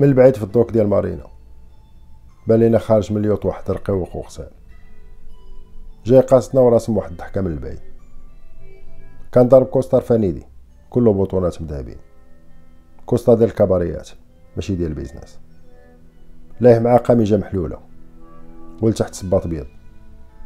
من 0.00 0.08
البعيد 0.08 0.36
في 0.36 0.42
الدوك 0.42 0.70
ديال 0.70 0.88
مارينا. 0.88 1.26
بان 2.46 2.60
لينا 2.60 2.78
خارج 2.78 3.12
من 3.12 3.20
ال 3.20 3.24
yacht 3.24 3.44
واحد 3.44 3.70
رقيق 3.70 4.16
وغسان 4.16 4.50
جاي 6.04 6.20
قاصدنا 6.20 6.60
وراسم 6.60 6.96
واحد 6.96 7.10
الضحكة 7.10 7.40
من 7.40 7.52
البعيد. 7.52 7.80
كان 9.32 9.48
ضرب 9.48 9.66
costard 9.66 10.00
فانيدي 10.00 10.46
كله 10.90 11.12
بطونات 11.12 11.62
مذهبين. 11.62 11.96
costard 13.06 13.34
ديال 13.34 13.48
الكباريات 13.48 14.10
ماشي 14.56 14.74
ديال 14.74 14.90
ال 14.90 14.95
business. 14.95 15.38
لايح 16.60 16.78
معاه 16.78 16.98
قميجة 16.98 17.36
محلولة. 17.36 17.78
ولتحت 18.82 19.14
صباط 19.14 19.46
بيض. 19.46 19.66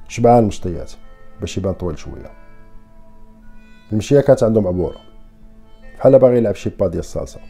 شبعان 0.09 0.45
مشطيات 0.45 0.93
باش 1.41 1.59
يبان 1.59 1.75
طويل 1.75 1.99
شوية. 1.99 2.31
المشية 3.93 4.21
كانت 4.21 4.43
عندهم 4.43 4.67
عبورة. 4.67 5.01
بحال 5.99 6.19
باغي 6.19 6.37
يلعب 6.37 6.55
شي 6.55 6.71
pas 6.71 6.87
ديال 6.87 7.01
الصلصة. 7.01 7.41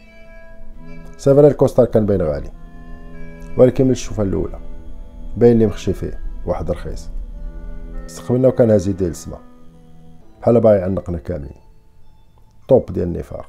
c'est 1.17 1.34
vrai 1.34 1.47
ال 1.47 1.52
costard 1.52 1.85
كان 1.85 2.05
باين 2.05 2.21
غالي 2.21 2.51
ولكن 3.57 3.85
من 3.85 3.91
الشوفة 3.91 4.23
الأولى. 4.23 4.59
باين 5.37 5.59
لي 5.59 5.67
مخشي 5.67 5.93
فيه 5.93 6.19
واحد 6.45 6.71
رخيص. 6.71 7.09
استقبلنا 8.05 8.47
وكان 8.47 8.71
هاز 8.71 8.93
يديه 8.93 9.09
للسما. 9.09 9.39
بحال 10.41 10.59
باغي 10.59 10.77
يعنقنا 10.77 11.17
كاملين. 11.17 11.61
top 12.69 12.85
ديال 12.91 13.07
النفاق. 13.07 13.45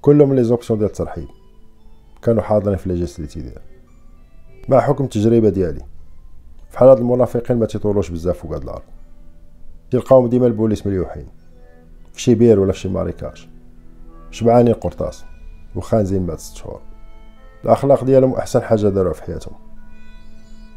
كلهم 0.00 0.34
les 0.34 0.44
options 0.44 0.78
ديال 0.78 0.90
الترحيب. 0.90 1.28
كانوا 2.22 2.42
حاضرين 2.42 2.76
في 2.76 2.88
la 2.88 2.98
gestuelle 2.98 3.40
ديالو 3.40 3.60
مع 4.68 4.80
حكم 4.80 5.04
التجربة 5.04 5.48
ديالي. 5.48 5.84
فحال 6.70 6.88
هاد 6.88 6.98
المنافقين 6.98 7.56
ما 7.58 7.66
تيطولوش 7.66 8.10
بزاف 8.10 8.38
فوق 8.38 8.54
هاد 8.54 8.62
الأرض. 8.62 8.82
تلقاهم 9.90 10.28
ديما 10.28 10.46
البوليس 10.46 10.86
مليوحين. 10.86 11.26
في 12.12 12.20
شي 12.20 12.34
بير 12.34 12.60
ولا 12.60 12.72
في 12.72 12.78
شي 12.78 12.88
marécage. 12.88 13.48
شبعانين 14.30 14.74
قرطاس. 14.74 15.24
وخانزين 15.76 16.26
بعد 16.26 16.38
ست 16.38 16.56
شهور. 16.56 16.80
الأخلاق 17.64 18.04
ديالهم 18.04 18.32
أحسن 18.32 18.62
حاجة 18.62 18.88
داروها 18.88 19.12
في 19.12 19.22
حياتهم. 19.22 19.54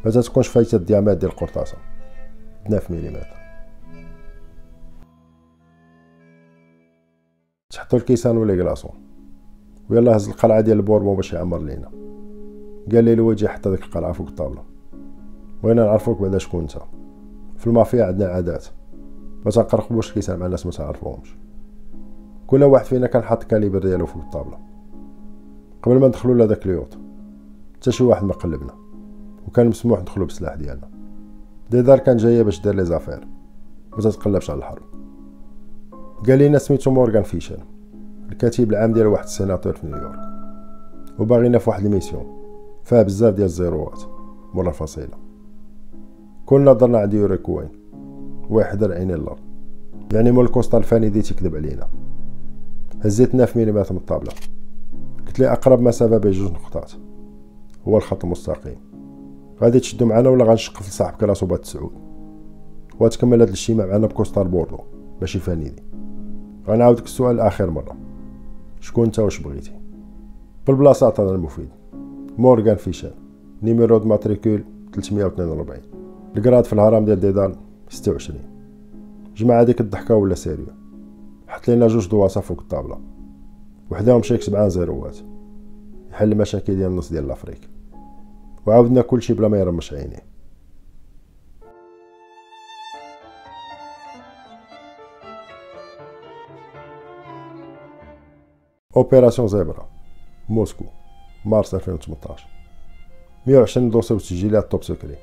ما 0.05 0.11
تكونش 0.11 0.47
فايتة 0.47 0.75
ال 0.75 0.80
diamètre 0.80 1.17
ديال 1.17 1.31
القرطاسه 1.31 1.77
9 2.69 2.81
ملم 2.89 3.21
تحطوا 7.69 7.99
الكيسان 7.99 8.37
و 8.38 8.42
les 8.42 8.55
glaçons 8.55 8.91
ويلا 9.89 10.15
هز 10.15 10.29
القرعة 10.29 10.61
ديال 10.61 10.77
البوربون 10.77 11.15
باش 11.15 11.33
يعمر 11.33 11.61
لينا. 11.61 11.89
قال 12.91 13.03
لي 13.03 13.13
الوجه 13.13 13.47
حط 13.47 13.67
ديك 13.67 13.83
القرعة 13.84 14.11
فوق 14.11 14.27
الطاوله 14.27 14.63
بغينا 15.63 15.85
نعرفوك 15.85 16.21
بعدا 16.21 16.37
شكون 16.37 16.61
أنت. 16.61 16.77
في 17.57 17.67
المافيا 17.67 18.05
عندنا 18.05 18.29
عادات. 18.29 18.65
ما 19.45 19.51
تنقرقبوش 19.51 20.09
الكيسان 20.09 20.39
مع 20.39 20.45
الناس 20.45 20.65
ما 20.65 20.71
تعرفوهمش 20.71 21.35
كل 22.47 22.63
واحد 22.63 22.85
فينا 22.85 23.07
كان 23.07 23.23
حاط 23.23 23.43
calibre 23.43 23.79
ديالو 23.79 24.05
فوق 24.05 24.23
الطاوله 24.23 24.72
قبل 25.84 25.99
ما 25.99 26.07
ندخلو 26.07 26.34
لهداك 26.34 26.65
ال 26.65 26.71
yacht 26.71 26.97
حتى 27.75 27.91
شي 27.91 28.03
واحد 28.03 28.23
ما 28.23 28.34
قلبنا 28.34 28.73
وكان 29.47 29.67
مسموح 29.67 29.99
ندخلو 29.99 30.25
بالسلاح 30.25 30.55
ديالنا. 30.55 30.89
ديدال 31.71 31.99
كان 31.99 32.17
جاية 32.17 32.43
باش 32.43 32.61
دير 32.61 32.75
les 32.75 32.86
affaires 32.86 33.27
ما 33.91 33.97
تتقلبش 33.97 34.49
على 34.49 34.59
الحرب. 34.59 34.81
قال 36.27 36.38
لينا 36.38 36.57
سميتو 36.57 36.91
مورغان 36.91 37.23
فيشر 37.23 37.59
الكاتب 38.31 38.69
العام 38.69 38.93
ديال 38.93 39.07
واحد 39.07 39.23
السيناتور 39.23 39.73
في 39.73 39.88
نيويورك. 39.88 40.19
وباغينا 41.19 41.57
في 41.57 41.69
واحد 41.69 41.86
ال 41.86 41.90
mission 41.90 42.25
فيها 42.84 43.03
بزاف 43.03 43.34
ديال 43.34 43.45
الزيروات 43.45 44.01
مورا 44.53 44.69
الفاصيلة. 44.69 45.17
كلنا 46.45 46.73
درنا 46.73 46.97
عند 46.97 47.13
يوري 47.13 47.38
كوين 47.38 47.69
واحد 48.49 48.84
عيني 48.84 49.13
الأرض 49.13 49.39
يعني 50.13 50.31
مول 50.31 50.45
ال 50.45 50.77
costard 50.77 51.09
الفانيدي 51.09 51.21
تكذب 51.21 51.55
علينا. 51.55 51.88
هزيت 53.01 53.36
9 53.36 53.49
ملم 53.55 53.75
من 53.75 53.97
الطابلة. 53.97 54.31
قلت 55.34 55.39
ليه 55.39 55.51
أقرب 55.51 55.81
مسافة 55.81 56.17
بين 56.17 56.31
جوج 56.31 56.51
نقطات. 56.51 56.91
هو 57.88 57.97
الخط 57.97 58.23
المستقيم. 58.23 58.75
غادي 59.61 59.79
تشدو 59.79 60.05
معنا 60.05 60.29
ولا 60.29 60.45
غنشق 60.45 60.81
في 60.81 60.91
صاحبك 60.91 61.23
راسو 61.23 61.45
بات 61.45 61.59
تسعود 61.59 61.91
وتكمل 62.99 63.39
هاد 63.39 63.47
الاجتماع 63.47 63.86
معنا 63.86 64.07
ب 64.07 64.12
costard 64.12 64.47
bordeaux 64.47 64.77
ماشي 65.21 65.39
فانيدي 65.39 65.84
غنعاودك 66.67 67.05
السؤال 67.05 67.39
اخر 67.39 67.69
مرة. 67.69 67.97
شكون 68.79 69.05
انت 69.05 69.19
واش 69.19 69.39
بغيتي؟ 69.39 69.71
بالبلاصة 70.67 71.07
عطانا 71.07 71.31
المفيد. 71.31 71.69
مورغان 72.38 72.75
فيشر 72.75 73.13
numéro 73.63 73.97
de 73.97 74.07
matricule 74.07 74.63
342 74.93 75.81
ال 76.38 76.42
grade 76.42 76.63
في 76.65 76.73
الهرم 76.73 77.05
ديال 77.05 77.19
ديدال 77.19 77.55
26 77.89 78.39
جمع 79.36 79.61
هذيك 79.61 79.81
الضحكة 79.81 80.15
ولا 80.15 80.36
sérieux؟ 80.36 80.67
حط 81.47 81.67
لينا 81.67 81.88
جوج 81.88 82.09
دواصة 82.09 82.41
فوق 82.41 82.59
الطابلة. 82.59 83.12
وحداهم 83.93 84.23
شيك 84.23 84.41
سبعان 84.41 84.69
زيروات. 84.69 85.17
يحل 86.11 86.31
المشاكل 86.31 86.75
ديال 86.75 86.91
النص 86.91 87.09
ديال 87.09 87.27
l'Afrique 87.27 87.69
وعاودنا 88.65 89.01
كلشي 89.01 89.33
بلا 89.33 89.47
ما 89.47 89.59
يرمش 89.59 89.93
عينيه. 89.93 90.25
opération 98.97 99.47
زيبرا 99.47 99.89
موسكو 100.49 100.85
مارس 101.45 101.75
2018 101.75 102.47
120 103.47 103.89
dossiers 103.89 104.13
وتسجيلات 104.13 104.71
top 104.71 104.84
secret 104.84 105.15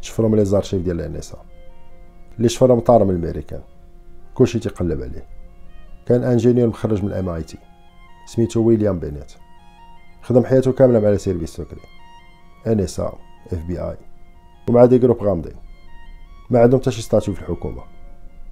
شفرهم 0.00 0.36
les 0.36 0.44
archives 0.44 0.82
ديال 0.82 1.00
ال 1.00 1.11
NSA 1.11 1.44
اللي 2.36 2.48
شفرهم 2.48 2.80
طار 2.80 3.04
من 3.04 3.10
الامريكان 3.10 3.62
كلشي 4.34 4.58
تيقلب 4.58 5.02
عليه. 5.02 5.26
كان 6.06 6.22
ingénieur 6.22 6.68
مخرج 6.68 7.04
من 7.04 7.12
MIT 7.12 7.58
سميتو 8.26 8.60
ويليام 8.60 8.98
بينيت 8.98 9.32
خدم 10.22 10.44
حياته 10.44 10.72
كاملة 10.72 11.00
مع 11.00 11.16
services 11.16 11.50
secrets 11.50 11.80
NSA 12.66 13.00
FBI. 13.00 13.96
ومع 14.68 14.84
des 14.84 14.98
groupes 14.98 15.22
غامضين. 15.22 15.56
ما 16.50 16.60
عندهم 16.60 16.80
حتى 16.80 16.90
شي 16.90 17.02
statut 17.02 17.34
في 17.34 17.40
الحكومة. 17.40 17.82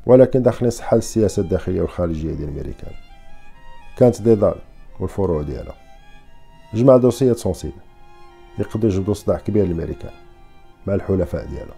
ولكن 0.07 0.43
داخلين 0.43 0.71
صحة 0.71 0.97
السياسة 0.97 1.43
الداخلية 1.43 1.81
والخارجية 1.81 2.35
ديال 2.35 2.49
الامريكان 2.49 2.93
كانت 3.97 4.23
ديدال 4.23 4.55
والفروع 5.01 5.43
ديالها. 5.43 5.75
جمع 6.75 6.97
دوسيات 6.97 7.37
sensibles 7.37 7.75
يقدروا 8.59 8.93
يجبدوا 8.93 9.15
صداع 9.15 9.39
كبير 9.39 9.65
للامريكان 9.65 10.13
مع 10.87 10.95
الحلفاء 10.95 11.47
ديالها. 11.47 11.77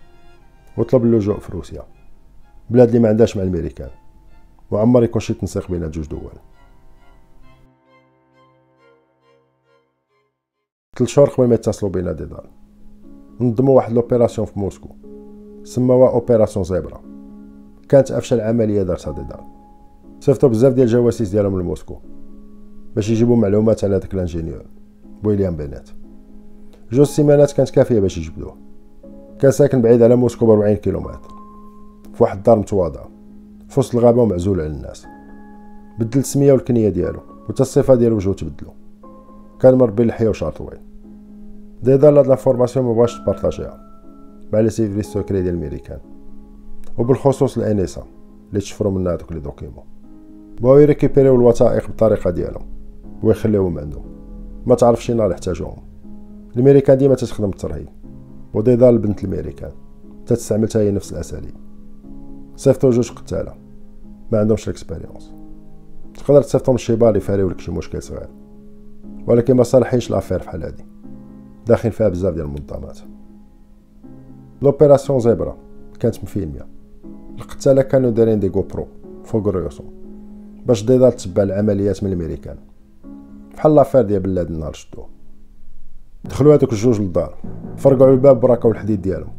وطلب 0.77 1.05
اللجوء 1.05 1.39
في 1.39 1.53
روسيا. 1.53 1.83
بلاد 2.71 2.89
اللي 2.89 3.01
ما 3.01 3.09
عندهاش 3.09 3.37
مع 3.37 3.43
الأمريكان. 3.43 3.91
وعمر 4.71 5.05
يكون 5.05 5.21
شي 5.21 5.35
تنسيق 5.35 5.71
بين 5.71 5.91
جوج 5.91 6.07
دول. 6.07 6.33
ثلاث 10.99 11.11
شهور 11.11 11.29
قبل 11.29 11.47
ما 11.47 11.55
يتصلوا 11.55 11.93
بينا 11.93 12.13
ديدال 12.13 12.45
نظموا 13.41 13.77
واحد 13.77 13.93
l'opération 13.93 14.47
في 14.47 14.59
موسكو. 14.59 14.89
سموها 15.65 16.11
opération 16.11 16.65
زيبرا. 16.65 17.01
كانت 17.89 18.11
أفشل 18.11 18.41
عملية 18.41 18.83
دارتها 18.83 19.13
ديدال 19.13 19.41
صيفطوا 20.21 20.49
بزاف 20.49 20.73
ديال 20.73 20.87
الجواسيس 20.87 21.31
ديالهم 21.31 21.61
لموسكو. 21.61 21.97
باش 22.97 23.11
يجيبوا 23.11 23.37
معلومات 23.37 23.85
على 23.85 23.99
داك 23.99 24.15
ال 24.15 24.19
ingénieur. 24.19 24.65
ويليام 25.25 25.57
بينات. 25.57 25.89
جوج 26.93 27.07
سيمانات 27.07 27.53
كانت 27.53 27.71
كافية 27.71 28.01
باش 28.01 28.19
يجبدوه. 28.19 28.57
كان 29.39 29.51
ساكن 29.51 29.83
بعيد 29.83 30.03
على 30.03 30.17
موسكو 30.17 30.47
ب 30.47 30.51
40 30.51 30.77
كيلومتر. 30.77 31.31
في 32.15 32.23
واحد 32.23 32.37
الدار 32.37 32.59
متواضعة. 32.59 33.09
في 33.69 33.81
وسط 33.81 33.95
الغابة 33.95 34.23
ومعزول 34.23 34.61
على 34.61 34.71
الناس. 34.71 35.07
بدل 35.99 36.21
السمية 36.21 36.53
والكنية 36.53 36.89
ديالو. 36.89 37.21
وتا 37.49 37.63
الصفه 37.63 37.95
ديال 37.95 38.13
وجهو 38.13 38.33
تبدلو. 38.33 38.71
كان 39.63 39.75
مربي 39.75 40.29
وشعر 40.29 40.53
طويل. 40.53 40.79
ديدا 41.83 42.19
هاد 42.19 42.27
l'information 42.27 42.87
مبغاش 42.87 43.19
تبارطاجيها 43.19 43.81
مع 44.53 44.61
les 44.61 44.71
services 44.71 45.07
secrets 45.07 45.43
ديال 45.43 45.55
الميريكان 45.55 45.99
وبالخصوص 46.99 47.59
ال 47.59 47.70
NSA 47.70 48.05
اللي 48.49 48.61
تشفروا 48.61 48.93
منها 48.93 49.17
دوك 49.17 49.33
les 49.33 49.41
documents 49.41 49.85
بغاو 50.61 50.79
يريكيبيريو 50.79 51.35
الوثائق 51.35 51.87
بالطريقة 51.87 52.31
ديالهم 52.31 52.67
ويخليوهم 53.23 53.79
عندهم 53.79 54.05
ما 54.67 54.75
تعرف 54.75 55.05
شي 55.05 55.15
نهار 55.15 55.31
يحتاجوهم 55.31 55.83
الميريكان 56.57 56.99
ديما 56.99 57.15
تتخدم 57.15 57.49
الترهيب 57.49 57.89
وديدال 58.55 58.99
بنت 58.99 59.25
الميريكان 59.25 59.73
تتستعمل 60.27 60.69
حتى 60.69 60.79
هي 60.79 60.91
نفس 60.91 61.13
الاساليب 61.13 61.55
صيفطو 62.57 62.91
جوج 62.91 63.11
قتاله 63.11 63.55
ما 64.33 64.39
عندهمش 64.39 64.69
ال 64.69 64.75
expérience 64.75 65.33
تقدر 66.15 66.43
تصيفطهم 66.43 66.75
لشي 66.75 66.97
بار 66.97 67.17
يفاريو 67.17 67.49
لك 67.49 67.61
شي 67.61 67.73
مشكل 67.73 68.03
صغير 68.03 68.42
ولكن 69.27 69.57
ما 69.57 69.63
صالحينش 69.63 70.11
l'affaire 70.11 70.39
فحال 70.39 70.63
هادي. 70.63 70.85
داخلين 71.67 71.93
فيها 71.93 72.09
بزاف 72.09 72.35
ديال 72.35 72.45
المنظمات. 72.45 72.99
l'opération 74.63 75.21
زيبرا 75.21 75.57
كانت 76.01 76.25
مفيلميه 76.25 76.67
القتاله 77.39 77.83
كانوا 77.83 78.11
دايرين 78.11 78.41
des 78.41 78.63
GoPro 78.63 78.87
فوق 79.25 79.49
الريوسهم 79.49 79.91
باش 80.67 80.85
ديدال 80.85 81.13
تبع 81.13 81.43
العمليات 81.43 82.05
من 82.05 82.13
الأمريكان. 82.13 82.57
بحال 83.55 83.75
l'affaire 83.75 84.03
ديال 84.03 84.21
بن 84.21 84.51
لادن 84.51 84.62
نهار 84.62 84.73
شدوه 84.73 85.07
دخلوا 86.25 86.55
هذوك 86.55 86.73
الجوج 86.73 87.01
للدار. 87.01 87.35
فرقعوا 87.77 88.13
الباب 88.13 88.41
براكاو 88.41 88.71
الحديد 88.71 89.03
ديالهم 89.03 89.33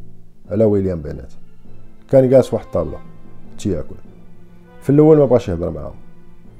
على 0.52 0.64
ويليام 0.64 1.02
بينات. 1.02 1.34
كان 2.10 2.30
جالس 2.30 2.54
واحد 2.54 2.66
الطابلة 2.66 2.98
تياكل. 3.58 3.96
في 4.82 4.90
الأول 4.90 5.18
ما 5.18 5.26
بغاش 5.26 5.50
يهضر 5.50 5.70
معاهم. 5.70 5.96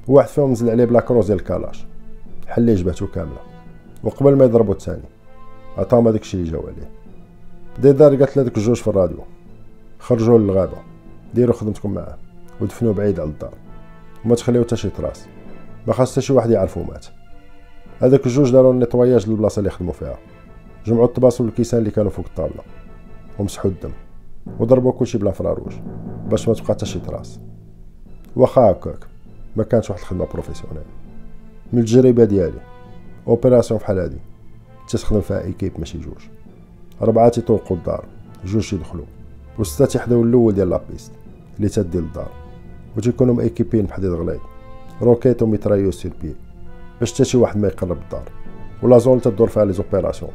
واحد 0.08 0.28
فيهم 0.28 0.52
نزل 0.52 0.70
عليه 0.70 0.84
بلا 0.84 1.00
كروز 1.00 1.26
ديال 1.26 1.38
الكالاش 1.38 1.86
حل 2.46 2.62
ليه 2.62 2.74
جبهته 2.74 3.06
كاملة. 3.06 3.40
وقبل 4.04 4.36
ما 4.36 4.44
يضربو 4.44 4.72
الثاني. 4.72 5.02
عطاهم 5.78 6.08
الشيء 6.08 6.40
اللي 6.40 6.52
جاو 6.52 6.60
عليه. 6.60 6.90
ديدار 7.78 8.16
قالت 8.16 8.36
لهذوك 8.36 8.56
الجوج 8.56 8.76
في 8.76 8.88
الراديو. 8.88 9.18
خرجوا 9.98 10.38
للغابة. 10.38 10.78
ديروا 11.34 11.54
خدمتكم 11.54 11.94
معاه. 11.94 12.18
ودفنوه 12.60 12.94
بعيد 12.94 13.20
على 13.20 13.30
الدار. 13.30 13.54
وما 14.24 14.34
تخليو 14.34 14.62
حتى 14.62 14.76
شي 14.76 14.90
تراس. 14.90 15.26
ما 15.86 15.92
خاص 15.92 16.12
حتى 16.12 16.20
شي 16.20 16.32
واحد 16.32 16.50
يعرفو 16.50 16.82
مات. 16.82 17.06
هذاك 18.00 18.26
الجوج 18.26 18.52
داروا 18.52 18.72
نيطواياج 18.72 19.30
للبلاصة 19.30 19.58
اللي 19.58 19.70
خدموا 19.70 19.92
فيها. 19.92 20.18
جمعوا 20.86 21.04
الطباسل 21.04 21.40
والكيسان 21.40 21.80
اللي 21.80 21.90
كانوا 21.90 22.10
فوق 22.10 22.26
الطابلة. 22.26 22.62
ومسحوا 23.38 23.70
الدم. 23.70 23.92
وضربوا 24.58 24.92
كلشي 24.92 25.18
ب 25.18 25.30
l'infrarouge 25.30 25.72
باش 26.26 26.48
ما 26.48 26.54
تبقى 26.54 26.74
حتى 26.74 26.86
شي 26.86 27.00
trace. 27.00 27.40
واخا 28.36 28.70
هكاك. 28.70 29.06
ما 29.56 29.64
كانش 29.64 29.90
واحد 29.90 30.00
الخدمة 30.00 30.26
professionnel. 30.26 30.84
من 31.74 31.80
التجربة 31.80 32.24
ديالي. 32.24 32.60
opération 33.26 33.80
بحال 33.80 33.98
هادي. 33.98 34.18
تخدم 34.88 35.20
فيها 35.20 35.42
équipe 35.42 35.72
ماشي 35.78 35.98
جوج. 35.98 36.28
ربعه 37.02 37.28
تيطوقوا 37.28 37.76
الدار. 37.76 38.04
جوج 38.44 38.74
يدخلوا. 38.74 39.04
وسته 39.58 39.84
تيحضيو 39.84 40.22
الأول 40.22 40.54
ديال 40.54 40.70
la 40.70 40.82
piste 40.82 41.12
اللي 41.56 41.68
تدي 41.68 41.98
للدار. 41.98 42.30
وتيكونوا 42.96 43.34
مايكيبين 43.34 43.86
بحديد 43.86 44.10
غليظ 44.10 44.40
roquettes 45.02 45.42
و 45.42 45.45
mitrailleuses 45.45 45.90
سير 45.90 46.12
بي 46.22 46.34
باش 47.00 47.12
حتى 47.12 47.24
شي 47.24 47.36
واحد 47.36 47.56
ما 47.58 47.68
يقرب 47.68 48.02
الدار. 48.02 48.28
و 48.82 48.87
la 48.87 48.98
zone 48.98 49.20
تدور 49.20 49.48
فيها 49.48 49.64
les 49.64 49.72
opérations 49.72 50.32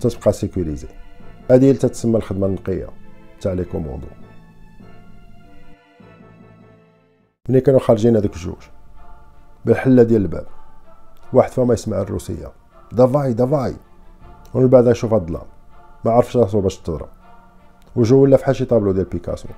تتبقى 0.00 0.32
sécurisée 0.32 0.88
هذه 1.50 1.56
اللي 1.56 1.74
تتسمى 1.74 2.16
الخدمة 2.16 2.46
النقية. 2.46 2.88
تاع 3.40 3.52
les 3.52 3.64
commandos 3.64 4.06
ملي 7.48 7.60
كانوا 7.60 7.80
خارجين 7.80 8.16
هذوك 8.16 8.34
الجوج؟ 8.34 8.62
بالحلة 9.64 10.02
ديال 10.02 10.22
الباب. 10.22 10.46
واحد 11.32 11.50
فيهم 11.50 11.72
يسمع 11.72 12.00
الروسية. 12.00 12.52
давай 12.92 13.32
давай. 13.32 13.76
ومن 14.54 14.68
بعد 14.68 14.86
يشوف 14.86 15.14
الظلام 15.14 15.46
ما 16.04 16.12
عرفش 16.12 16.36
راسو 16.36 16.60
باش 16.60 16.76
تضرب. 16.76 17.08
وجهو 17.96 18.22
ولا 18.22 18.36
فحال 18.36 18.56
شي 18.56 18.64
طابلو 18.64 18.92
ديال 18.92 19.04
بيكاسو. 19.04 19.48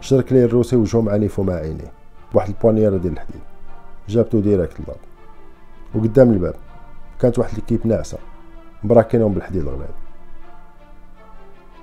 شرك 0.00 0.32
ليه 0.32 0.44
الروسي 0.44 0.76
وجهو 0.76 1.02
ما 1.02 1.11
نيف 1.11 1.38
وما 1.38 1.54
عينيه 1.54 1.92
بواحد 2.32 2.48
البوانيير 2.48 2.96
ديال 2.96 3.12
الحديد. 3.12 3.40
جابتو 4.08 4.40
direct 4.40 4.80
للباب 4.80 4.96
وقدام 5.94 6.30
الباب 6.30 6.54
كانت 7.20 7.38
واحد 7.38 7.58
l'équipe 7.58 7.86
ناعسة. 7.86 8.18
مبراكينهم 8.84 9.32
بالحديد 9.32 9.62
الغليظ 9.62 9.88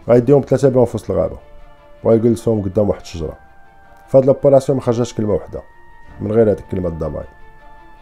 غايديهم 0.09 0.41
ثلاثة 0.41 0.69
بهم 0.69 0.85
في 0.85 0.95
وسط 0.95 1.11
الغابة. 1.11 1.37
وغيجلسوهم 2.03 2.61
قدام 2.61 2.89
واحد 2.89 3.01
الشجرة. 3.01 3.37
فهاد 4.07 4.25
l'opération 4.25 4.77
ما 4.77 4.83
خرجتش 4.83 5.13
كلمة 5.13 5.33
وحدة. 5.33 5.61
من 6.21 6.31
غير 6.31 6.51
هذيك 6.51 6.59
الكلمة 6.59 6.89
давай. 6.89 7.25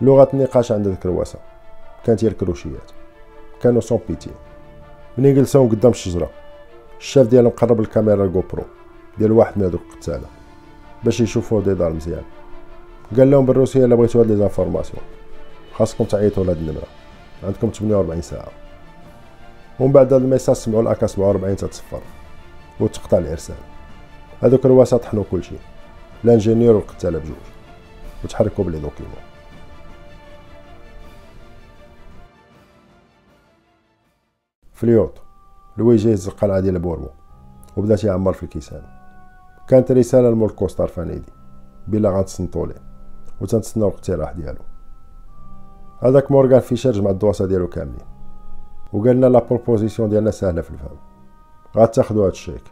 لغة 0.03 0.29
النقاش 0.33 0.71
عند 0.71 0.87
ديك 0.87 1.05
الرواسه 1.05 1.39
كانت 2.05 2.23
هي 2.23 2.27
الكروشيات. 2.27 2.91
كانوا 3.61 3.81
sans 3.81 3.99
pitié 4.09 4.29
ملي 5.17 5.33
جلساو 5.33 5.67
قدام 5.67 5.91
الشجرة؟ 5.91 6.29
الشاف 6.99 7.27
ديالهم 7.27 7.51
قرب 7.51 7.79
الكاميرا 7.79 8.25
ال 8.25 8.43
GoPro 8.53 8.63
ديال 9.17 9.31
واحد 9.31 9.57
من 9.57 9.63
هذوك 9.63 9.81
القتالة 9.93 10.27
باش 11.03 11.21
يشوفوا 11.21 11.61
دار 11.61 11.93
مزيان. 11.93 12.23
قال 13.17 13.31
لهم 13.31 13.45
بالروسية 13.45 13.85
إلا 13.85 13.95
بغيتو 13.95 14.19
هاد 14.19 14.27
les 14.27 14.37
informations. 14.37 15.03
خاصكم 15.73 16.03
تعيطوا 16.03 16.43
لهاد 16.43 16.57
النمرة. 16.57 16.87
عندكم 17.43 17.69
48 17.69 18.21
ساعة. 18.21 18.51
ومن 19.79 19.91
بعد 19.91 20.13
هاد 20.13 20.21
ال 20.21 20.26
message 20.26 20.55
سمعوا 20.55 20.81
ال 20.81 20.90
AK 20.90 21.07
47 21.07 21.55
تتصفر. 21.55 22.01
وتقطع 22.79 23.17
الإرسال. 23.17 23.55
هذوك 24.41 24.65
الرواسه 24.65 24.97
طحنوا 24.97 25.23
كلشي. 25.31 25.55
l'ingénieur 26.23 26.75
والقتالة 26.75 27.19
بجوج. 27.19 27.35
وتحركوا 28.23 28.63
ب 28.63 28.67
les 28.67 28.79
documents. 28.79 29.32
في 34.73 34.83
ال 34.83 34.90
yacht 34.90 35.21
لويجي 35.77 36.09
يهز 36.09 36.27
القرعة 36.27 36.59
ديال 36.59 36.79
بورمو. 36.79 37.09
وبدا 37.77 37.95
تيعمر 37.95 38.33
في 38.33 38.43
الكيسان. 38.43 38.83
كانت 39.67 39.91
رسالة 39.91 40.29
لمول 40.29 40.49
costard 40.49 40.87
فانيدي. 40.87 41.31
بلا 41.87 42.09
غنتصنتو 42.09 42.65
ليه 42.65 42.81
وتنتسناو 43.41 43.89
الاقتراح 43.89 44.31
ديالو. 44.31 44.61
هذاك 45.99 46.31
مورغان 46.31 46.59
فيشر 46.59 46.91
جمع 46.91 47.09
الدواسة 47.09 47.45
ديالو 47.45 47.67
كاملين. 47.67 48.05
وقالنا 48.93 49.25
la 49.25 49.39
proposition 49.39 50.09
ديالنا 50.09 50.31
سهلة 50.31 50.61
في 50.61 50.71
الفهم. 50.71 50.97
غتاخدو 51.77 52.23
هاد 52.23 52.31
الشيك. 52.31 52.63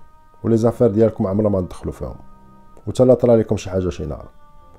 و 0.44 0.58
les 0.58 0.66
affaires 0.66 0.88
ديالكم 0.88 1.28
عمرنا 1.28 1.50
ما 1.50 1.62
ندخلو 1.62 1.92
فيهم. 1.92 2.16
وتا 2.88 3.04
لا 3.04 3.14
طرا 3.14 3.36
لكم 3.36 3.58
شي 3.58 3.70
حاجة 3.70 3.90
شي 3.90 4.06
نهار. 4.06 4.30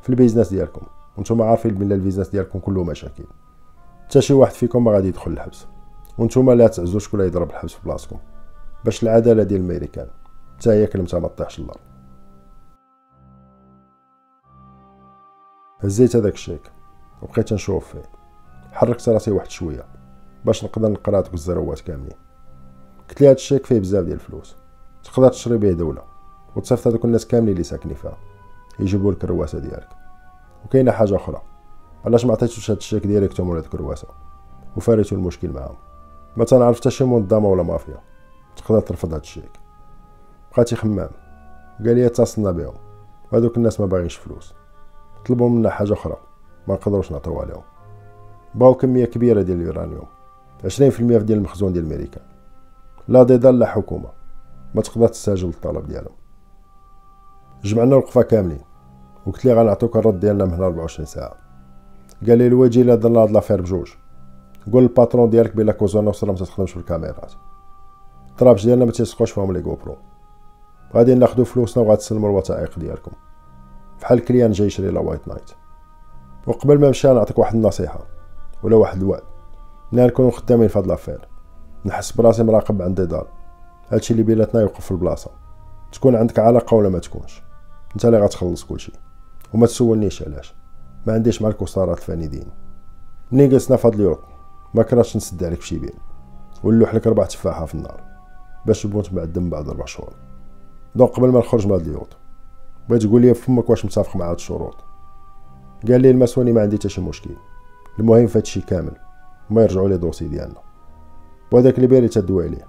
في 0.03 0.11
ال 0.11 0.15
business 0.15 0.49
ديالكم. 0.49 0.87
وأنتم 1.17 1.43
عارفين 1.43 1.75
بلي 1.75 1.95
ال 1.95 1.99
business 1.99 2.29
ديالكم 2.29 2.59
كله 2.59 2.85
مشاكل. 2.85 3.25
حتى 4.05 4.21
شي 4.21 4.35
واحد 4.35 4.53
فيكم 4.53 4.85
ما 4.85 4.93
غادي 4.93 5.09
يدخل 5.09 5.31
الحبس. 5.31 5.67
وأنتم 6.19 6.51
لا 6.51 6.67
تعزوا 6.67 7.01
شكون 7.01 7.21
يضرب 7.21 7.51
الحبس 7.51 7.73
في 7.73 7.85
بلاصتكم. 7.85 8.19
باش 8.85 9.03
العدالة 9.03 9.43
ديال 9.43 9.61
الميريكان. 9.61 10.09
حتى 10.57 10.71
هي 10.71 10.87
كلمتها 10.87 11.21
ما 11.21 11.29
طيحش 11.29 11.59
الأرض 11.59 11.81
هزيت 15.81 16.17
هذاك 16.17 16.33
الشيك. 16.35 16.71
وبقيت 17.23 17.53
نشوف 17.53 17.89
فيه. 17.93 18.03
حركت 18.73 19.09
راسي 19.09 19.31
واحد 19.31 19.51
شوية. 19.51 19.85
باش 20.45 20.65
نقدر 20.65 20.89
نقرأ 20.89 21.21
دوك 21.21 21.35
الزروات 21.35 21.81
كاملين. 21.81 22.17
قلت 23.09 23.21
لي 23.21 23.29
هاد 23.29 23.35
الشيك 23.35 23.67
فيه 23.67 23.81
بزاف 23.81 24.05
ديال 24.05 24.15
الفلوس. 24.15 24.57
تقدر 25.05 25.29
تشري 25.29 25.57
به 25.57 25.73
دولة. 25.73 26.03
وتصيفط 26.57 26.87
هذوك 26.87 27.05
الناس 27.05 27.27
كاملين 27.27 27.53
اللي 27.53 27.65
ساكنين 27.65 27.95
فيها. 27.95 28.17
يجيبوا 28.81 29.13
لك 29.13 29.25
الرواسة 29.25 29.59
ديالك. 29.59 29.89
وكاينة 30.65 30.93
حاجة 30.93 31.17
أخرى. 31.17 31.43
علاش 32.05 32.25
ما 32.25 32.33
عطيتوش 32.33 32.71
هاد 32.71 32.77
الشيك 32.77 33.07
directement 33.07 33.55
لهاديك 33.55 33.75
الرواسة؟ 33.75 34.09
وفاريتو 34.77 35.17
المشكل 35.17 35.51
معاهم. 35.51 35.77
ما 36.37 36.45
تنعرف 36.45 36.81
حتى 36.81 36.91
شي 36.91 37.05
منظمة 37.05 37.49
ولا 37.49 37.63
مافيا 37.63 38.01
تقدر 38.57 38.81
ترفض 38.81 39.13
هاد 39.13 39.21
الشيك 39.21 39.51
بقات 40.53 40.73
يخمم 40.73 41.09
قال 41.79 41.97
لي 41.97 42.07
اتصلنا 42.07 42.51
بهم. 42.51 42.75
وهذوك 43.33 43.57
الناس 43.57 43.81
ما 43.81 43.87
باغينش 43.87 44.17
فلوس. 44.17 44.55
طلبوا 45.27 45.49
منا 45.49 45.71
حاجة 45.71 45.93
أخرى. 45.93 46.17
ما 46.69 46.75
نقدروش 46.75 47.13
نعطيوها 47.13 47.47
لهم. 47.47 47.63
بغاو 48.55 48.75
كمية 48.75 49.05
كبيرة 49.05 49.43
ديال 49.43 49.61
اليورانيوم. 49.61 50.07
20% 50.65 51.23
ديال 51.23 51.39
المخزون 51.39 51.73
ديال 51.73 51.85
الميريكان 51.85 52.23
لا 53.09 53.23
ديدال 53.23 53.59
لا 53.59 53.67
حكومة. 53.67 54.09
ما 54.75 54.83
تقدر 54.83 55.09
تستاجل 55.09 55.49
الطلب 55.49 55.87
ديالهم. 55.87 56.15
جمعنا 57.65 57.91
الوقفة 57.91 58.23
كاملين. 58.23 58.61
وقلت 59.27 59.45
لي 59.45 59.55
غنعطيوك 59.55 59.97
الرد 59.97 60.21
ديالنا 60.21 60.45
من 60.45 60.53
هنا 60.53 60.67
24 60.67 61.07
ساعة. 61.07 61.35
قال 62.27 62.39
لي 62.39 62.47
لويجي 62.47 62.83
إلا 62.83 62.95
درنا 62.95 63.21
هاد 63.21 63.31
l'affaire 63.31 63.61
بجوج. 63.61 63.93
قول 64.73 64.83
ل 64.83 64.90
patron 64.90 65.31
ديالك 65.31 65.57
بلي 65.57 65.73
كوزا 65.73 66.01
نوسترا 66.01 66.27
ما 66.27 66.35
تخدمش 66.35 66.75
بالكاميرات 66.75 67.33
الطرابش 68.31 68.67
ديالنا 68.67 68.85
ما 68.85 68.93
تيلصقوش 68.93 69.31
فيهم 69.31 69.53
les 69.53 69.61
GoPro 69.61 69.97
غادي 70.95 71.15
ناخدو 71.15 71.45
فلوسنا 71.45 71.85
وغتسلموا 71.85 72.31
الوثائق 72.31 72.79
ديالكم 72.79 73.13
بحال 74.01 74.25
client 74.25 74.53
جاي 74.53 74.67
يشري 74.67 74.91
لا 74.91 75.01
وايت 75.01 75.29
نايت 75.29 75.51
وقبل 76.47 76.81
ما 76.81 76.87
نمشي 76.87 77.09
نعطيك 77.09 77.39
واحد 77.39 77.55
النصيحه 77.55 78.01
ولا 78.63 78.77
واحد 78.77 79.03
الوعد 79.03 79.23
ملي 79.93 80.07
نكونو 80.07 80.31
خدامين 80.31 80.69
في 80.69 80.79
هاد 80.79 80.87
l'affaire 80.87 81.29
نحس 81.85 82.13
براسي 82.13 82.43
مراقب 82.43 82.83
عند 82.83 83.01
دار 83.01 83.27
هادشي 83.91 84.13
اللي 84.13 84.23
بيناتنا 84.23 84.61
يوقف 84.61 84.85
في 84.85 84.91
البلاصه 84.91 85.31
تكون 85.93 86.17
عندك 86.17 86.39
علاقه 86.39 86.75
ولا 86.75 86.89
ما 86.89 86.99
تكونش 86.99 87.43
انت 87.95 88.05
اللي 88.05 88.19
غتخلص 88.19 88.65
كلشي 88.65 88.93
وما 89.55 89.67
تسولنيش 89.67 90.23
علاش 90.23 90.55
ما 91.07 91.13
عنديش 91.13 91.43
مع 91.43 91.49
الكسارات 91.49 91.99
الفانيدين 91.99 92.47
ملي 93.33 93.49
جلسنا 93.49 93.77
في 93.77 93.87
هاد 93.89 93.95
ال 93.95 94.01
yacht 94.01 94.32
ما 94.75 94.83
كرهتش 94.83 95.17
نسد 95.17 95.45
عليك 95.45 95.59
بشي 95.59 95.79
بيل 95.79 95.95
ونلوح 96.65 96.95
لك 96.95 97.07
ربع 97.07 97.25
تفاحة 97.25 97.67
في 97.67 97.75
النار. 97.75 98.01
باش 98.67 98.83
تموت 98.83 99.13
معدم 99.13 99.51
بعد 99.51 99.69
ربع 99.69 99.85
شهور. 99.85 100.13
donc 100.95 101.11
قبل 101.11 101.29
ما 101.29 101.39
نخرج 101.39 101.67
من 101.67 101.73
هاد 101.73 101.81
ال 101.81 101.87
yacht 101.87 102.17
بغيت 102.89 103.03
تقول 103.03 103.23
لي 103.23 103.35
فمك 103.35 103.71
واش 103.71 103.85
متفق 103.85 104.17
مع 104.17 104.31
هاد 104.31 104.35
الشروط. 104.35 104.77
قال 105.89 106.01
لي 106.01 106.11
المسوني 106.11 106.53
ما 106.53 106.61
عندي 106.61 106.77
حتى 106.77 106.89
شي 106.89 107.01
مشكل. 107.01 107.31
المهم 107.99 108.27
في 108.27 108.39
هادشي 108.39 108.61
كامل. 108.61 108.97
ما 109.51 109.63
يرجعوا 109.63 109.89
لي 109.89 109.97
dossiers 109.97 110.29
ديالنا. 110.29 110.61
وهذاك 111.53 111.77
اللي 111.77 111.87
باري 111.87 112.09
تدوي 112.09 112.45
عليه. 112.47 112.67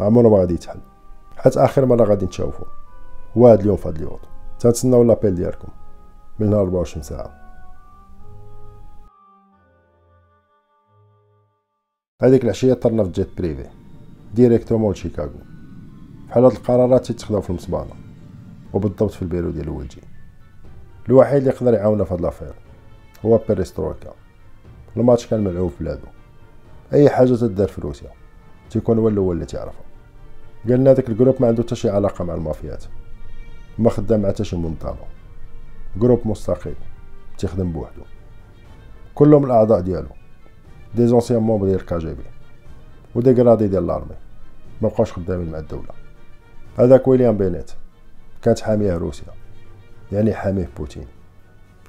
عمرو 0.00 0.30
ما 0.30 0.38
غادي 0.38 0.54
يتحل. 0.54 0.80
حتى 1.36 1.64
آخر 1.64 1.86
مرة 1.86 2.04
غادي 2.04 2.26
نتشوفو 2.26 2.64
هو 3.36 3.48
هاد 3.48 3.60
اليوم 3.60 3.76
في 3.76 3.88
هاد 3.88 3.96
ال 3.96 4.00
yacht 4.00 4.20
تنتسناو 4.58 5.02
l'appel 5.02 5.34
ديالكم. 5.34 5.68
من 6.38 6.50
نهار 6.50 6.62
24 6.62 7.02
ساعة. 7.02 7.41
هذيك 12.22 12.44
العشية 12.44 12.74
طرنا 12.74 13.04
في 13.04 13.10
jet 13.10 13.28
privé 13.38 13.66
directement 14.34 14.92
لشيكاغو 14.92 15.40
بحال 16.28 16.44
هاد 16.44 16.52
القرارات 16.52 17.06
تيتخداو 17.06 17.40
في 17.40 17.50
المصبانه 17.50 17.94
وبالضبط 18.72 19.10
في 19.10 19.22
البيرو 19.22 19.50
ديال 19.50 19.64
لويجي 19.64 20.00
الوحيد 21.08 21.36
اللي 21.36 21.50
يقدر 21.50 21.74
يعاوننا 21.74 22.04
في 22.04 22.14
هاد 22.14 22.20
l'affaire 22.20 22.54
هو 23.24 23.40
بيريسترويكا 23.48 24.14
الماتش 24.96 25.26
كان 25.26 25.44
ملعوب 25.44 25.70
في 25.70 25.84
بلادو 25.84 26.06
أي 26.92 27.10
حاجة 27.10 27.34
تدار 27.34 27.68
في 27.68 27.80
روسيا 27.80 28.10
تيكون 28.70 28.98
هو 28.98 29.08
الأول 29.08 29.34
اللي 29.34 29.46
تعرفها 29.46 29.84
قالنا 30.68 30.92
داك 30.92 31.08
ال 31.08 31.12
groupe 31.12 31.36
ما 31.40 31.48
عنده 31.48 31.62
حتى 31.62 31.74
شي 31.74 31.90
علاقة 31.90 32.24
مع 32.24 32.34
المافيات. 32.34 32.84
ما 33.78 33.90
خدام 33.90 34.22
مع 34.22 34.28
حتى 34.28 34.44
شي 34.44 34.56
منظمه 34.56 34.96
groupe 35.96 36.20
مستقل 36.24 36.74
تيخدم 37.38 37.72
بوحدو. 37.72 38.02
كلهم 39.14 39.44
الأعضاء 39.44 39.80
ديالو. 39.80 40.08
des 40.94 41.06
anciens 41.06 41.42
membres 41.42 41.66
ديال 41.66 41.80
ال 41.80 41.98
KGB 41.98 42.22
و 43.14 43.20
des 43.20 43.32
gradés 43.32 43.68
ديال 43.68 43.86
l'armée 43.86 44.16
مبقاوش 44.82 45.12
خدامين 45.12 45.52
مع 45.52 45.58
الدولة 45.58 45.88
هذاك 46.78 47.08
ويليام 47.08 47.36
بينيت 47.36 47.70
كانت 48.42 48.60
حاميه 48.60 48.96
روسيا 48.96 49.26
يعني 50.12 50.34
حاميه 50.34 50.68
بوتين 50.78 51.06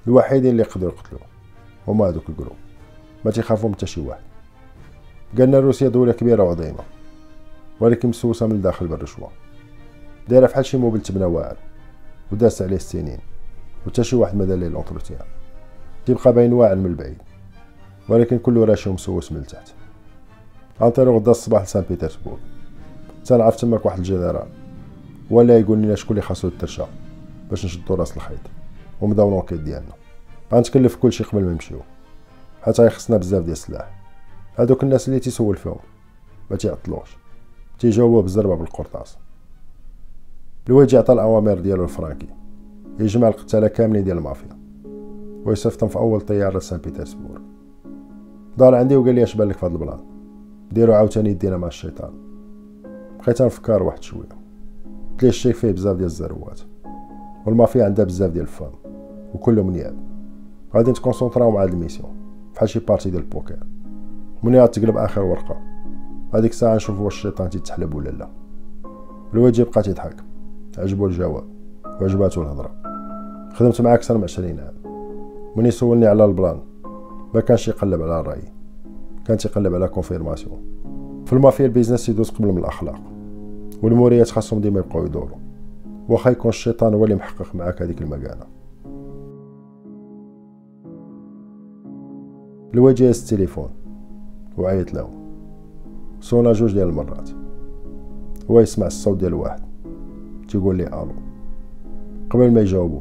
الوحيدين 0.08 0.51
اللي 0.51 0.64
يقدروا 0.64 0.91
يقتلوه 0.91 1.22
هما 1.88 2.06
هذوك 2.10 2.30
ال 2.30 2.33
groupe 2.33 2.56
ما 3.26 3.32
تيخافوا 3.32 3.72
حتى 3.74 3.86
شي 3.86 4.01
واحد 4.01 4.22
قالنا 5.38 5.60
روسيا 5.60 5.88
دولة 5.89 6.14
كبيرة 6.14 6.43
وعظيمة 6.43 6.84
ولكن 7.80 8.10
مسوسة 8.10 8.45
من 8.47 8.51
الداخل 8.51 8.88
بالرشوة 8.88 9.30
دايرة 10.28 10.47
فحال 10.47 10.66
شي 10.66 10.78
immeuble 10.78 11.01
تبنى 11.01 11.26
واعر 11.26 11.58
وداس 12.32 12.62
عليه 12.62 12.76
السنين 12.76 13.20
وتا 13.88 14.04
شي 14.04 14.16
واحد 14.16 14.36
ما 14.36 14.45
دار 14.45 14.58
ليه 14.58 14.68
l'entretien 14.68 15.26
تيبقى 16.06 16.34
باين 16.34 16.54
واعر 16.54 16.76
من 16.76 16.86
البعيد 16.86 17.18
ولكن 18.10 18.38
كله 18.38 18.66
راشي 18.66 18.89
ومسوس 18.89 19.32
من 19.32 19.38
التحت 19.38 19.74
غنطيرو 20.82 21.18
غدا 21.18 21.32
الصباح 21.32 21.64
لسان 21.64 21.84
بيترسبورغ. 21.89 22.38
تنعرف 23.26 23.56
تماك 23.56 23.86
واحد 23.86 23.97
الجنرال 23.97 24.47
ولا 25.32 25.60
يقول 25.60 25.78
لنا 25.78 25.95
شكون 25.95 26.18
اللي 26.18 26.22
خاصو 26.22 26.47
يترشا 26.47 26.88
باش 27.49 27.66
نشدو 27.66 27.93
راس 27.93 28.16
الخيط. 28.18 28.39
ونبداو 29.01 29.30
l'enquête 29.30 29.60
ديالنا. 29.60 29.93
غنتكلف 30.54 30.95
كلشي 30.95 31.24
قبل 31.24 31.43
ما 31.43 31.51
نمشيو 31.51 31.80
حتى 32.62 32.86
يخصنا 32.86 33.18
بزاف 33.18 33.41
ديال 33.43 33.51
السلاح. 33.51 34.04
هادوك 34.58 34.84
الناس 34.84 35.08
اللي 35.08 35.20
تيسول 35.20 35.56
فيهم 35.56 35.80
ما 36.51 36.58
تيعطلوش. 36.58 37.18
تيجاوبوا 37.80 38.22
بالزربة 38.22 38.56
بالقرطاس. 38.56 39.18
لويجي 40.70 40.97
عطى 40.97 41.14
الأوامر 41.14 41.60
ديالو 41.60 41.86
لفرانكي 41.86 42.28
يجمع 42.99 43.28
القتالة 43.28 43.68
كاملين 43.68 44.04
ديال 44.04 44.18
المافيا. 44.18 44.58
ويصيفطهم 45.45 45.89
في 45.89 45.95
أول 45.95 46.22
طيارة 46.22 46.58
لسان 46.58 46.80
بيترسبور 46.80 47.41
دار 48.58 48.76
عندي 48.76 48.95
وقال 48.95 49.16
لي 49.16 49.24
اش 49.24 49.36
بالك 49.36 49.58
في 49.58 49.66
هاد 49.66 49.72
ال 49.72 49.77
plan 49.77 49.99
نديرو 50.72 50.93
عاوتاني 50.93 51.30
يدينا 51.30 51.58
مع 51.58 51.68
الشيطان. 51.68 52.12
بقيت 53.20 53.41
نفكر 53.41 53.84
واحد 53.84 54.04
شوية. 54.04 54.22
قلت 55.12 55.24
ليه 55.24 55.30
الشيك 55.30 55.56
فيه 55.56 55.72
بزاف 55.72 55.95
ديال 55.95 56.06
الزروات؟ 56.06 56.62
والمافيا 57.45 57.86
عندها 57.86 58.06
بزاف 58.06 58.32
ديال 58.32 58.43
الفمام 58.43 58.72
وكلهم 59.34 59.72
نياب. 59.72 59.95
غادي 60.76 60.91
نتكونسونطراو 60.91 61.51
مع 61.51 61.64
هاد 61.64 61.70
ال 61.70 61.75
mission 61.75 62.12
بحال 62.56 62.70
شي 62.70 62.80
partie 62.80 63.10
ديال 63.10 63.22
البوكر 63.22 63.58
مني 64.43 64.68
تقلب 64.68 64.97
آخر 64.97 65.22
ورقة. 65.22 65.58
هذيك 66.34 66.51
الساعة 66.51 66.76
نشوف 66.76 66.99
واش 66.99 67.16
الشيطان 67.16 67.49
تيتحلب 67.49 67.95
ولا 67.95 68.10
لا. 68.10 68.30
لويجي 69.34 69.64
بقى 69.64 69.82
تيضحك 69.82 70.16
عجبو 70.78 71.06
الجواب 71.06 71.43
وعجباتو 71.86 72.41
الهضرة. 72.41 72.72
خدمت 73.54 73.82
معاك 73.82 73.97
أكثر 73.99 74.18
من 74.18 74.24
عشرين 74.24 74.60
عام. 74.60 74.74
مني 75.56 75.72
سولني 75.72 76.08
على 76.08 76.26
ال 76.26 76.31
plan. 76.31 76.60
ما 77.36 77.42
كانش 77.42 77.68
يقلب 77.68 78.02
على 78.02 78.20
الراي 78.20 78.42
كان 79.26 79.38
تيقلب 79.38 79.76
على 79.76 79.88
confirmation 79.88 80.62
في 81.26 81.34
المافيا 81.34 81.66
ال 81.66 81.70
business 81.70 82.10
يدوز 82.10 82.30
قبل 82.30 82.48
من 82.48 82.58
الأخلاق. 82.58 83.02
والموريات 83.84 84.30
خاصهم 84.30 84.62
ديما 84.62 84.80
يبقاو 84.80 85.06
يدوروا 85.06 85.38
واخا 86.10 86.32
يكون 86.32 86.50
الشيطان 86.50 86.94
هو 86.94 87.04
اللي 87.04 87.16
محقق 87.16 87.56
معاك 87.56 87.82
هذيك 87.82 88.02
الماكينة 88.01 88.45
لويجي 92.74 93.10
التليفون. 93.10 93.70
وعيط 94.58 94.94
له. 94.94 95.10
صونا 96.22 96.52
جوج 96.52 96.74
ديال 96.74 96.90
المرات. 96.90 97.30
هو 98.52 98.60
يسمع 98.60 98.88
الصوت 98.88 99.18
ديال 99.18 99.34
واحد. 99.34 99.62
تيقول 100.48 100.76
لي 100.76 100.88
ألو. 100.88 101.12
قبل 102.30 102.52
ما 102.52 102.62
يجاوبو 102.62 103.00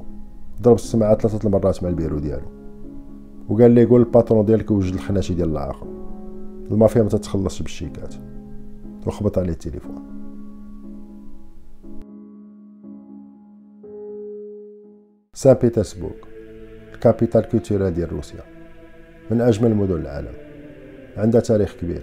ضرب 0.62 0.74
السماعه 0.74 1.14
ثلاثة 1.14 1.46
المرات 1.46 1.82
مع 1.82 1.88
البيرو 1.88 2.18
ديالو. 2.18 2.61
وقال 3.48 3.70
لي 3.70 3.84
قول 3.84 4.00
ال 4.00 4.07
patron 4.07 4.44
ديالك 4.44 4.70
يوجد 4.70 4.94
الخناشي 4.94 5.34
ديال 5.34 5.50
العاقل 5.50 5.86
المافيا 6.70 7.02
ما 7.02 7.08
تتخلصش 7.08 7.62
بالشيكات. 7.62 8.14
وخبط 9.06 9.38
عليه 9.38 9.52
التليفون. 9.52 9.94
سان 15.34 15.54
بيترسبورغ 15.54 16.12
ال 16.94 17.00
capitale 17.00 17.48
culturelle 17.48 17.94
ديال 17.94 18.12
روسيا. 18.12 18.40
من 19.30 19.40
أجمل 19.40 19.74
مدن 19.74 19.94
العالم. 19.94 20.34
عندها 21.16 21.40
تاريخ 21.40 21.76
كبير. 21.80 22.02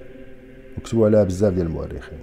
وكتبوا 0.78 1.06
عليها 1.06 1.24
بزاف 1.24 1.54
ديال 1.54 1.68
المؤرخين. 1.68 2.20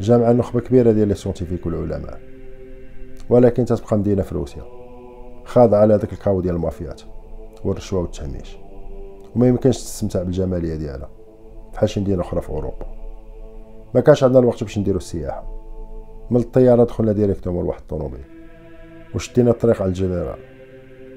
جامعة 0.00 0.32
نخبة 0.32 0.60
كبيرة 0.60 0.92
ديال 0.92 1.08
les 1.08 1.14
scientifiques 1.14 1.66
والعلماء. 1.66 2.20
ولكن 3.28 3.64
تتبقى 3.64 3.98
مدينة 3.98 4.22
في 4.22 4.34
روسيا. 4.34 4.62
خاضعة 5.44 5.80
على 5.80 5.98
داك 5.98 6.12
الكاو 6.12 6.40
ديال 6.40 6.54
المافيات. 6.54 7.02
والرشوة 7.64 8.00
والتهميش 8.00 8.56
وما 9.36 9.48
يمكنش 9.48 9.76
تستمتع 9.76 10.22
بالجمالية 10.22 10.74
ديالها. 10.74 11.10
بحال 11.72 11.88
شي 11.88 12.00
مدينة 12.00 12.22
أخرى 12.22 12.40
في 12.40 12.48
أوروبا. 12.48 12.86
ما 13.94 14.00
كانش 14.00 14.24
عندنا 14.24 14.38
الوقت 14.38 14.64
باش 14.64 14.78
نديرو 14.78 14.96
السياحة. 14.96 15.54
من 16.30 16.40
الطيارة 16.40 16.84
دخلنا 16.84 17.12
directement 17.12 17.64
لواحد 17.64 17.80
الطوموبيل. 17.80 18.24
وشدينا 19.14 19.50
الطريق 19.50 19.82
على 19.82 19.88
الجنرال. 19.88 20.38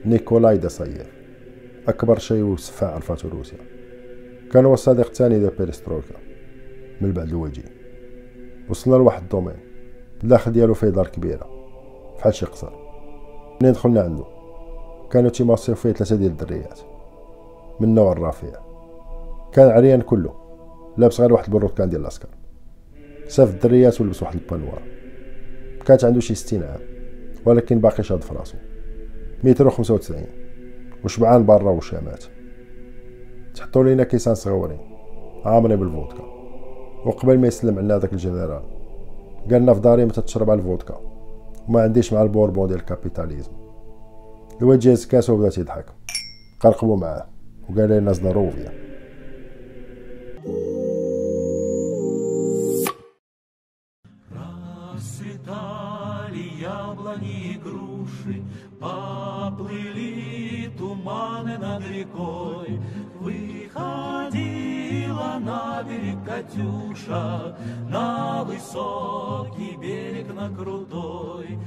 نيكولاي 0.05 0.57
داساييف 0.57 1.11
أكبر 1.87 2.19
شفار 2.19 2.43
وسفاح 2.43 2.93
عرفته 2.93 3.29
روسيا. 3.29 3.57
كان 4.51 4.65
هو 4.65 4.73
الصديق 4.73 5.05
الثاني 5.05 5.39
ديال 5.39 5.51
بيرسترويكا 5.55 6.15
من 7.01 7.13
بعد 7.13 7.27
لويجي 7.27 7.63
وصلنا 8.69 8.95
لواحد 8.95 9.21
ال 9.21 9.25
domaine. 9.25 9.57
الداخل 10.23 10.51
ديالو 10.51 10.73
فيه 10.73 10.87
دار 10.87 11.07
كبيرة. 11.07 11.49
فحال 12.17 12.33
شي 12.33 12.45
قصر. 12.45 12.71
منين 13.61 13.73
دخلنا 13.73 14.01
عنده 14.01 14.36
كانوا 15.11 15.29
تيماصيو 15.29 15.75
فيه 15.75 15.91
ثلاثة 15.91 16.15
ديال 16.15 16.31
الدريات 16.31 16.79
من 17.79 17.95
نوع 17.95 18.11
الرفيع 18.11 18.53
كان 19.51 19.69
عريان 19.69 20.01
كله. 20.01 20.33
لابس 20.97 21.21
غير 21.21 21.33
واحد 21.33 21.45
ال 21.45 21.69
brodequin 21.69 21.89
ديال 21.89 22.01
العسكر 22.01 22.29
صيفط 23.27 23.53
الدريات 23.53 24.01
ولبس 24.01 24.23
واحد 24.23 24.35
ال 24.35 24.40
peignoir 24.40 24.81
كانت 25.85 26.05
عنده 26.05 26.19
شي 26.19 26.35
ستين 26.35 26.63
عام 26.63 26.79
ولكن 27.45 27.79
باقي 27.79 28.03
شاد 28.03 28.21
في 28.21 28.33
راسو. 28.35 28.57
متر 29.43 29.67
وخمسة 29.67 29.93
وتسعين. 29.93 30.27
وشبعان 31.05 31.45
برا 31.45 31.71
وشامات 31.71 32.23
تحطوا 33.55 33.83
لينا 33.83 34.03
كيسان 34.03 34.35
صغورين 34.35 34.79
عامرين 35.45 35.79
بالفودكا. 35.79 36.23
وقبل 37.05 37.39
ما 37.39 37.47
يسلم 37.47 37.77
علينا 37.77 37.97
داك 37.97 38.13
الجنرال 38.13 38.63
قالنا 39.51 39.73
في 39.73 39.79
داري 39.79 40.05
متى 40.05 40.21
تشرب 40.21 40.49
على 40.49 40.59
الفودكا. 40.59 41.01
وما 41.69 41.81
عنديش 41.81 42.13
مع 42.13 42.21
البوربون 42.21 42.67
ديال 42.67 42.79
الكابيتاليزم. 42.79 43.51
الواد 44.60 44.78
جاز 44.78 45.06
كاسو 45.06 45.34
وبدا 45.34 45.50
تيضحك 45.50 45.86
قرقبوا 46.60 46.96
معاه 46.96 47.26
وقال 47.68 47.88
لنا 47.88 48.12
زدروفيا 48.12 48.82
Расцветали 55.02 56.44
яблони 56.60 57.54
и 57.54 57.58
груши, 57.58 58.42
поплыли 58.80 60.70
туманы 60.78 61.58
над 61.58 61.82
рекой. 61.88 62.80
Выходила 63.20 64.50
на 65.40 65.82
берег 65.82 66.24
Катюша, 66.24 67.56
на 67.88 68.44
высокий 68.44 69.76
берег, 69.76 70.32
на 70.34 70.48
крутой. 70.50 71.58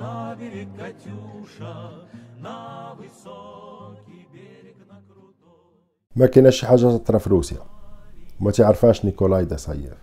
на 0.00 0.36
берег 0.36 0.68
Катюша, 0.78 1.90
на 2.40 2.94
высокий 2.94 4.26
берег, 4.32 4.76
на 4.88 5.02
крутой. 5.08 6.16
ما 6.16 6.26
كايناش 6.26 6.60
شي 6.60 6.66
حاجه 6.66 6.96
تطرا 6.96 7.18
في 7.18 7.30
روسيا 7.30 7.58
وما 8.40 8.50
تعرفاش 8.50 9.04
نيكولاي 9.04 9.44
داساييف 9.44 9.94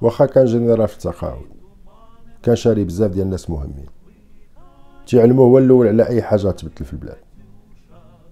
واخا 0.00 0.26
كان 0.26 0.44
جنرال 0.44 0.88
في 0.88 0.94
التقاعد 0.94 1.42
كان 2.42 2.56
شاري 2.56 2.84
بزاف 2.84 3.10
ديال 3.10 3.26
الناس 3.26 3.50
مهمين 3.50 3.86
تيعلموه 5.06 5.46
هو 5.46 5.58
الاول 5.58 5.88
على 5.88 6.08
اي 6.08 6.22
حاجه 6.22 6.50
تبدل 6.50 6.84
في 6.84 6.92
البلاد 6.92 7.18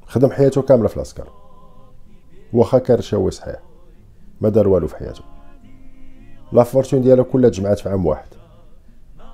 خدم 0.06 0.30
حياته 0.30 0.62
كامله 0.62 0.88
في 0.88 0.96
العسكر 0.96 1.28
واخا 2.52 2.78
كان 2.78 2.98
رشاوي 2.98 3.30
صحيح 3.30 3.62
ما 4.40 4.48
دار 4.48 4.68
والو 4.68 4.86
في 4.86 4.96
حياته 4.96 5.22
لا 6.52 6.62
فورتون 6.62 7.02
ديالو 7.02 7.24
كلها 7.24 7.50
تجمعات 7.50 7.78
في 7.78 7.88
عام 7.88 8.06
واحد 8.06 8.35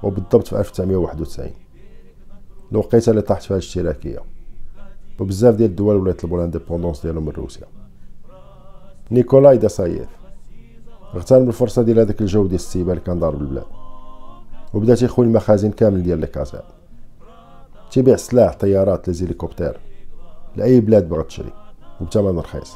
وبالضبط 0.03 0.47
في 0.47 0.59
1991 0.59 1.51
الوقيته 2.71 3.09
اللي 3.09 3.21
طاحت 3.21 3.43
فيها 3.43 3.57
الاشتراكية. 3.57 4.19
وبزاف 5.19 5.55
ديال 5.55 5.69
الدول 5.69 5.95
ولاو 5.95 6.11
يطلبوا 6.11 6.37
ال 6.38 6.42
indépendance 6.42 7.01
ديالهم 7.01 7.25
من 7.25 7.31
روسيا. 7.31 7.65
نيكولاي 9.11 9.57
داساييف 9.57 10.09
اغتنم 11.15 11.47
الفرصه 11.47 11.81
ديال 11.81 11.99
هذاك 11.99 12.21
الجو 12.21 12.43
ديال 12.43 12.55
السيبه 12.55 12.91
اللي 12.91 13.03
كان 13.03 13.19
ضارب 13.19 13.41
البلاد 13.41 13.65
وبدا 14.73 14.95
تيخوي 14.95 15.25
المخازن 15.25 15.71
كامل 15.71 16.03
ديال 16.03 16.23
الكازات 16.23 16.65
تيبيع 17.91 18.15
سلاح 18.15 18.53
طيارات 18.53 19.07
les 19.07 19.22
hélicoptères 19.22 19.79
لأي 20.55 20.79
بلاد 20.79 21.09
بغات 21.09 21.27
تشري. 21.27 21.53
وبثمن 22.01 22.39
رخيص. 22.39 22.75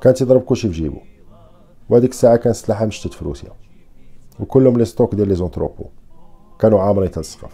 كان 0.00 0.14
تيضرب 0.14 0.40
كلشي 0.40 0.68
في 0.68 0.74
جيبو. 0.74 0.98
وهاديك 1.88 2.10
الساعة 2.10 2.36
كان 2.36 2.52
سلاحه 2.52 2.86
مشتت 2.86 3.14
في 3.14 3.24
روسيا. 3.24 3.50
وكلهم 4.40 4.78
les 4.78 4.84
stocks 4.84 5.14
ديال 5.14 5.28
les 5.28 5.34
entrepôts. 5.34 5.84
كانوا 6.58 6.80
عامرين 6.80 7.10
للسقف 7.16 7.52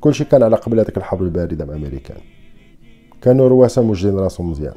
كلشي 0.00 0.24
كان 0.24 0.42
على 0.42 0.56
قبل 0.56 0.80
هذيك 0.80 0.96
الحرب 0.96 1.22
الباردة 1.22 1.64
مع 1.64 1.74
الامريكان 1.74 2.20
كانوا 3.22 3.48
رواسه 3.48 3.82
موجدين 3.82 4.18
راسهم 4.18 4.50
مزيان. 4.50 4.74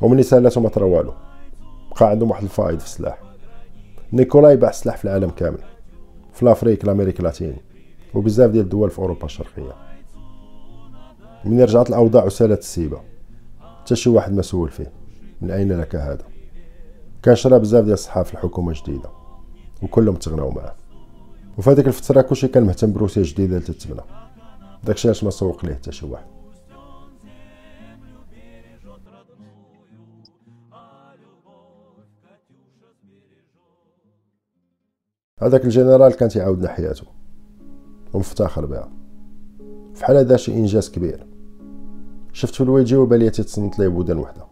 ومني 0.00 0.22
سالاتهم 0.22 0.62
ما 0.62 0.68
طرا 0.68 0.84
والو 0.84 1.14
بقى 1.90 2.10
عندهم 2.10 2.30
واحد 2.30 2.42
الفايض 2.42 2.78
في 2.78 2.84
السلاح. 2.84 3.18
نيكولاي 4.12 4.56
باع 4.56 4.70
السلاح 4.70 4.96
في 4.96 5.04
العالم 5.04 5.30
كامل. 5.30 5.58
في 6.32 6.44
l'Afrique 6.44 6.84
l'Amérique 6.84 7.18
latine 7.18 7.56
وبزاف 8.14 8.50
ديال 8.50 8.64
الدول 8.64 8.90
في 8.90 8.98
أوروبا 8.98 9.24
الشرقية. 9.24 9.72
من 11.44 11.60
رجعت 11.60 11.88
الأوضاع 11.88 12.24
وسالت 12.24 12.58
السيبة. 12.58 13.00
حتى 13.80 13.96
شي 13.96 14.10
واحد 14.10 14.32
ما 14.32 14.40
سولو 14.40 14.70
فيه. 14.70 14.92
من 15.40 15.50
أين 15.50 15.80
لك 15.80 15.96
هذا؟ 15.96 16.24
كان 17.22 17.36
شرا 17.36 17.58
بزاف 17.58 17.84
ديال 17.84 17.94
الصحافة 17.94 18.28
في 18.28 18.34
الحكومة 18.34 18.70
الجديدة. 18.70 19.10
وكلهم 19.82 20.14
تغناو 20.14 20.50
معاه 20.50 20.74
وفي 21.58 21.70
هذيك 21.70 21.86
الفترة 21.86 22.22
كلشي 22.22 22.48
كان 22.48 22.62
مهتم 22.62 22.92
بروسيا 22.92 23.22
جديدة 23.22 23.56
اللي 23.56 23.66
تتبنى 23.66 24.00
داكشي 24.84 25.08
علاش 25.08 25.24
ما 25.24 25.30
سوق 25.30 25.64
ليه 25.64 25.74
حتى 25.74 25.92
شي 25.92 26.06
واحد. 26.06 26.26
هذاك 35.40 35.64
الجنرال 35.64 36.12
كان 36.12 36.28
تيعاودنا 36.28 36.68
حياته. 36.68 37.06
ومفتخر 38.12 38.66
بها. 38.66 38.92
فحال 39.94 40.16
هذا 40.16 40.36
شي 40.36 40.54
إنجاز 40.54 40.90
كبير. 40.90 41.26
شفت 42.32 42.54
في 42.54 42.60
الويجي 42.60 42.96
وبالي 42.96 43.30
تيتصنت 43.30 43.78
ليه 43.78 43.88
بودان 43.88 44.18
وحدة. 44.18 44.46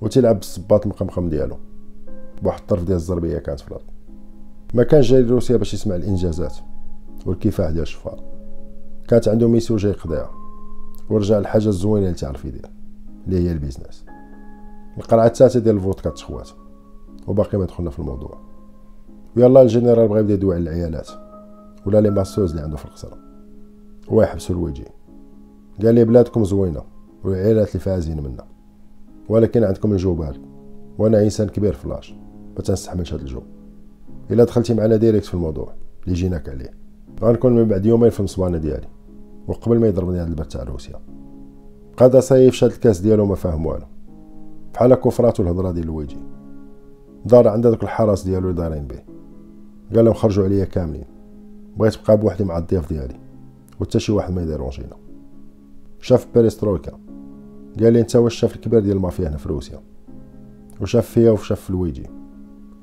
وتيلعب 0.00 0.36
بالصباط 0.36 0.86
مقمقم 0.86 1.28
ديالو. 1.28 1.58
بواحد 2.42 2.60
الطرف 2.60 2.84
ديال 2.84 2.96
الزربيه 2.96 3.38
كانت 3.38 3.60
في 3.60 3.68
الأرض. 3.68 3.91
ما 4.74 4.82
كان 4.82 5.00
جاي 5.00 5.22
لروسيا 5.22 5.56
باش 5.56 5.74
يسمع 5.74 5.96
الإنجازات 5.96 6.56
والكفاح 7.26 7.70
ديال 7.70 7.82
الشفار 7.82 8.24
كانت 9.08 9.28
عنده 9.28 9.48
mission 9.48 9.76
جاي 9.76 9.92
يقضيها 9.92 10.30
ورجع 11.10 11.38
الحاجة 11.38 11.68
الزوينة 11.68 12.06
اللي 12.06 12.18
تعرف 12.18 12.44
يدير 12.44 12.70
اللي 13.26 13.38
هي 13.48 13.52
ال 13.52 13.57
business. 13.57 14.04
القرعة 14.98 15.26
الثالثه 15.26 15.60
ديال 15.60 15.76
الفودكا 15.76 16.10
تخوات 16.10 16.50
وباقي 17.26 17.58
ما 17.58 17.64
دخلنا 17.64 17.90
في 17.90 17.98
الموضوع. 17.98 18.38
ويلا 19.36 19.62
الجنرال 19.62 20.08
بغا 20.08 20.20
يبدا 20.20 20.34
يدوي 20.34 20.54
على 20.54 20.62
العيالات 20.62 21.08
ولا 21.86 22.00
les 22.00 22.10
masseuses 22.10 22.50
اللي 22.50 22.62
عنده 22.62 22.76
في 22.76 22.84
القصر. 22.84 23.14
هو 24.08 24.22
يحبسو 24.22 24.52
لويجي. 24.52 24.84
قال 25.82 25.94
لي 25.94 26.04
بلادكم 26.04 26.44
زوينة 26.44 26.82
والعيالات 27.24 27.68
اللي 27.68 27.80
فازين 27.80 28.22
منا. 28.22 28.44
ولكن 29.28 29.64
عندكم 29.64 29.92
الجو 29.92 30.14
بارد 30.14 30.40
وأنا 30.98 31.22
إنسان 31.22 31.48
كبير 31.48 31.72
في 31.72 31.88
لاش 31.88 32.14
ما 32.56 32.62
تنستحملش 32.62 33.14
هذا 33.14 33.22
الجو 33.22 33.42
إلا 34.32 34.44
دخلتي 34.44 34.74
معنا 34.74 34.96
ديريكت 34.96 35.26
في 35.26 35.34
الموضوع 35.34 35.72
اللي 36.04 36.14
جيناك 36.14 36.48
عليه. 36.48 36.70
غنكون 37.22 37.56
من 37.56 37.64
بعد 37.64 37.86
يومين 37.86 38.10
في 38.10 38.20
النصبانه 38.20 38.58
ديالي 38.58 38.88
وقبل 39.48 39.78
ما 39.78 39.86
يضربني 39.86 40.20
هذا 40.20 40.28
البرد 40.28 40.48
تاع 40.48 40.62
روسيا. 40.62 41.00
قاد 41.96 42.16
صايف 42.16 42.54
شاد 42.54 42.70
الكاس 42.70 43.00
ديالو 43.00 43.26
ما 43.26 43.34
فاهم 43.34 43.66
والو. 43.66 43.86
بحال 44.74 44.94
كفراتو 44.94 45.42
الهضرة 45.42 45.70
ديال 45.70 45.84
الويجي 45.84 46.16
دار 47.26 47.48
عند 47.48 47.66
داك 47.66 47.82
الحرس 47.82 48.22
ديالو 48.22 48.50
اللي 48.50 48.60
دايرين 48.60 48.86
به. 48.86 49.02
قال 49.94 50.04
لهم 50.04 50.14
خرجوا 50.14 50.44
عليا 50.44 50.64
كاملين. 50.64 51.04
بغيت 51.76 51.98
نبقى 51.98 52.16
بوحدي 52.16 52.44
مع 52.44 52.58
الضياف 52.58 52.88
ديالي. 52.88 53.20
وحتى 53.80 54.00
شي 54.00 54.12
واحد 54.12 54.32
ما 54.32 54.42
يديرونجينا 54.42 54.96
شاف 56.00 56.26
بيريسترويكا. 56.34 56.92
قال 57.80 57.92
لي 57.92 58.00
أنت 58.00 58.16
واش 58.16 58.34
شاف 58.34 58.56
الكبير 58.56 58.80
ديال 58.80 58.96
المافيا 58.96 59.28
هنا 59.28 59.36
في 59.36 59.48
روسيا؟ 59.48 59.80
وشاف 60.80 61.06
فيا 61.06 61.30
وشاف 61.30 61.60
في 61.60 61.70
لويجي 61.70 62.21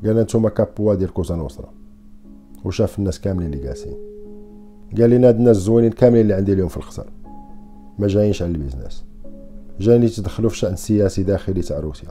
قال 0.06 0.16
نتوما 0.16 0.50
capo 0.50 0.96
ديال 0.96 1.14
Cosa 1.14 1.36
Nostra 1.36 1.74
وشاف 2.66 3.00
الناس 3.00 3.20
كاملين 3.20 3.54
اللي 3.54 3.64
جالسين. 3.64 3.98
قال 4.98 5.10
لي 5.10 5.28
هاد 5.28 5.36
الناس 5.36 5.58
الزوينين 5.58 5.92
كاملين 5.92 6.22
اللي 6.22 6.34
عندي 6.34 6.54
اليوم 6.54 6.70
في 6.70 6.78
القصر. 6.78 7.10
ما 8.00 8.08
جايينش 8.08 8.42
على 8.42 8.52
ال 8.52 8.57
business. 8.57 9.06
جايين 9.80 10.04
يتدخلوا 10.04 10.50
في 10.50 10.56
الشان 10.56 10.74
السياسي 10.74 11.24
داخلي 11.24 11.62
تاع 11.62 11.80
روسيا. 11.80 12.10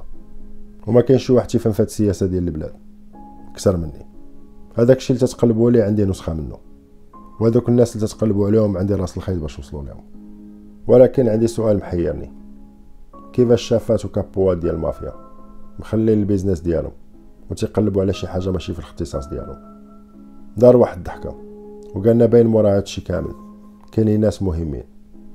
وما 0.86 1.00
كاينش 1.00 1.26
شي 1.26 1.32
واحد 1.32 1.48
تيفهم 1.48 1.72
في 1.72 1.82
السياسة 1.82 2.26
ديال 2.26 2.48
البلاد. 2.48 2.72
أكثر 3.52 3.76
مني. 3.76 4.06
هذاك 4.74 4.96
الشيء 4.96 5.16
اللي 5.16 5.26
تتقلبوا 5.26 5.70
عليه 5.70 5.84
عندي 5.84 6.04
نسخة 6.04 6.34
منه. 6.34 6.56
وهذوك 7.40 7.68
الناس 7.68 7.96
اللي 7.96 8.06
تتقلبوا 8.06 8.46
عليهم 8.46 8.76
عندي 8.76 8.94
راس 8.94 9.16
الخيط 9.16 9.40
باش 9.40 9.58
وصلوا 9.58 9.82
لهم. 9.82 10.04
ولكن 10.86 11.28
عندي 11.28 11.46
سؤال 11.46 11.76
محيرني. 11.76 12.32
كيفاش 13.32 13.62
شافات 13.62 14.08
و 14.08 14.18
capo 14.18 14.54
ديال 14.54 14.74
المافيا؟ 14.74 15.12
مخلين 15.78 16.18
ال 16.18 16.23
business 16.23 16.60
ديالهم. 16.60 16.92
وتيقلبوا 17.50 18.02
على 18.02 18.12
شي 18.12 18.28
حاجة 18.28 18.50
ماشي 18.50 18.72
في 18.72 18.78
الاختصاص 18.78 19.28
ديالهم 19.28 19.78
دار 20.56 20.76
واحد 20.76 20.96
الضحكة. 20.96 21.34
وقالنا 21.94 22.26
باين 22.26 22.46
مورا 22.46 22.76
هادشي 22.76 23.00
كامل. 23.00 23.34
كاينين 23.92 24.20
ناس 24.20 24.42
مهمين. 24.42 24.84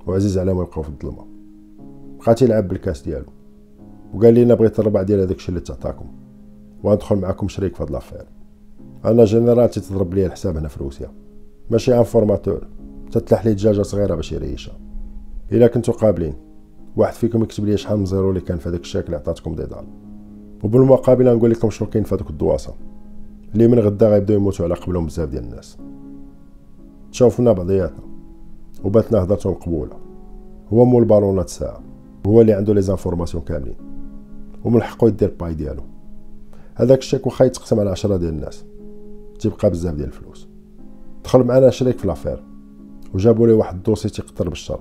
وعزيز 0.08 0.38
عليهم 0.38 0.62
يبقاو 0.62 0.84
في 0.84 0.90
الظلمة. 0.90 1.28
بقى 2.26 2.36
تيلعب 2.36 2.68
بالكاس 2.68 3.02
ديالو. 3.02 3.26
وقال 4.14 4.34
لينا 4.34 4.54
بغيت 4.54 4.80
الربع 4.80 5.02
ديال 5.02 5.20
هذاك 5.20 5.36
الشيء 5.36 5.50
اللي 5.50 5.60
تعطاكم. 5.60 6.06
وندخل 6.84 7.16
معاكم 7.16 7.48
شريك 7.48 7.76
في 7.76 7.84
هاد 7.84 7.92
l'affaire. 7.92 8.26
أنا 9.06 9.26
جنرال 9.26 9.70
تضرب 9.70 10.14
لي 10.14 10.26
الحساب 10.26 10.58
هنا 10.58 10.68
في 10.68 10.84
روسيا. 10.84 11.12
ماشي 11.72 11.98
informateur. 11.98 12.68
تتلح 13.12 13.46
لي 13.46 13.54
دجاجة 13.54 13.82
صغيرة 13.82 14.16
باش 14.16 14.32
يريشها. 14.32 14.76
إلا 15.52 15.68
كنتو 15.68 15.92
قابلين. 15.92 16.34
واحد 16.96 17.14
فيكم 17.14 17.44
يكتب 17.44 17.66
لي 17.66 17.78
شحال 17.78 17.98
من 17.98 18.06
zéro 18.06 18.30
اللي 18.30 18.42
كان 18.42 18.58
في 18.58 18.70
هذاك 18.70 18.82
الشيك 18.82 19.06
اللي 19.06 19.18
عطاتكم 19.18 19.56
ديدال 19.56 19.86
وبالمقابل 20.64 21.36
نقول 21.36 21.52
لكم 21.52 21.70
شنو 21.70 21.90
كاين 21.90 22.04
في 22.04 22.16
هذوك 22.16 22.30
الدواسة. 22.30 22.74
اللي 23.54 23.68
من 23.68 23.80
غدا 23.80 24.10
غيبداو 24.10 24.38
يموتوا 24.38 24.66
على 24.66 24.76
قبلهم 24.76 25.06
بزاف 25.06 25.30
ديال 25.30 25.44
الناس. 25.44 25.78
تشوفنا 27.12 27.52
بعضياتنا. 27.52 28.04
وبانت 28.84 29.11
لنا 29.11 29.24
هضرتهم 29.24 29.54
مقبوله 29.54 29.98
هو 30.74 30.86
مول 30.86 31.06
بارونات 31.06 31.46
الساعة 31.46 31.80
هو 32.28 32.42
اللي 32.42 32.54
عنده 32.54 32.74
les 32.74 32.82
informations 32.82 33.44
كاملين. 33.44 33.76
ومن 34.64 34.82
حقه 34.82 35.08
يدير 35.08 35.34
باي 35.40 35.54
ديالو. 35.54 35.84
هذاك 36.76 36.98
الشيك 36.98 37.26
واخا 37.26 37.46
يتقسم 37.46 37.80
على 37.80 37.90
عشرة 37.90 38.18
ديال 38.18 38.34
الناس. 38.34 38.66
تيبقى 39.40 39.70
بزاف 39.70 39.96
ديال 39.96 40.08
الفلوس. 40.08 40.48
دخل 41.24 41.44
معنا 41.44 41.70
شريك 41.70 41.98
في 41.98 42.08
l'affaire 42.08 42.44
وجابوا 43.14 43.48
لي 43.48 43.54
واحد 43.54 43.76
الدوسي 43.76 44.10
تيقطر 44.10 44.50
بالشر 44.50 44.80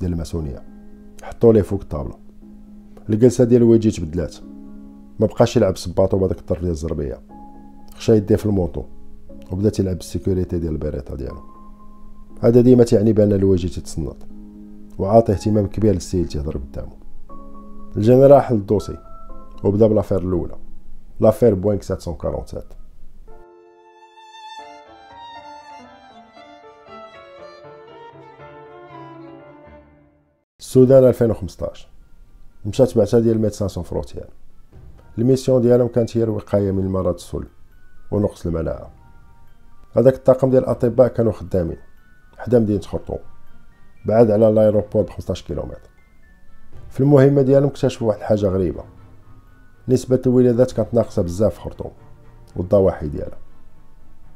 ديال 0.00 0.12
الماسونية. 0.12 0.62
حطوا 1.22 1.52
ليه 1.52 1.62
فوق 1.62 1.80
الطابلة. 1.80 2.14
الجلسة 3.10 3.44
ديال 3.44 3.62
لويجي 3.62 3.90
تبدلات 3.90 4.36
ما 5.20 5.26
بقاش 5.26 5.56
يلعب 5.56 5.76
صباطو 5.76 6.18
بهذاك 6.18 6.38
الطرف 6.38 6.60
ديال 6.60 6.70
الزربية. 6.70 7.20
خشى 7.94 8.16
يديه 8.16 8.36
في 8.36 8.46
ال 8.46 8.51
manteau 8.51 8.82
وبدا 9.52 9.70
تيلعب 9.70 9.96
بال 9.96 10.08
sécurité 10.08 10.58
ديال 10.58 10.72
ال 10.72 10.78
Beretta 10.78 11.16
ديالو. 11.16 11.56
هذا 12.40 12.60
ديما 12.60 12.84
تعني 12.84 13.12
بأن 13.12 13.32
لويجي 13.32 13.68
تتصنت 13.68 14.16
وعاطي 14.98 15.32
اهتمام 15.32 15.66
كبير 15.66 15.94
للسيد 15.94 16.20
اللي 16.20 16.32
تيهضر 16.32 16.58
قدامه 16.58 16.92
الجنرال 17.96 18.42
حل 18.42 18.54
ال 18.54 18.60
dossier 18.60 18.98
وبدا 19.64 19.86
ب 19.86 19.89
l'affaire 19.89 20.18
الأولى 20.18 20.56
l'affaire 21.20 21.54
بوينغ 21.54 21.80
747 21.80 22.62
السودان 30.60 31.04
2015 31.04 31.88
مشات 32.66 32.98
بعثة 32.98 33.18
ديال 33.20 33.40
Médecins 33.40 33.68
Sans 33.68 33.84
Frontières. 33.84 34.26
ال 35.18 35.24
mission 35.24 35.62
ديالهم 35.62 35.88
كانت 35.88 36.16
هي 36.16 36.22
الوقاية 36.22 36.70
من 36.70 36.84
المرض 36.84 37.14
السل 37.14 37.44
ونقص 38.10 38.46
المناعة. 38.46 38.90
هذاك 39.96 40.14
الطاقم 40.14 40.50
ديال 40.50 40.62
الأطباء 40.62 41.08
كانوا 41.08 41.32
خدامين 41.32 41.78
حدا 42.38 42.58
مدينه 42.58 42.80
خرطوم 42.80 43.18
بعد 44.04 44.30
على 44.30 44.46
لايروبور 44.46 45.02
ب 45.02 45.10
15 45.10 45.46
كيلومتر. 45.46 45.90
في 46.90 47.00
المهمة 47.00 47.42
ديالهم 47.42 47.68
اكتشفوا 47.68 48.08
واحد 48.08 48.20
الحاجة 48.20 48.46
غريبة. 48.46 48.84
نسبة 49.88 50.22
الولادات 50.26 50.72
كانت 50.72 50.94
ناقصة 50.94 51.22
بزاف 51.22 51.54
في 51.54 51.60
خرطوم 51.60 51.90
والضواحي 52.56 53.08
ديالها. 53.08 53.38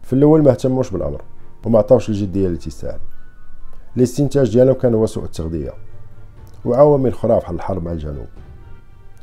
في 0.03 0.13
الأول 0.13 0.43
ما 0.43 0.51
اهتموش 0.51 0.91
بالأمر 0.91 1.23
وما 1.67 1.79
عطاوش 1.79 2.09
الجدية 2.09 2.47
اللي 2.47 2.59
تستاهل 2.59 3.01
الاستنتاج 3.97 4.53
ديالهم 4.53 4.75
كان 4.75 4.95
هو 4.95 5.07
سوء 5.07 5.25
التغذية 5.25 5.73
وعوامل 6.65 7.11
أخرى 7.11 7.37
بحال 7.37 7.55
الحرب 7.55 7.85
مع 7.85 7.93
الجنوب. 7.93 8.27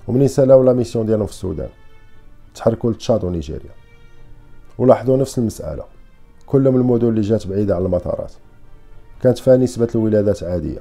ومنين 0.07 0.27
سالاو 0.27 0.63
la 0.63 0.73
mission 0.73 1.05
ديالهم 1.05 1.25
في 1.25 1.31
السودان. 1.31 1.69
تحركوا 2.55 2.91
لتشاد 2.91 3.23
ونيجيريا. 3.23 3.71
ولاحظوا 4.77 5.17
نفس 5.17 5.37
المسألة. 5.37 5.83
كل 6.45 6.71
من 6.71 6.75
المدن 6.75 7.07
اللي 7.07 7.21
جات 7.21 7.47
بعيدة 7.47 7.75
على 7.75 7.85
المطارات. 7.85 8.33
كانت 9.21 9.37
فيها 9.37 9.57
نسبة 9.57 9.87
الولادات 9.95 10.43
عادية. 10.43 10.79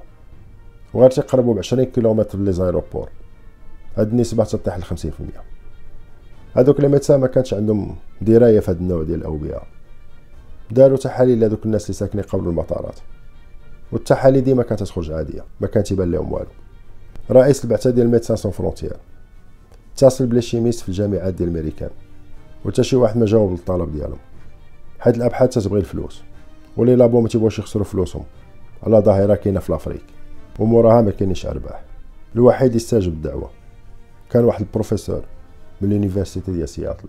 وغير 0.94 1.10
تيقربوا 1.10 1.54
بعشرين 1.54 1.84
كيلومتر 1.84 2.38
les 2.38 2.52
aéroports. 2.52 3.08
هاد 3.96 4.10
النسبة 4.10 4.44
تطيح 4.44 4.78
في 4.94 5.20
المية. 5.20 5.42
هادوك 6.56 6.80
les 6.80 6.88
médecins 6.88 7.20
ما 7.20 7.26
كانش 7.26 7.54
عندهم 7.54 7.96
دراية 8.20 8.60
في 8.60 8.70
هاد 8.70 8.80
النوع 8.80 9.02
ديال 9.02 9.18
الأوبئة. 9.18 9.62
داروا 10.70 10.96
تحاليل 10.96 11.40
لهادوك 11.40 11.66
الناس 11.66 11.84
اللي 11.84 11.94
ساكنين 11.94 12.24
قبل 12.24 12.48
المطارات. 12.48 12.98
والتحاليل 13.92 14.44
ديما 14.44 14.62
كانت 14.62 14.82
تخرج 14.82 15.10
عادية. 15.10 15.44
ما 15.60 15.66
كان 15.66 15.84
تيبان 15.84 16.10
لهم 16.10 16.32
والو. 16.32 16.46
رئيس 17.30 17.64
البعثة 17.64 17.90
ديال 17.90 18.08
Médecins 18.08 18.36
Sans 18.36 18.52
Frontières. 18.52 18.96
اتصل 19.96 20.26
ب 20.26 20.30
les 20.30 20.42
chimistes 20.42 20.80
في 20.80 20.88
الجامعات 20.88 21.34
ديال 21.34 21.48
الميريكان 21.48 21.90
وتا 22.64 22.82
شي 22.82 22.96
واحد 22.96 23.16
ما 23.16 23.26
جاوب 23.26 23.50
للطلب 23.50 23.92
ديالهم. 23.92 24.18
حيت 24.98 25.16
الأبحاث 25.16 25.54
تتبغي 25.54 25.80
الفلوس 25.80 26.22
و 26.76 26.81
les 26.81 26.96
labos 26.96 27.20
ما 27.20 27.28
تيبغوش 27.28 27.58
يخسروا 27.58 27.84
فلوسهم. 27.84 28.24
على 28.82 28.98
ظاهرة 28.98 29.34
كاينة 29.34 29.60
في 29.60 29.72
l'Afrique 29.72 30.04
وموراها 30.58 31.02
ما 31.02 31.10
كاينش 31.10 31.46
أرباح. 31.46 31.84
الوحيد 32.34 32.74
يستجب 32.74 33.12
الدعوة. 33.12 33.50
كان 34.30 34.44
واحد 34.44 34.60
البروفيسور 34.60 35.22
من 35.80 35.88
ال 35.88 35.94
université 35.94 36.52
ديال 36.52 36.68
سياتل. 36.68 37.08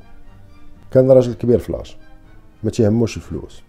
كان 0.92 1.12
راجل 1.12 1.34
كبير 1.34 1.60
في 1.60 1.72
l'âge 1.72 1.98
ما 2.64 2.70
تيهموش 2.70 3.18
الفلوس. 3.18 3.62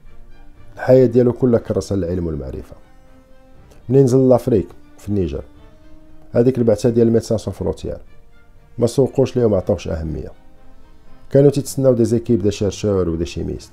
الحياة 0.75 1.07
ديالو 1.07 1.33
كلها 1.33 1.61
كرسها 1.61 1.97
للعلم 1.97 2.27
والمعرفة. 2.27 2.77
منين 3.89 4.05
نزل 4.05 4.29
l'Afrique 4.29 4.69
في 4.99 5.09
النيجر. 5.09 5.45
هذيك 6.33 6.59
البعثة 6.59 6.89
ديال 6.89 7.13
Médecins 7.13 7.39
Sans 7.39 7.55
Frontières. 7.55 7.99
ما 8.79 8.87
سوقوش 8.87 9.37
ليه 9.37 9.45
وما 9.45 9.57
عطاوش 9.57 9.89
أهمية. 9.89 10.33
كانوا 11.31 11.51
تيتسناو 11.51 11.95
des 11.95 12.05
équipes 12.05 12.43
des 12.43 12.51
chercheurs 12.51 13.09
و 13.09 13.13
des 13.13 13.27
chimistes 13.27 13.73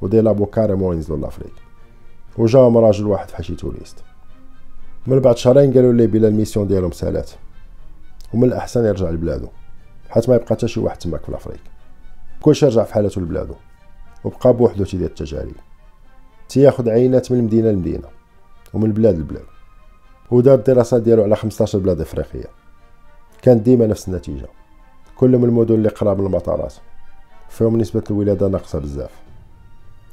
و 0.00 0.05
des 0.05 0.20
labos 0.20 0.46
carrément 0.46 0.96
ينزلوا 0.96 1.18
l'Afrique. 1.18 1.52
وجاهم 2.38 2.78
راجل 2.78 3.06
واحد 3.06 3.30
فحال 3.30 3.44
شي 3.44 3.54
touriste. 3.54 3.98
من 5.06 5.20
بعد 5.20 5.36
شهرين 5.36 5.72
قالوا 5.72 5.92
لي 5.92 6.06
بلا 6.06 6.28
ال 6.28 6.33
mission 6.33 6.68
ديالهم 6.68 6.90
سالات. 6.90 7.30
ومن 8.34 8.44
الأحسن 8.44 8.84
يرجع 8.84 9.10
لبلادو. 9.10 9.48
حيت 10.08 10.28
ما 10.28 10.34
يبقى 10.34 10.46
حتى 10.48 10.68
شي 10.68 10.80
واحد 10.80 10.98
تماك 10.98 11.24
في 11.24 11.32
l'Afrique. 11.32 11.60
كلشي 12.40 12.66
رجع 12.66 12.84
في 12.84 12.94
حالته 12.94 13.20
لبلادو. 13.20 13.54
وبقى 14.24 14.52
بوحدو 14.52 14.84
تيدير 14.84 15.06
التجارب 15.06 15.52
تياخد 16.48 16.88
عينات 16.88 17.32
من 17.32 17.38
المدينة 17.38 17.70
لمدينة. 17.70 18.08
ومن 18.74 18.92
بلاد 18.92 19.18
لبلاد. 19.18 19.44
ودار 20.30 20.54
الدراسات 20.58 21.02
ديالو 21.02 21.22
على 21.22 21.36
15 21.36 21.78
بلاد 21.78 22.00
إفريقية. 22.00 22.59
كانت 23.42 23.62
ديما 23.62 23.86
نفس 23.86 24.08
النتيجة. 24.08 24.46
كل 25.16 25.38
من 25.38 25.44
المدن 25.44 25.74
اللي 25.74 25.88
قراب 25.88 26.20
من 26.20 26.26
المطارات. 26.26 26.74
فيهم 27.48 27.76
نسبة 27.76 28.02
الولادة 28.10 28.48
ناقصة 28.48 28.78
بزاف. 28.78 29.10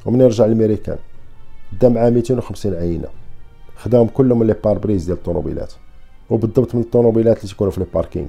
ومنين 0.05 0.21
رجع 0.21 0.45
للميريكان 0.45 0.97
دا 1.81 1.89
معاه 1.89 2.09
250 2.09 2.73
عينة. 2.73 3.07
خداهم 3.75 4.07
كلهم 4.07 4.39
من 4.39 4.47
les 4.47 4.55
pare-brises 4.63 5.05
ديال 5.05 5.17
الطوموبيلات. 5.17 5.73
وبالضبط 6.29 6.75
من 6.75 6.81
الطوموبيلات 6.81 7.37
اللي 7.37 7.53
تكونوا 7.53 7.71
في 7.71 7.79
les 7.79 7.85
parkings 7.93 8.27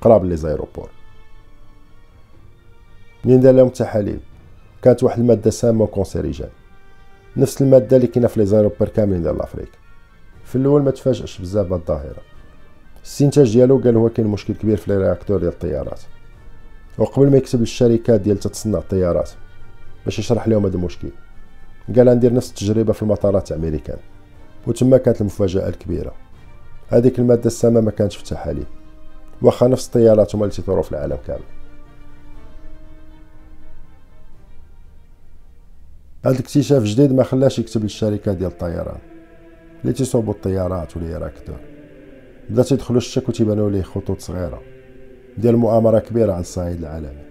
قراب 0.00 0.24
les 0.24 0.36
aéroports. 0.36 0.88
منين 3.24 3.40
دار 3.40 3.54
لهم 3.54 3.66
التحاليل؟ 3.66 4.20
كانت 4.82 5.02
واحد 5.02 5.18
المادة 5.18 5.50
سامة 5.50 5.84
و 5.84 5.89
cancérigène 5.89 6.48
نفس 7.36 7.62
المادة 7.62 7.96
اللي 7.96 8.06
كاينة 8.06 8.28
في 8.28 8.40
les 8.40 8.46
aéroports 8.46 8.88
كاملين 8.88 9.22
ديال 9.22 9.38
l'Afrique. 9.38 9.70
في 10.44 10.56
الأول 10.56 10.82
ما 10.82 10.90
تفاجئش 10.90 11.38
بزاف 11.38 11.66
بهاد 11.66 11.80
الظاهرة 11.80 12.22
الاستنتاج 13.06 13.52
ديالو 13.52 13.78
قال 13.78 13.96
هو 13.96 14.08
كاين 14.08 14.28
مشكل 14.28 14.54
كبير 14.54 14.76
في 14.76 14.90
les 14.90 14.96
réacteurs 14.98 15.38
ديال 15.38 15.52
الطيارات. 15.52 16.00
وقبل 16.98 17.30
ما 17.30 17.36
يكتب 17.36 17.60
للشركات 17.60 18.20
ديال 18.20 18.38
تتصنع 18.38 18.78
الطيارات 18.78 19.30
باش 20.04 20.18
يشرح 20.18 20.48
لهم 20.48 20.66
هذا 20.66 20.76
المشكل. 20.76 21.08
قال 21.96 22.06
ندير 22.06 22.32
نفس 22.32 22.50
التجربة 22.50 22.92
في 22.92 23.02
المطارات 23.02 23.48
تاع 23.48 23.96
وتما 24.66 24.96
كانت 24.96 25.20
المفاجاه 25.20 25.68
الكبيره 25.68 26.12
هذيك 26.88 27.18
المادة 27.18 27.46
السامة 27.46 27.80
ما 27.80 27.90
كانتش 27.90 28.16
في 28.16 28.22
التحاليل. 28.22 28.66
واخا 29.42 29.68
نفس 29.68 29.86
الطيارات 29.86 30.34
هما 30.34 30.44
اللي 30.44 30.54
في 30.82 30.92
العالم 30.92 31.18
كامل. 31.26 31.40
هذا 36.24 36.34
الاكتشاف 36.34 36.82
جديد 36.82 37.12
ما 37.12 37.22
خلاش 37.22 37.58
يكتب 37.58 37.82
للشركات 37.82 38.36
ديال 38.36 38.50
الطيران. 38.50 38.98
اللي 39.82 39.92
تيصوبوا 39.92 40.32
الطيارات 40.32 40.96
و 40.96 41.01
les 41.01 41.16
réacteurs 41.16 41.75
بدا 42.50 42.62
تيدخلوا 42.62 42.98
الشك 42.98 43.28
وتيبانوا 43.28 43.70
ليه 43.70 43.82
خطوط 43.82 44.20
صغيرة 44.20 44.62
ديال 45.38 45.56
مؤامرة 45.56 45.98
كبيرة 45.98 46.32
على 46.32 46.40
الصعيد 46.40 46.78
العالمي. 46.78 47.26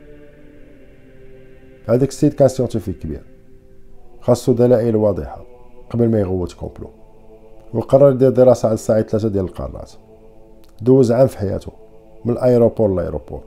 هذاك 1.89 2.09
السيد 2.09 2.33
كان 2.33 2.47
scientifique 2.47 2.99
كبير 2.99 3.21
خاصو 4.21 4.53
دلائل 4.53 4.95
واضحة 4.95 5.45
قبل 5.89 6.09
ما 6.09 6.19
يغوت 6.19 6.53
complot 6.53 6.89
وقرر 7.73 8.11
يدير 8.11 8.29
دراسه 8.29 8.65
على 8.65 8.73
الصعيد 8.73 9.09
ثلاثة 9.09 9.29
ديال 9.29 9.45
القارات. 9.45 9.91
دوز 10.81 11.11
عام 11.11 11.27
في 11.27 11.37
حياته 11.37 11.71
من 12.25 12.33
l'aéroport 12.33 12.95
ل 12.95 13.00
aéroport 13.00 13.43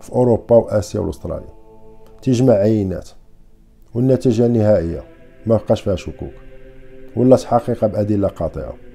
في 0.00 0.12
أوروبا 0.12 0.56
وآسيا 0.56 1.00
واستراليا 1.00 1.48
تيجمع 2.22 2.54
عينات 2.54 3.08
والنتيجة 3.94 4.46
النهائية 4.46 5.04
ما 5.46 5.56
بقاش 5.56 5.80
فيها 5.80 5.96
شكوك 5.96 6.32
ولات 7.16 7.42
حقيقه 7.42 7.86
بأدلة 7.86 8.28
قاطعة. 8.28 8.85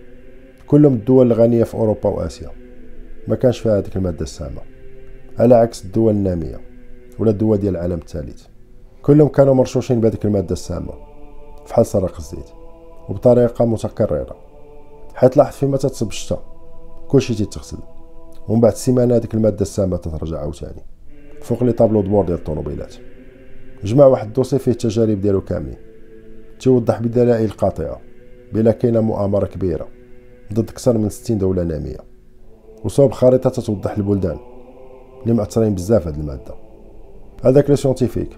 كلهم 0.72 0.94
الدول 0.94 1.28
الغنية 1.28 1.64
في 1.64 1.76
أوروبا 1.76 2.10
وآسيا. 2.10 2.50
ما 3.28 3.36
كانش 3.36 3.60
فيها 3.60 3.78
هذيك 3.78 3.98
المادة 3.98 4.22
السامة. 4.22 4.62
على 5.40 5.56
عكس 5.56 5.86
الدول 5.86 6.14
النامية 6.14 6.60
ولا 7.20 7.32
الدول 7.32 7.58
ديال 7.58 7.76
العالم 7.76 8.00
الثالث. 8.00 8.46
كلهم 9.02 9.28
كانوا 9.28 9.54
مرشوشين 9.54 10.02
بهذيك 10.02 10.26
المادة 10.26 10.54
السامة 10.54 10.94
فحال 11.66 11.86
سرق 11.86 12.18
الزيت 12.18 12.50
وبطريقة 13.10 13.66
متكرره 13.66 14.36
حيت 15.16 15.38
لاحظ 15.38 15.56
فيما 15.56 15.78
تتصب 15.78 16.08
الشتا 16.08 16.40
كلشي 17.08 17.34
تيتغسل. 17.36 17.78
ومن 18.48 18.62
بعد 18.62 18.74
سيمانة 18.74 19.16
هذيك 19.16 19.34
المادة 19.34 19.62
السامة 19.62 19.98
تترجع 19.98 20.40
عاوتاني. 20.40 20.82
فوق 21.42 21.64
لي 21.64 21.72
طابلو 21.72 22.02
دبور 22.02 22.26
ديال 22.26 22.38
الطوموبيلات. 22.38 22.96
جمع 23.84 24.06
واحد 24.06 24.28
الدوسي 24.28 24.60
فيه 24.60 24.72
التجارب 24.72 25.22
ديالو 25.22 25.42
كاملين. 25.42 25.78
تيوضح 26.60 27.02
بدلائل 27.02 27.50
قاطعة 27.50 28.02
بلا 28.54 28.72
كاينة 28.72 29.02
مؤامرة 29.02 29.46
كبيرة. 29.46 29.88
ضد 30.54 30.70
أكثر 30.70 30.98
من 30.98 31.10
60 31.10 31.38
دولة 31.38 31.64
نامية. 31.64 31.98
وصوب 32.84 33.12
خريطه 33.12 33.50
تتوضح 33.50 33.98
البلدان. 33.98 34.38
اللي 35.24 35.34
معترين 35.34 35.76
بزاف 35.76 36.08
هاد 36.08 36.18
المادة. 36.18 36.56
هذاك 37.44 37.70
le 37.70 37.76
scientifique. 37.76 38.30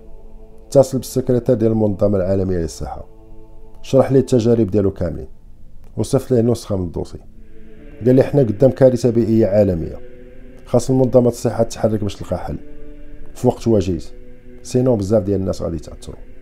اتصل 0.68 0.98
بالسكرتير 0.98 1.56
ديال 1.56 1.72
المنظمة 1.72 2.18
العالمية 2.18 2.58
للصحة. 2.58 3.06
شرح 3.82 4.12
ليه 4.12 4.20
التجارب 4.20 4.72
ديالو 4.72 4.92
كاملين. 4.92 5.28
وصيفط 5.98 6.32
ليه 6.32 6.42
نسخة 6.42 6.78
من 6.78 6.84
ال 6.84 6.88
dossier. 6.88 7.20
قال 8.06 8.16
لي 8.16 8.24
حنا 8.24 8.42
قدام 8.42 8.72
كارثة 8.72 9.10
بيئية 9.10 9.48
عالمية. 9.48 10.00
خاص 10.66 10.92
منظمه 10.92 11.28
الصحة 11.28 11.64
تحرك 11.64 12.04
باش 12.04 12.16
تلقى 12.16 12.38
حل. 12.38 12.58
في 13.36 13.48
وقت 13.48 13.68
وجيز 13.68 14.14
sinon 14.64 14.96
بزاف 14.96 15.24
ديال 15.24 15.40
الناس 15.40 15.62
غادي 15.62 15.76
يتأثروا. 15.76 16.33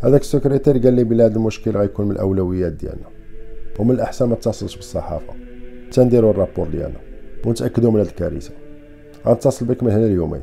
هذاك 0.00 0.20
السكرتير 0.20 0.78
قال 0.78 0.94
لي 0.94 1.04
بلي 1.04 1.24
هذا 1.24 1.36
المشكل 1.36 1.76
غيكون 1.76 2.06
من 2.06 2.12
الأولويات 2.12 2.72
ديالنا 2.72 3.08
ومن 3.78 3.90
الأحسن 3.90 4.28
ما 4.28 4.34
تتصلش 4.34 4.76
بالصحافة. 4.76 5.32
تنديروا 5.92 6.30
ال 6.30 6.35
rapport 6.35 6.68
ديالنا 6.68 7.00
ونتأكدوا 7.46 7.90
من 7.90 8.00
هذه 8.00 8.06
الكارثة. 8.06 8.52
غنتصل 9.26 9.66
بك 9.66 9.82
من 9.82 9.90
هنا 9.90 10.06
ليومين 10.06 10.42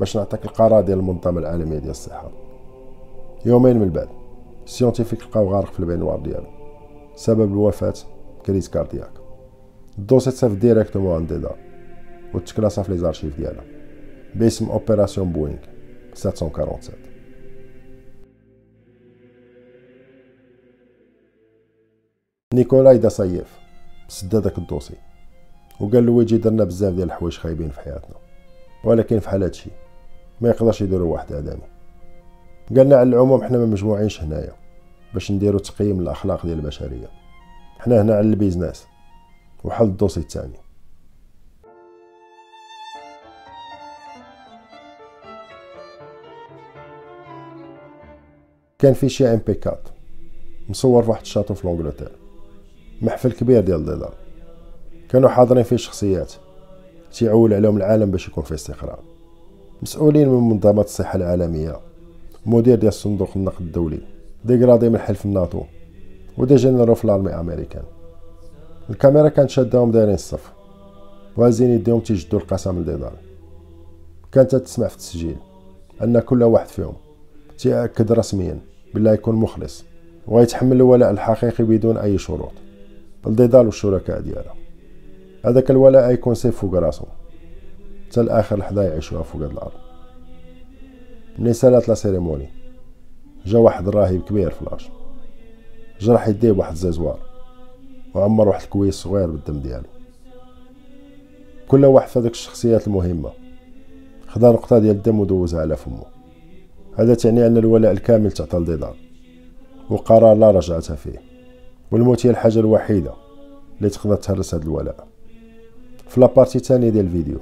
باش 0.00 0.16
نعطيك 0.16 0.44
القرار 0.44 0.84
ديال 0.84 0.98
المنظمة 0.98 1.40
العالمية 1.40 1.78
ديال 1.78 1.90
الصحة. 1.90 2.32
يومين 3.46 3.78
من 3.78 3.90
بعد 3.90 4.08
ال 4.66 4.70
scientifique 4.70 5.22
لقاو 5.22 5.48
غارق 5.48 5.72
في 5.72 5.80
ال 5.80 5.84
baignoire 5.84 6.20
ديالو. 6.20 6.46
سبب 7.16 7.52
الوفاة 7.52 7.94
crise 8.46 8.68
cardiaque. 8.68 9.12
ال 9.98 10.02
dossier 10.02 10.30
تصيفط 10.30 10.56
directement 10.56 11.14
عند 11.14 11.32
ديدار 11.32 11.56
وتكلاسا 12.34 12.82
في 12.82 12.92
les 12.92 12.98
archives 12.98 13.36
ديالها. 13.36 13.64
باسم 14.34 14.70
opération 14.70 15.32
Boeing 15.32 15.58
747 16.14 17.11
نيكولاي 22.54 22.98
داسييف 22.98 23.08
سد 23.08 23.58
هداك 24.08 24.40
ال 24.40 24.58
dossier 24.58 24.94
وقال 25.80 26.06
لويجي 26.06 26.36
درنا 26.36 26.64
بزاف 26.64 26.94
ديال 26.94 27.06
الحوايج 27.06 27.36
خايبين 27.36 27.70
في 27.70 27.80
حياتنا. 27.80 28.16
ولكن 28.84 29.18
فحال 29.18 29.42
هادشي 29.42 29.70
ما 30.40 30.48
يقدرش 30.48 30.80
يديروا 30.80 31.12
واحد 31.12 31.32
آدمي. 31.32 31.68
قالنا 32.76 32.96
على 32.96 33.08
العموم 33.08 33.44
حنا 33.44 33.58
ما 33.58 33.66
مجموعينش 33.66 34.22
هنايا 34.22 34.52
باش 35.14 35.32
نديروا 35.32 35.60
تقييم 35.60 36.00
الأخلاق 36.00 36.46
ديال 36.46 36.58
البشرية. 36.58 37.08
حنا 37.78 38.02
هنا 38.02 38.14
على 38.14 38.26
ال 38.26 38.33
business 38.33 38.86
وحل 39.64 39.84
ال 39.84 39.89
dossier 39.89 40.20
الثاني. 40.20 40.58
كان 48.78 48.92
في 48.92 49.08
شي 49.08 49.32
MP4 49.34 49.80
مصور 50.68 51.02
في 51.02 51.10
واحد 51.10 51.20
ال 51.20 51.24
château 51.24 51.54
في 51.54 51.66
l'Angleterre 51.66 52.21
محفل 53.02 53.32
كبير 53.32 53.60
ديال 53.60 53.84
ديدار 53.84 54.14
كانوا 55.08 55.28
حاضرين 55.28 55.62
فيه 55.62 55.76
شخصيات. 55.76 56.32
تيعول 57.12 57.54
عليهم 57.54 57.76
العالم 57.76 58.10
باش 58.10 58.28
يكون 58.28 58.44
فيه 58.44 58.54
استقرار. 58.54 58.98
مسؤولين 59.82 60.28
من 60.28 60.48
منظمة 60.48 60.82
الصحة 60.82 61.16
العالمية. 61.16 61.76
مدير 62.46 62.78
ديال 62.78 62.92
صندوق 62.92 63.30
النقد 63.36 63.60
الدولي. 63.60 64.00
des 64.44 64.59
gradés 64.59 64.88
من 64.88 64.98
حلف 64.98 65.24
الناتو. 65.24 65.62
و 66.38 66.42
des 66.42 66.54
généraux 66.54 66.96
في 66.96 67.04
l'armée 67.04 67.30
américaine 67.30 67.82
الكاميرا 68.90 69.28
كانت 69.28 69.50
شادهم 69.50 69.90
دايرين 69.90 70.14
الصف. 70.14 70.52
وهازين 71.36 71.70
يديهم 71.70 72.00
تيجددو 72.00 72.38
القسم 72.38 72.80
لديدار 72.80 73.12
كانت 74.32 74.54
تسمع 74.54 74.86
في 74.86 74.94
التسجيل 74.94 75.36
أن 76.02 76.20
كل 76.20 76.42
واحد 76.42 76.68
فيهم 76.68 76.94
تيأكد 77.58 78.12
رسميا 78.12 78.58
بلا 78.94 79.12
يكون 79.12 79.34
مخلص. 79.34 79.84
ويتحمل 80.26 80.76
الولاء 80.76 81.10
الحقيقي 81.10 81.64
بدون 81.64 81.96
أي 81.96 82.18
شروط. 82.18 82.52
لديدار 83.26 83.66
والشركاء 83.66 84.20
ديالها 84.20 84.54
هذاك 85.44 85.70
الولاء 85.70 86.10
يكون 86.10 86.34
سيف 86.34 86.56
فوق 86.56 86.74
راسو 86.74 87.04
حتى 88.10 88.22
لاخر 88.22 88.58
لحظة 88.58 88.82
يعيشوها 88.82 89.22
فوق 89.22 89.42
هاد 89.42 89.50
الأرض. 89.50 89.72
ملي 91.38 91.52
سالات 91.52 91.88
la 91.88 91.94
cérémonie. 91.94 92.48
جا 93.46 93.58
واحد 93.58 93.88
الراهب 93.88 94.20
كبير 94.20 94.50
ف 94.50 94.56
l'âge 94.56 94.88
جرح 96.00 96.28
يديه 96.28 96.52
بواحد 96.52 96.72
الزيزوار 96.72 97.18
وعمر 98.14 98.48
واحد 98.48 98.62
الكويس 98.62 98.94
صغير 98.94 99.26
بالدم 99.26 99.60
ديالو. 99.60 99.88
كل 101.68 101.84
واحد 101.84 102.08
في 102.08 102.18
هذوك 102.18 102.32
الشخصيات 102.32 102.86
المهمة. 102.86 103.30
خدا 104.26 104.52
نقطة 104.52 104.78
ديال 104.78 104.96
الدم 104.96 105.20
ودوزها 105.20 105.60
على 105.60 105.76
فمه. 105.76 106.04
هذا 106.96 107.14
تعني 107.14 107.46
أن 107.46 107.56
الولاء 107.56 107.92
الكامل 107.92 108.32
تعطى 108.32 108.58
لديدار 108.58 108.96
وقرار 109.90 110.36
لا 110.36 110.50
رجعة 110.50 110.80
فيه. 110.80 111.31
والموت 111.92 112.26
هي 112.26 112.30
الحاجة 112.30 112.58
الوحيدة 112.58 113.12
اللي 113.78 113.90
تقدر 113.90 114.16
تهرس 114.16 114.54
هذا 114.54 114.64
الولاء. 114.64 115.08
في 116.08 116.20
la 116.20 116.30
partie 116.30 116.58
الثانية 116.58 116.88
ديال 116.88 117.04
الفيديو 117.04 117.38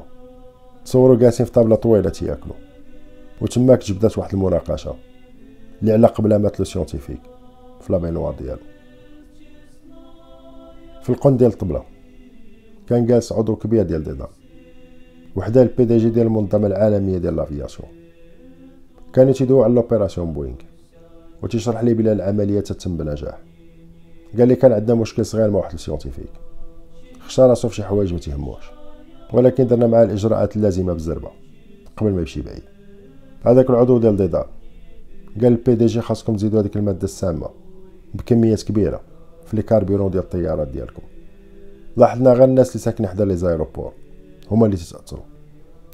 تصوروا 0.85 1.17
جالسين 1.17 1.47
في 1.47 1.53
طابلة 1.53 1.77
طويلة 1.77 2.11
تياكلوا 2.11 2.57
وتماك 3.41 3.85
جبدات 3.85 4.19
واحد 4.19 4.35
المناقشة 4.35 4.95
اللي 5.83 5.93
على 5.93 6.07
قبل 6.07 6.37
مات 6.37 6.59
le 6.59 6.65
scientifique 6.65 7.21
في 7.81 7.93
la 7.93 8.00
baignoire 8.00 8.35
ديالو. 8.35 8.61
في 11.03 11.11
القن 11.11 11.37
ديال 11.37 11.51
الطبلة 11.51 11.83
كان 12.89 13.07
جالس 13.07 13.33
عضو 13.33 13.57
كبير 13.57 13.83
ديال 13.83 14.05
ديدار 14.05 14.27
وحدا 15.37 15.63
ال 15.63 15.85
PDG 15.85 16.11
ديال 16.11 16.27
المنظمة 16.27 16.67
العالمية 16.67 17.19
ديال 17.19 17.37
l'aviation 17.37 17.89
كانوا 19.13 19.33
تيدويو 19.33 19.63
على 19.63 19.75
l'opération 19.75 20.33
Boeing 20.33 20.57
وتيشرح 21.43 21.83
لي 21.85 21.95
بلا 21.95 22.13
العملية 22.13 22.61
تتم 22.61 22.97
بنجاح. 22.97 23.50
قال 24.39 24.49
لي 24.49 24.55
كان 24.55 24.73
عندنا 24.73 24.95
مشكل 24.95 25.27
صغير 25.27 25.51
مع 25.51 25.59
واحد 25.59 25.73
ال 25.75 25.79
scientifique. 25.79 26.31
خشى 27.21 27.43
راسو 27.43 27.69
فشي 27.69 27.83
حوايج 27.83 28.13
ما 28.13 28.19
تيهموش. 28.19 28.71
ولكن 29.33 29.67
درنا 29.67 29.87
معاه 29.87 30.05
الإجراءات 30.05 30.57
اللازمة 30.57 30.93
بالزربه 30.93 31.31
قبل 31.97 32.11
ما 32.11 32.21
يمشي 32.21 32.43
بعيد. 32.43 32.63
هذاك 33.43 33.71
العضو 33.71 33.99
ديال 33.99 34.17
ديدار 34.17 34.49
قال 35.41 35.47
ال 35.47 35.75
PDG 35.75 36.01
خاصكم 36.01 36.37
تزيدوا 36.37 36.61
هذيك 36.61 36.77
المادة 36.77 37.05
السامة 37.05 37.49
بكميات 38.15 38.63
كبيرة 38.63 39.01
في 39.47 39.57
les 39.57 39.63
carburants 39.63 40.11
ديال 40.11 40.23
الطيارات 40.23 40.69
ديالكم. 40.69 41.03
لاحظنا 41.97 42.33
غير 42.33 42.45
الناس 42.45 42.69
اللي 42.69 42.79
ساكنين 42.81 43.11
حدا 43.11 43.25
les 43.25 43.37
aéroports 43.37 43.93
هما 44.51 44.67
اللي 44.67 44.77
تتاثروا 44.77 45.23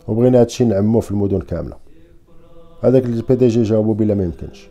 وبغينا 0.09 0.41
هادشي 0.41 0.65
نعموه 0.65 1.01
في 1.01 1.11
المدن 1.11 1.41
كاملة. 1.41 1.77
هذاك 2.83 3.05
ال 3.05 3.35
PDG 3.35 3.63
جاوبو 3.63 3.93
بلا 3.93 4.15
ما 4.15 4.25
يمكنش. 4.25 4.69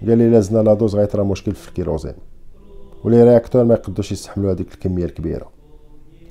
قال 0.00 0.18
لي 0.18 0.30
إلا 0.30 0.37
زدنا 0.37 0.58
la 0.58 0.74
dose 0.74 0.96
غيطرا 0.96 1.24
مشكل 1.24 1.52
في 1.52 1.68
ال 1.68 1.73
kérosène. 1.73 2.14
و 3.04 3.09
les 3.09 3.24
réacteurs 3.24 3.64
ما 3.64 3.74
يقدوش 3.74 4.12
يستحملوا 4.12 4.52
هذيك 4.52 4.74
الكمية 4.74 5.04
الكبيرة. 5.04 5.50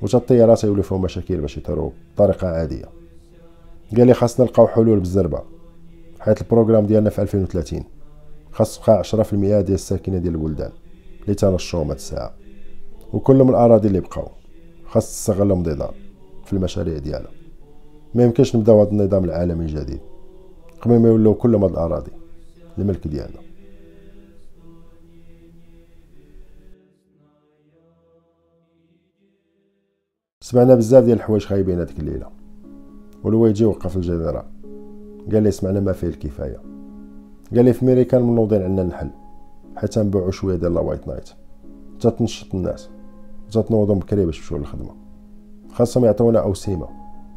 وتا 0.02 0.18
الطيارات 0.18 0.64
يولي 0.64 0.82
فيهم 0.82 1.02
مشاكل 1.02 1.40
باش 1.40 1.56
يطيروا 1.56 1.90
بطريقة 2.14 2.48
عادية. 2.48 2.84
قال 3.96 4.06
لي 4.06 4.14
خاصنا 4.14 4.46
نلقاو 4.46 4.66
حلول 4.66 4.98
بالزربة. 4.98 5.42
حيت 6.20 6.40
البروغرام 6.40 6.86
ديالنا 6.86 7.10
في 7.10 7.22
2030 7.22 7.84
خاص 8.52 8.80
تبقى 8.80 9.04
10% 9.04 9.34
ديال 9.34 9.72
الساكنة 9.74 10.18
ديال 10.18 10.34
البلدان. 10.34 10.70
اللي 11.22 11.34
تنشطهم 11.34 11.88
هاد 11.88 11.96
الساعة. 11.96 12.34
وكل 13.12 13.36
من 13.36 13.50
الأراضي 13.50 13.88
اللي 13.88 14.00
بقاو. 14.00 14.28
خاص 14.86 15.06
تستغلهم 15.06 15.62
ديدار 15.62 15.94
في 16.44 16.52
المشاريع 16.52 16.98
ديالها. 16.98 17.30
ما 18.14 18.24
يمكنش 18.24 18.56
نبداو 18.56 18.80
هذا 18.80 18.90
النظام 18.90 19.24
العالمي 19.24 19.64
الجديد. 19.64 20.00
قبل 20.80 20.98
ما 20.98 21.08
يولوا 21.08 21.34
كل 21.34 21.54
هاد 21.54 21.70
الأراضي. 21.70 22.12
الملك 22.78 23.08
ديالنا. 23.08 23.38
سمعنا 30.44 30.74
بزاف 30.74 31.04
ديال 31.04 31.16
الحوايج 31.16 31.44
خايبين 31.44 31.80
هذيك 31.80 32.00
الليلة. 32.00 32.26
والويجي 33.22 33.64
وقف 33.64 33.96
الجنرال 33.96 34.42
قال 35.32 35.42
لي 35.42 35.50
سمعنا 35.50 35.80
ما 35.80 35.92
فيه 35.92 36.06
الكفاية. 36.08 36.60
قال 37.54 37.64
لي 37.64 37.72
في 37.72 37.84
ميريكان 37.84 38.22
منوضين 38.22 38.62
عندنا 38.62 38.82
النحل 38.82 39.10
حتى 39.76 40.00
نبيعو 40.00 40.30
شوية 40.30 40.56
ديال 40.56 40.74
لا 40.74 40.80
وايت 40.80 41.08
نايت. 41.08 41.28
حتى 41.98 42.10
تنشط 42.10 42.54
الناس. 42.54 42.88
حتى 43.48 43.62
تنوضو 43.62 43.94
بكري 43.94 44.26
باش 44.26 44.38
يمشيو 44.38 44.58
للخدمة. 44.58 44.90
خاصهم 45.72 46.04
يعطيونا 46.04 46.38
اوسمه 46.38 46.88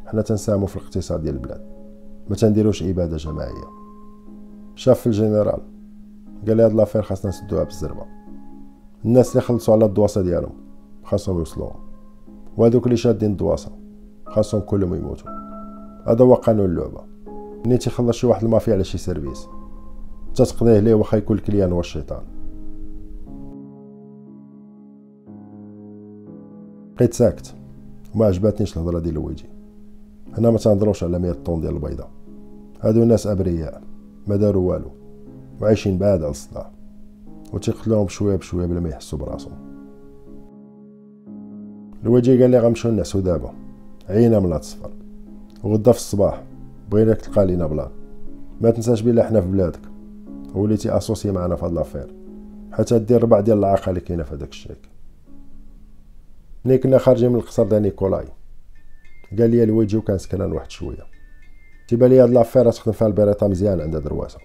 حنا 0.05 0.21
تنساهمو 0.21 0.65
في 0.65 0.75
الاقتصاد 0.75 1.21
ديال 1.21 1.35
البلاد. 1.35 1.61
ما 2.29 2.35
تنديروش 2.35 2.83
إبادة 2.83 3.17
جماعية. 3.17 3.67
شاف 4.75 4.99
في 4.99 5.07
الجنرال. 5.07 5.61
قال 6.47 6.57
لي 6.57 6.63
هاد 6.63 6.73
لافير 6.73 7.01
خاصنا 7.01 7.29
نسدوها 7.29 7.63
بالزربة. 7.63 8.05
الناس 9.05 9.31
اللي 9.31 9.41
خلصوا 9.41 9.73
على 9.73 9.85
الدواسة 9.85 10.21
ديالهم 10.21 10.53
خاصهم 11.03 11.37
يوصلوهم. 11.37 11.86
وهذوك 12.57 12.85
اللي 12.85 12.97
شادين 12.97 13.31
الدواسة 13.31 13.71
خاصهم 14.25 14.61
كلهم 14.61 14.95
يموتوا. 14.95 15.29
هذا 16.07 16.25
هو 16.25 16.33
قانون 16.33 16.65
اللعبة. 16.65 17.01
ملي 17.65 17.77
تيخلص 17.77 18.17
شي 18.17 18.27
واحد 18.27 18.43
المافيا 18.43 18.73
على 18.73 18.83
شي 18.83 18.97
service. 18.97 19.47
تتقضيه 20.35 20.79
ليه 20.79 20.93
واخا 20.93 21.17
يكون 21.17 21.37
ال 21.37 21.42
client 21.42 21.71
هو 21.71 21.79
الشيطان. 21.79 22.23
بقيت 26.95 27.13
ساكت. 27.13 27.55
وما 28.15 28.25
عجباتنيش 28.25 28.77
الهضرة 28.77 28.99
ديال 28.99 29.13
لويجي 29.13 29.45
هنا 30.37 30.49
ما 30.49 30.57
تنهضروش 30.57 31.03
على 31.03 31.19
100 31.19 31.31
tonnes 31.31 31.61
ديال 31.61 31.73
البيضة. 31.73 32.05
هادو 32.81 33.03
ناس 33.03 33.27
أبرياء. 33.27 33.81
ما 34.27 34.35
داروا 34.35 34.71
والو. 34.71 34.91
وعايشين 35.61 35.97
بعاد 35.97 36.21
على 36.21 36.31
الصداع. 36.31 36.71
وتيقتلوهم 37.53 38.05
بشوية 38.05 38.35
بشوية 38.35 38.65
بلا 38.65 38.79
ما 38.79 38.89
يحسوا 38.89 39.19
براسهم. 39.19 39.66
لويجي 42.03 42.41
قال 42.41 42.51
لي 42.51 42.59
غنمشيو 42.59 42.91
نعسو 42.91 43.19
دابا. 43.19 43.53
عيينا 44.09 44.39
من 44.39 44.51
هاد 44.51 44.59
السفر 44.59 44.91
وغدا 45.63 45.91
في 45.91 45.97
الصباح 45.97 46.43
بغيناك 46.91 47.21
تلقى 47.21 47.45
لينا 47.45 47.67
plan. 47.67 47.89
ما 48.61 48.69
تنساش 48.69 49.01
بلا 49.01 49.27
حنا 49.27 49.41
في 49.41 49.47
بلادك. 49.47 49.79
وليتي 50.55 50.97
associé 50.97 51.31
معنا 51.31 51.55
في 51.55 51.65
هاد 51.65 51.71
l'affaire. 51.71 52.15
حتى 52.71 52.99
دير 52.99 53.23
ربع 53.23 53.39
ديال 53.39 53.57
اللعاقة 53.57 53.89
اللي 53.89 54.01
كاينة 54.01 54.23
في 54.23 54.35
هذاك 54.35 54.49
الشيك. 54.49 54.89
ملي 56.65 56.77
كنا 56.77 56.97
خارجين 56.97 57.29
من 57.29 57.35
القصر 57.35 57.63
ديال 57.63 57.81
نيكولاي. 57.81 58.25
قال 59.39 59.49
لي 59.49 59.63
لويجي 59.63 59.97
وكان 59.97 60.17
سكران 60.17 60.51
واحد 60.51 60.71
شوية. 60.71 61.03
تيبان 61.87 62.09
لي 62.09 62.19
هاد 62.19 62.29
l'affaire 62.29 62.71
تخدم 62.71 62.91
فيها 62.91 63.07
البيريطة 63.07 63.47
مزيان 63.47 63.81
عند 63.81 63.97
درواسه 63.97 64.39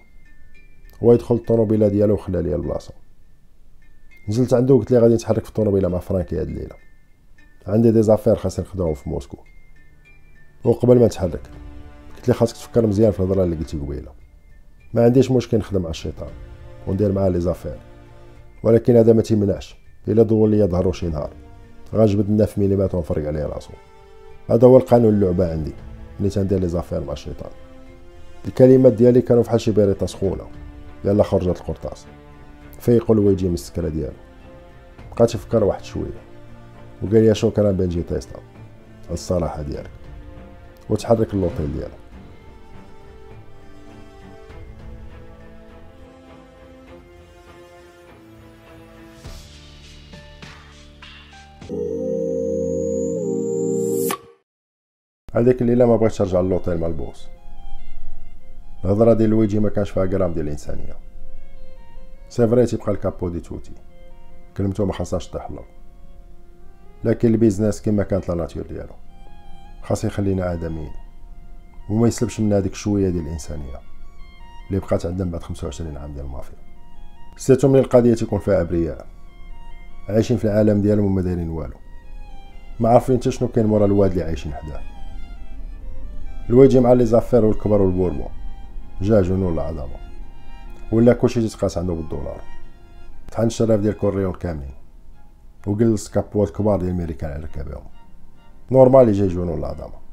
هو 1.03 1.13
يدخل 1.13 1.35
الطوموبيلة 1.35 1.87
ديالو 1.87 2.13
وخلى 2.13 2.41
لي 2.41 2.55
البلاصة. 2.55 2.93
نزلت 4.29 4.53
عنده 4.53 4.73
وقلت 4.73 4.91
لي 4.91 4.99
غادي 4.99 5.13
نتحرك 5.13 5.43
في 5.43 5.49
الطوموبيلة 5.49 5.89
مع 5.89 5.99
فرانكي 5.99 6.41
هاد 6.41 6.47
الليلة. 6.47 6.82
عندي 7.67 7.91
des 7.91 8.01
affaires 8.01 8.35
خاصني 8.35 8.65
نخدمهم 8.65 8.93
في 8.93 9.09
موسكو. 9.09 9.37
وقبل 10.63 10.99
ما 10.99 11.05
نتحرك 11.05 11.49
قلت 12.15 12.27
لي 12.27 12.33
خاصك 12.33 12.55
تفكر 12.55 12.87
مزيان 12.87 13.11
في 13.11 13.19
الهضرة 13.19 13.43
اللي 13.43 13.55
قلتي 13.55 13.77
قبيلة. 13.77 14.11
ما 14.93 15.03
عنديش 15.03 15.31
مشكل 15.31 15.57
نخدم 15.57 15.81
مع 15.81 15.89
الشيطان 15.89 16.29
وندير 16.87 17.11
معاه 17.11 17.29
les 17.29 17.39
affaires. 17.39 17.77
ولكن 18.63 18.95
هذا 18.95 19.13
ما 19.13 19.21
تيمنعش. 19.21 19.75
إلا 20.07 20.23
ضوى 20.23 20.49
لي 20.49 20.65
ظهرو 20.65 20.91
شي 20.91 21.07
نهار. 21.07 21.29
غنجبد 21.93 22.29
la 22.29 22.45
neuf 22.45 22.59
millimètres 22.59 22.95
ونفرق 22.95 23.27
عليه 23.27 23.45
راسو 23.45 23.71
هذا 24.49 24.67
هو 24.67 24.77
القانون 24.77 25.13
اللعبة 25.13 25.51
عندي 25.51 25.73
ملي 26.19 26.29
تندير 26.29 26.59
les 26.59 26.67
affaires 26.67 27.03
مع 27.03 27.13
الشيطان. 27.13 27.51
الكلمات 28.47 28.93
ديالي 28.93 29.21
كانوا 29.21 29.43
فحال 29.43 29.61
شي 29.61 29.71
بيريطة 29.71 30.05
سخونة. 30.05 30.47
يلا 31.05 31.23
خرجت 31.23 31.61
القرطاس. 31.61 32.05
فيقو 32.79 33.19
لويجي 33.19 33.47
من 33.47 33.53
السكرة 33.53 33.89
ديالو. 33.89 34.13
بقات 35.11 35.35
يفكر 35.35 35.63
واحد 35.63 35.83
شوية. 35.83 36.32
وقال 37.03 37.23
لي 37.23 37.35
شكرا 37.35 37.71
بنجي 37.71 38.03
تيستا 38.03 38.39
الصراحة 39.11 39.61
ديالك. 39.61 39.91
وتحرك 40.89 41.33
ل 41.33 41.38
l'hôtel 41.38 41.73
ديالك. 41.73 42.03
هذيك 55.35 55.61
الليلة 55.61 55.85
ما 55.85 55.95
بغيتش 55.95 56.21
نرجع 56.21 56.41
للوطيل 56.41 56.77
مع 56.77 56.87
ال 56.87 56.95
boss 56.95 57.27
الهضرة 58.85 59.13
ديال 59.13 59.29
لويجي 59.29 59.59
ما 59.59 59.69
كانش 59.69 59.89
فيها 59.89 60.05
غرام 60.05 60.33
ديال 60.33 60.45
الإنسانية. 60.45 60.93
c'est 62.29 62.47
vrai 62.47 62.65
تيبقى 62.65 62.91
ال 62.91 62.99
capo 62.99 63.29
di 63.29 63.39
tutti. 63.39 63.71
كلمته 64.57 64.85
ما 64.85 64.93
خاصهاش 64.93 65.29
طيح 65.29 65.49
لكن 67.03 67.27
ال 67.27 67.33
business 67.33 67.81
كما 67.81 68.03
كانت 68.03 68.29
la 68.29 68.35
nature 68.35 68.63
ديالو. 68.63 68.93
خاص 69.81 70.05
يخلينا 70.05 70.53
ادميين 70.53 70.91
وما 71.89 72.07
يسلبش 72.07 72.39
من 72.39 72.53
هذيك 72.53 72.75
شوية 72.75 73.09
ديال 73.09 73.27
الإنسانية. 73.27 73.79
اللي 74.67 74.79
بقات 74.79 75.05
عندنا 75.05 75.31
بعد 75.31 75.43
25 75.43 75.97
عام 75.97 76.13
ديال 76.13 76.25
المافيا. 76.25 76.55
surtout 77.37 77.67
من 77.67 77.79
القضية 77.79 78.13
تيكون 78.13 78.39
فيها 78.39 78.61
أبرياء؟ 78.61 79.05
عايشين 80.09 80.37
في 80.37 80.45
العالم 80.45 80.81
ديالهم 80.81 81.05
وما 81.05 81.21
دايرين 81.21 81.49
والو. 81.49 81.77
ما 82.79 82.89
عارفين 82.89 83.17
حتى 83.17 83.31
شنو 83.31 83.47
كاين 83.47 83.65
مورا 83.65 83.85
الواد 83.85 84.11
اللي 84.11 84.23
عايشين 84.23 84.53
حداه. 84.53 84.81
الواد 86.49 86.77
مع 86.77 86.93
لي 86.93 87.05
زافير 87.05 87.45
والكبر 87.45 87.81
والبوربون 87.81 88.29
جا 89.01 89.21
جنون 89.21 89.53
العظمة. 89.53 89.97
ولا 90.91 91.13
كلشي 91.13 91.41
تيتقاس 91.41 91.77
عنده 91.77 91.93
بالدولار. 91.93 92.41
طحن 93.31 93.43
الشراف 93.43 93.79
ديال 93.79 93.97
كوريون 93.97 94.33
كاملين. 94.33 94.82
وجلس 95.67 96.09
كابوات 96.09 96.49
كبار 96.49 96.79
ديال 96.79 96.89
الميريكان 96.89 97.31
على 97.31 97.43
ركابهم 97.43 97.83
نورمال 98.71 99.09
يجي 99.09 99.27
جنون 99.27 99.59
العظمه 99.59 100.03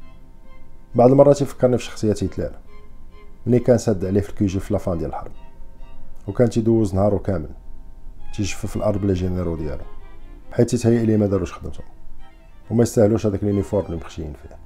بعض 0.95 1.11
المرات 1.11 1.43
يفكرني 1.43 1.79
في 1.79 1.85
شخصية 1.85 2.13
هتلر. 2.13 2.53
ملي 3.47 3.59
كان 3.59 3.79
ساد 3.79 4.05
عليه 4.05 4.21
في 4.21 4.31
الكيجي 4.31 4.61
في 4.61 4.73
لافان 4.73 4.99
ديال 4.99 5.11
الحرب. 5.11 5.33
وكان 6.29 6.51
تيدوز 6.51 6.95
نهارو 6.95 7.19
كامل. 7.19 7.51
تيجفف 8.35 8.77
الأرض 8.77 9.01
ب 9.01 9.04
les 9.04 9.15
généraux 9.15 9.57
ديالو. 9.57 9.85
حيت 10.53 10.71
تيتهيأ 10.71 11.05
ليه 11.05 11.17
ما 11.17 11.27
داروش 11.27 11.53
خدمتهم. 11.53 11.87
وما 12.71 12.83
يستاهلوش 12.83 13.27
هذاك 13.27 13.43
ال 13.43 13.48
uniforme 13.48 13.87
اللي 13.87 13.97
مخشيين 13.97 14.33
فيه. 14.33 14.57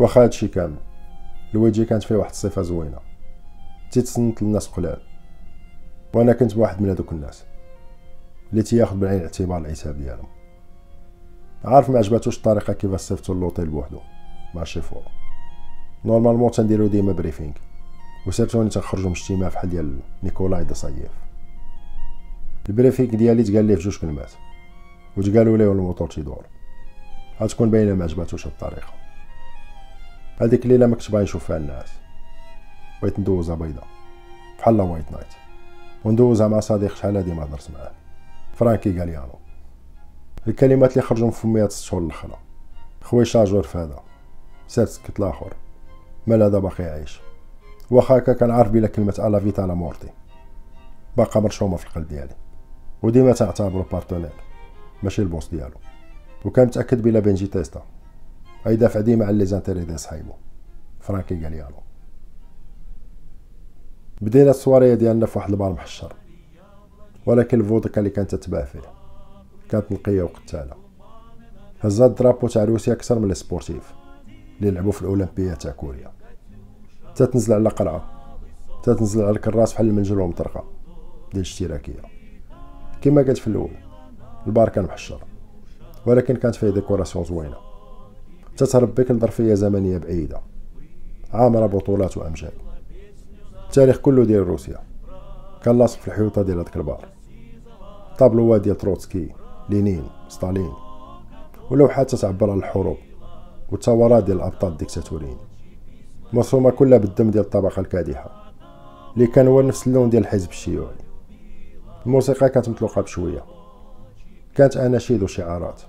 واخا 0.00 0.22
هادشي 0.22 0.48
كامل. 0.48 0.76
لويجي 1.54 1.84
كانت 1.84 2.02
فيه 2.02 2.16
واحد 2.16 2.30
الصفة 2.30 2.62
زوينة. 2.62 3.11
تيتصنت 3.92 4.42
للناس 4.42 4.68
قلال. 4.68 5.00
وأنا 6.14 6.32
كنت 6.32 6.56
واحد 6.56 6.82
من 6.82 6.90
هذوك 6.90 7.12
الناس 7.12 7.44
اللي 8.50 8.62
تياخد 8.62 9.00
بعين 9.00 9.16
الاعتبار 9.16 9.58
العتاب 9.58 9.98
ديالهم. 9.98 10.28
عارف 11.64 11.90
ما 11.90 11.98
عجباتوش 11.98 12.36
الطريقة 12.36 12.72
كيف 12.72 12.94
صيفطو 12.94 13.34
لوطيل 13.34 13.68
بوحدو 13.68 14.00
مع 14.54 14.62
ال 14.62 14.66
chauffeur 14.66 15.02
normalement 16.04 16.50
تنديرو 16.50 16.86
ديما 16.86 17.12
briefing 17.12 17.52
و 18.26 18.31
surtout 18.31 18.68
تنخرجو 18.68 19.08
من 19.08 19.14
اجتماع 19.14 19.48
فحال 19.48 19.70
ديال 19.70 19.98
نيكولاي 20.22 20.64
دا 20.64 20.74
صيف 20.74 21.10
ال 22.68 22.73
briefing 22.73 23.10
ديالي 23.10 23.42
تقال 23.42 23.64
ليه 23.64 23.74
في 23.74 23.80
جوج 23.80 23.98
كلمات. 23.98 24.32
وتقالوا 25.16 25.56
ليه 25.56 25.72
الموتور 25.72 26.08
تيدور. 26.08 26.46
غتكون 27.40 27.70
باينة 27.70 27.94
ما 27.94 28.04
عجباتوش 28.04 28.46
الطريقة. 28.46 28.94
هذيك 30.40 30.64
الليلة 30.64 30.86
ما 30.86 30.94
كنتش 30.94 31.08
باغي 31.08 31.22
نشوف 31.22 31.44
فيها 31.44 31.56
الناس. 31.56 32.01
بغيت 33.02 33.20
ندوزها 33.20 33.54
بيضا 33.54 33.82
بحال 34.58 34.80
white 34.80 35.12
night. 35.12 35.26
وندوزها 36.04 36.48
مع 36.48 36.60
صديق 36.60 36.94
شحال 36.94 37.16
هادي 37.16 37.34
ما 37.34 37.44
هضرت 37.44 37.70
معاه. 37.70 37.90
فرانكي 38.54 38.98
غاليانو 38.98 39.34
الكلمات 40.46 40.90
اللي 40.90 41.02
خرجوا 41.02 41.26
من 41.26 41.32
فمي 41.32 41.60
هاد 41.60 41.66
الشهور 41.66 42.02
الاخرى 42.02 42.36
خويا 43.02 43.24
شاجور 43.24 43.66
هذا. 43.74 44.00
سير 44.68 44.86
سكت 44.86 45.18
الآخر 45.20 45.54
مال 46.26 46.42
هذا 46.42 46.58
باقي 46.58 46.84
عايش 46.84 47.20
واخا 47.90 48.18
هكا 48.18 48.32
كنعرف 48.32 48.70
بلا 48.70 48.88
كلمة 48.88 49.14
ألا 49.18 49.40
فيتا 49.40 49.62
لا 49.62 49.74
مورتي 49.74 50.08
باقا 51.16 51.40
مرشومة 51.40 51.76
في 51.76 51.86
القلب 51.86 52.08
ديالي. 52.08 52.34
وديما 53.02 53.32
تعتبرو 53.32 53.84
بارتنير 53.92 54.32
ماشي 55.02 55.22
البوس 55.22 55.48
ديالو. 55.48 55.76
وكان 56.44 56.66
متأكد 56.66 57.02
بلا 57.02 57.20
بنجي 57.20 57.46
تيستا. 57.46 57.82
دافع 58.66 59.00
ديما 59.00 59.26
على 59.26 59.38
لي 59.38 59.46
زانتيري 59.46 59.84
ديال 59.84 60.00
صحيبو 60.00 60.32
فرانكي 61.00 61.44
غاليانو 61.44 61.76
بدينا 64.22 64.50
السواريه 64.50 64.94
ديالنا 64.94 65.26
في 65.26 65.38
واحد 65.38 65.50
البار 65.50 65.72
محشر. 65.72 66.12
ولكن 67.26 67.60
الفودكا 67.60 67.98
اللي 67.98 68.10
كانت 68.10 68.34
تتباع 68.34 68.64
فيه 68.64 68.80
كانت 69.68 69.92
نقية 69.92 70.22
وقتاله. 70.22 70.74
هزات 71.80 72.10
درابو 72.10 72.46
تاع 72.48 72.64
روسيا 72.64 72.92
أكثر 72.92 73.18
من 73.18 73.30
ال 73.30 73.37
sportifs 73.37 73.92
اللي 74.60 74.70
لعبوا 74.70 74.92
في 74.92 75.02
الأولمبية 75.02 75.54
تاع 75.54 75.70
كوريا. 75.70 76.12
تتنزل 77.14 77.54
على 77.54 77.68
قرعه 77.68 78.04
تتنزل 78.82 79.22
على 79.22 79.30
الكراس 79.30 79.72
بحال 79.72 79.86
المنجل 79.86 80.20
والمطرقة 80.20 80.60
ديال 80.60 81.34
الاشتراكية. 81.34 82.02
كما 83.00 83.22
قلت 83.22 83.38
في 83.38 83.46
الأول 83.46 83.76
البار 84.46 84.68
كان 84.68 84.84
محشر. 84.84 85.24
ولكن 86.06 86.36
كانت 86.36 86.54
فيه 86.54 86.70
décoration 86.70 87.24
زوينة. 87.24 87.56
تتهرب 88.56 88.94
بك 88.94 89.10
لظرفيه 89.10 89.54
زمنية 89.54 89.98
بعيدة. 89.98 90.40
عامرة 91.32 91.66
بطولات 91.66 92.16
وأمجاد. 92.16 92.52
التاريخ 93.72 93.96
كله 93.98 94.24
ديال 94.24 94.46
روسيا. 94.46 94.78
كان 95.62 95.78
لاصق 95.78 96.00
في 96.00 96.08
الحيوطه 96.08 96.42
ديال 96.42 96.58
هذاك 96.58 96.76
البار. 96.76 97.08
طابلوات 98.18 98.60
ديال 98.60 98.76
تروتسكي 98.76 99.28
لينين 99.68 100.04
ستالين. 100.28 100.72
ولوحات 101.70 102.10
تتعبر 102.10 102.50
على 102.50 102.58
الحروب 102.58 102.96
والثورات 103.70 104.24
ديال 104.24 104.36
الأبطال 104.36 104.72
الديكتاتوريين. 104.72 105.36
مرسومه 106.32 106.70
كلها 106.70 106.98
بالدم 106.98 107.30
ديال 107.30 107.44
الطبقة 107.44 107.80
الكادحة 107.80 108.52
اللي 109.14 109.26
كان 109.26 109.48
هو 109.48 109.62
نفس 109.62 109.86
اللون 109.86 110.10
ديال 110.10 110.22
الحزب 110.22 110.50
الشيوعي. 110.50 110.96
الموسيقى 112.06 112.48
كانت 112.48 112.68
مطلوقه 112.68 113.02
بشوية. 113.02 113.44
كانت 114.54 114.76
آناشيد 114.76 115.22
وشعارات 115.22 115.82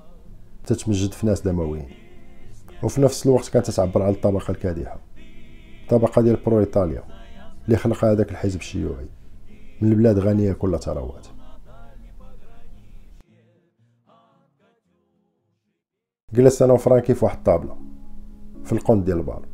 تتمجد 0.65 1.11
في 1.11 1.27
ناس 1.27 1.41
دمويين. 1.41 1.87
وفي 2.83 3.01
نفس 3.01 3.25
الوقت 3.25 3.49
كانت 3.49 3.71
تعبر 3.71 4.01
على 4.01 4.15
الطبقة 4.15 4.51
الكادحة. 4.51 4.99
الطبقه 5.83 6.21
ديال 6.21 6.35
البروليتاريا. 6.45 7.22
اللي 7.65 7.77
خلق 7.77 8.05
هذاك 8.05 8.31
الحزب 8.31 8.59
الشيوعي. 8.59 9.09
من 9.81 9.91
البلاد 9.91 10.19
غنية 10.19 10.53
كلها 10.53 10.79
ثروات. 10.79 11.27
جلست 16.33 16.61
أنا 16.61 16.73
وفرانكي 16.73 17.13
في 17.13 17.25
واحد 17.25 17.37
الطابلة 17.37 17.77
في 18.63 18.73
القنت 18.73 19.05
ديال 19.05 19.17
البار. 19.17 19.45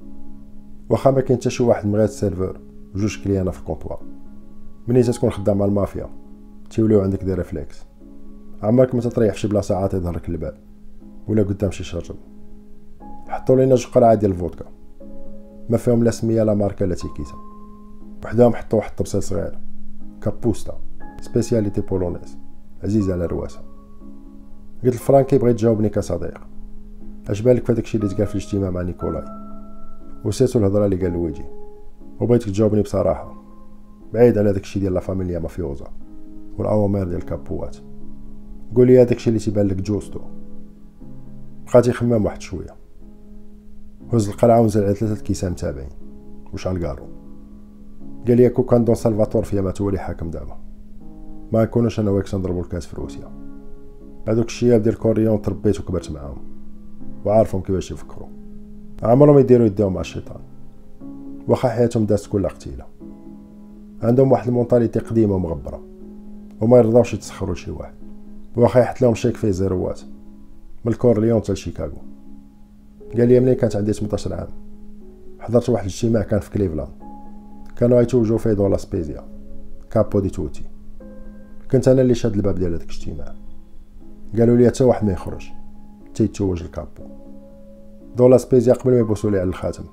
واخا 0.89 1.11
ما 1.11 1.21
كاين 1.21 1.39
حتى 1.39 1.49
شي 1.49 1.63
واحد 1.63 1.85
مغير 1.85 2.03
ال 2.03 2.10
serveur 2.10 2.59
وجوج 2.95 3.23
clients 3.23 3.51
في 3.51 3.59
ال 3.59 3.64
comptoir 3.64 4.01
منين 4.87 5.03
تكون 5.03 5.31
خدام 5.31 5.57
مع 5.57 5.65
المافيا؟ 5.65 6.09
تيوليو 6.69 7.01
عندك 7.01 7.23
des 7.23 7.33
réflexes 7.33 7.85
عمرك 8.63 8.95
ما 8.95 9.01
تريح 9.01 9.33
في 9.33 9.39
شي 9.39 9.47
بلاصة 9.47 9.75
عاد 9.75 9.93
يظهر 9.93 10.15
لك 10.15 10.29
الباب 10.29 10.57
ولا 11.27 11.43
قدام 11.43 11.71
شي 11.71 11.83
شرجم 11.83 12.15
حطوا 13.27 13.55
لينا 13.55 13.75
جوج 13.75 13.87
قرعه 13.87 14.13
ديال 14.13 14.31
الفودكا 14.31 14.65
ما 15.69 15.77
فيهم 15.77 16.03
لا 16.03 16.11
سمية 16.11 16.43
لا 16.43 16.53
ماركة 16.53 16.85
لا 16.85 16.95
تيكيتا. 16.95 17.48
وحداهم 18.25 18.55
حطوا 18.55 18.79
واحد 18.79 18.89
الطبسيل 18.89 19.23
صغير 19.23 19.59
kapusta 20.21 20.79
spécialité 21.21 21.81
polonaise 21.81 22.37
عزيزة 22.83 23.13
على 23.13 23.25
الرواسه 23.25 23.59
قلت 24.83 24.95
لفرانكي 24.95 25.37
بغيت 25.37 25.55
تجاوبني 25.55 25.89
كصديق. 25.89 26.41
اش 27.29 27.41
بالك 27.41 27.65
في 27.65 27.73
داكشي 27.73 27.97
اللي 27.97 28.09
تقال 28.09 28.27
في 28.27 28.35
الاجتماع 28.35 28.69
مع 28.69 28.81
نيكولاي؟ 28.81 29.25
و 30.25 30.30
surtout 30.30 30.59
الهضرة 30.59 30.85
اللي 30.85 30.95
قال 30.95 31.13
لويجي. 31.13 31.45
وبغيتك 32.19 32.45
تجاوبني 32.45 32.81
بصراحة. 32.81 33.43
بعيد 34.13 34.37
على 34.37 34.53
داكشي 34.53 34.79
ديال 34.79 34.93
la 34.93 34.99
famiglia 34.99 35.39
mafiosa 35.39 35.87
والأوامر 36.57 37.03
ديال 37.03 37.15
الكابوات 37.15 37.77
قول 38.75 38.87
لي 38.87 39.01
هذاكشي 39.01 39.29
اللي 39.29 39.39
تيبان 39.39 39.67
لك 39.67 39.75
giusto. 39.75 40.19
بقى 41.73 41.81
تيخمم 41.81 42.25
واحد 42.25 42.41
شوية. 42.41 42.75
هز 44.13 44.29
القرعة 44.29 44.61
ونزل 44.61 44.83
على 44.83 44.93
ثلاثة 44.93 45.23
كيسان 45.23 45.55
تابعين. 45.55 45.89
وشعل 46.53 46.77
كارو 46.77 47.18
قال 48.27 48.37
لي 48.37 48.49
كون 48.49 48.63
كان 48.63 48.85
دون 48.85 48.95
سالفاتور 48.95 49.43
فيا 49.43 49.61
ما 49.61 49.71
تولي 49.71 49.99
حاكم 49.99 50.29
دابا. 50.29 50.57
ما 51.51 51.63
يكونوش 51.63 51.99
أنا 51.99 52.11
وياك 52.11 52.35
نضربو 52.35 52.61
الكاس 52.61 52.85
في 52.85 52.95
روسيا. 52.95 53.31
هذوك 54.27 54.45
الشياب 54.45 54.81
ديال 54.81 54.97
كوريون 54.97 55.41
تربيت 55.41 55.79
وكبرت 55.79 56.11
معاهم. 56.11 56.37
وعارفهم 57.25 57.61
كيفاش 57.61 57.91
يفكروا 57.91 58.27
عمرهم 59.03 59.39
يديروا 59.39 59.65
يديهم 59.65 59.93
مع 59.93 60.01
الشيطان. 60.01 60.39
واخا 61.47 61.69
حياتهم 61.69 62.05
دازت 62.05 62.27
كلها 62.27 62.49
قتيلة. 62.49 62.85
عندهم 64.03 64.31
واحد 64.31 64.47
ال 64.47 64.52
mentalité 64.52 64.99
قديمة 64.99 65.35
ومغبرة. 65.35 65.83
وما 66.61 66.77
يرضاوش 66.77 67.13
يتسخروا 67.13 67.53
لشي 67.53 67.71
واحد. 67.71 67.93
واخا 68.55 68.79
يحط 68.79 69.01
لهم 69.01 69.15
شيك 69.15 69.37
فيه 69.37 69.51
زيروات. 69.51 70.01
من 70.85 70.91
الكورليون 70.91 71.41
حتى 71.41 71.53
لشيكاغو 71.53 71.97
قال 73.17 73.27
لي 73.27 73.39
ملي 73.39 73.55
كانت 73.55 73.75
عندي 73.75 73.93
18 73.93 74.33
عام 74.33 74.47
حضرت 75.39 75.69
واحد 75.69 75.83
الاجتماع 75.83 76.21
كان 76.23 76.39
في 76.39 76.51
كليفلاند. 76.51 76.98
كانوا 77.79 78.01
يتوجوا 78.01 78.37
فيه 78.37 78.53
دون 78.53 78.77
سبيزيا 78.77 79.23
capo 79.91 80.19
di 80.19 80.29
tutti 80.29 80.63
كنت 81.71 81.87
أنا 81.87 82.01
اللي 82.01 82.15
شاد 82.15 82.33
الباب 82.33 82.55
ديال 82.55 82.73
هذاك 82.73 82.83
الاجتماع 82.83 83.35
قالوا 84.37 84.57
لي 84.57 84.67
حتى 84.67 84.83
واحد 84.83 85.05
ما 85.05 85.11
يخرج 85.11 85.47
تيتوج 86.15 86.63
ال 86.63 86.71
capo 86.71 87.03
دون 88.17 88.37
سبيزيا 88.37 88.73
قبل 88.73 88.91
ما 88.91 88.99
يبوسوا 88.99 89.31
لي 89.31 89.39
على 89.39 89.49
الخاتم 89.49 89.83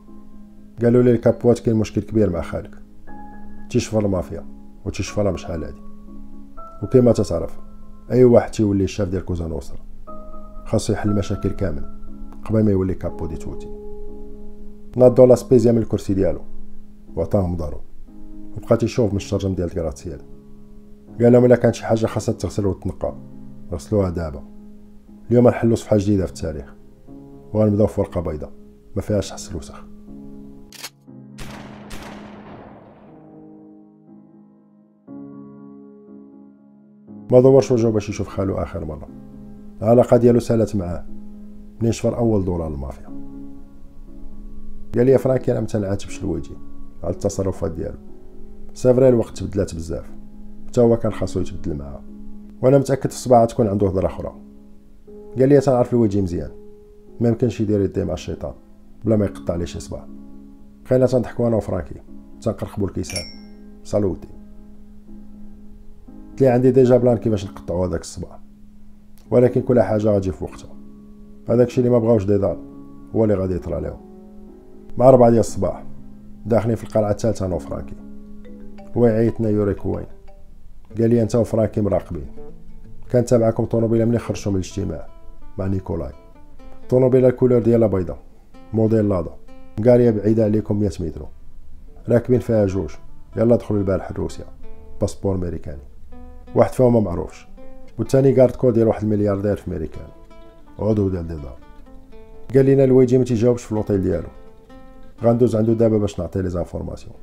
قالوا 0.83 1.03
لي 1.03 1.11
الكابوات 1.11 1.59
كاين 1.59 1.77
مشكل 1.77 2.01
كبير 2.01 2.31
مع 2.31 2.41
خالك 2.41 2.75
تيشفر 3.71 4.07
المافيا 4.07 4.45
وتيشفرها 4.85 5.31
بشحال 5.31 5.65
هادي 5.65 5.81
وكما 6.83 7.13
تتعرف 7.13 7.59
اي 8.11 8.25
واحد 8.25 8.51
تيولي 8.51 8.85
الشاف 8.85 9.09
ديال 9.09 9.25
كوزا 9.25 9.47
نوسترا 9.47 9.79
خاصو 10.65 10.93
يحل 10.93 11.11
المشاكل 11.11 11.51
كامل 11.51 11.85
قبل 12.45 12.65
ما 12.65 12.71
يولي 12.71 12.95
capo 12.95 13.27
دي 13.27 13.37
توتي 13.37 13.69
ناضو 14.97 15.27
لا 15.27 15.35
سبيزيا 15.35 15.73
من 15.73 15.79
الكرسي 15.79 16.15
ديالو 16.15 16.41
وعطاهم 17.17 17.57
ظهرو 17.57 17.81
وبقى 18.57 18.77
تيشوف 18.77 19.11
من 19.11 19.17
الشرجم 19.17 19.55
ديال 19.55 19.69
ال 19.69 19.73
gratte-ciel 19.73 20.21
قال 21.21 21.33
لهم 21.33 21.45
إلا 21.45 21.57
كانت 21.57 21.75
شي 21.75 21.87
حاجة 21.87 22.07
خاصها 22.07 22.33
تغسل 22.33 22.67
وتنقى. 22.67 23.17
غسلوها 23.73 24.11
دابا. 24.11 24.45
اليوم 25.31 25.49
نحلو 25.49 25.75
صفحة 25.75 25.97
جديدة 25.97 26.27
في 26.27 26.33
التاريخ. 26.33 26.75
وغنبداو 27.53 27.87
في 27.87 28.01
ورقة 28.01 28.21
بيضاء. 28.21 28.53
ما 28.97 29.03
فيهاش 29.03 29.33
حس 29.33 29.51
الوسخ. 29.51 29.85
ما 37.33 37.41
دورش 37.41 37.71
وجهه 37.71 37.91
باش 37.91 38.09
يشوف 38.09 38.29
خالو 38.29 38.55
آخر 38.55 38.85
مرة. 38.85 39.09
العلاقة 39.83 40.17
ديالو 40.17 40.41
سالت 40.41 40.77
معاه. 40.77 41.07
منين 41.81 41.93
شفر 41.93 42.19
أول 42.19 42.45
دولار 42.45 42.75
المافيا؟ 42.75 43.07
قال 44.95 45.07
لي 45.07 45.19
فرانكي 45.19 45.53
أنا 45.53 45.61
متنعاتبش 45.61 46.23
لويجي 46.23 46.66
على 47.03 47.15
التصرفات 47.15 47.73
ديالو. 47.73 47.99
c'est 48.75 48.94
vrai 48.94 49.09
الوقت 49.09 49.39
تبدلات 49.39 49.75
بزاف. 49.75 50.11
حتى 50.67 50.81
هو 50.81 50.97
كان 50.97 51.13
خاصو 51.13 51.41
يتبدل 51.41 51.77
معاه 51.77 52.01
وأنا 52.63 52.79
متأكد 52.79 53.11
في 53.11 53.17
الصباح 53.17 53.45
تكون 53.45 53.67
عنده 53.67 53.87
هضره 53.87 54.07
أخرى. 54.07 54.35
قال 55.39 55.49
لي 55.49 55.61
تنعرف 55.61 55.95
لويجي 55.95 56.23
مزيان. 56.23 56.51
ما 57.21 57.29
يمكنش 57.29 57.61
يدير 57.61 57.81
يديه 57.81 58.05
مع 58.05 58.15
الشيطان. 58.15 58.53
بلا 59.05 59.17
ما 59.17 59.25
يقطع 59.25 59.55
ليه 59.55 59.65
شي 59.65 59.81
صباع. 59.81 60.07
بقينا 60.91 61.07
تنضحكو 61.07 61.49
أنا 61.49 61.57
وفرانكي. 61.57 61.95
تنقرقبو 62.41 62.87
الكيسان. 62.87 63.23
salute 63.85 64.29
قلت 66.31 66.43
عندي 66.43 66.71
déjà 66.71 66.97
plan 66.97 67.17
كيفاش 67.17 67.45
نقطعو 67.45 67.85
هذاك 67.85 68.01
الصباع. 68.01 68.39
ولكن 69.31 69.61
كل 69.61 69.81
حاجة 69.81 70.09
غتجي 70.09 70.33
في 70.33 70.45
وقتها. 70.45 70.77
هذاك 71.49 71.67
الشيء 71.67 71.85
اللي 71.85 71.91
ما 71.91 71.99
بغاوش 71.99 72.25
ديدار. 72.25 72.59
هو 73.15 73.25
اللي 73.25 73.35
غادي 73.35 73.55
يطرى 73.55 73.81
لهم. 73.81 74.01
مع 74.99 75.11
ربعة 75.11 75.31
ديال 75.31 75.41
الصباح. 75.41 75.85
داخلين 76.47 76.77
في 76.77 76.85
القرعة 76.85 77.11
الثالثة 77.11 77.47
أنا 77.47 77.55
وفرانكي 77.55 77.95
هو 78.97 79.07
يعيطنا 79.07 79.49
يوري 79.49 79.75
كوين 79.75 80.07
قال 80.99 81.11
لي 81.11 81.23
أنت 81.23 81.35
وفرانكي 81.35 81.81
مراقبين. 81.81 82.27
كان 83.11 83.25
تابعكم 83.25 83.65
طوموبيلة 83.65 84.05
ملي 84.05 84.19
خرجتو 84.19 84.51
من 84.51 84.57
الاجتماع؟ 84.57 85.07
مع 85.59 85.67
نيكولاي. 85.67 86.13
طوموبيلة 86.89 87.29
ال 87.29 87.33
couleur 87.33 87.63
ديالها 87.63 87.89
بيضا 87.89 88.19
موديل 88.73 89.09
لادا. 89.09 89.31
مقاريه 89.79 90.11
بعيدة 90.11 90.45
عليكم 90.45 90.81
100 90.81 90.91
متر. 91.01 91.27
راكبين 92.09 92.41
فيها 92.41 92.67
جوج. 92.67 92.91
يلا 93.37 93.57
دخلوا 93.57 93.81
البارح 93.81 94.13
لروسيا. 94.13 94.45
passeport 95.01 95.35
أمريكاني. 95.35 95.83
واحد 96.55 96.73
فيهم 96.73 96.93
ما 96.93 97.01
معروفش. 97.01 97.49
والثاني 97.99 98.33
garde 98.33 98.57
corps 98.57 98.73
ديال 98.73 98.89
واحد 98.89 99.03
الملياردير 99.03 99.57
في 99.57 99.69
امريكان 99.69 100.09
عضو 100.79 101.09
ديال 101.09 101.29
ديدار 101.29 101.57
قال 102.55 102.65
لينا 102.65 102.85
لويجي 102.85 103.19
ما 103.19 103.25
تيجاوبش 103.25 103.63
في 103.63 103.75
لوطيل 103.75 104.03
ديالو. 104.03 104.29
غندوز 105.23 105.57
عنده 105.57 105.73
دابا 105.73 105.99
باش 105.99 106.21
نعطيه 106.21 106.41
les 106.41 106.49
informations. 106.49 107.15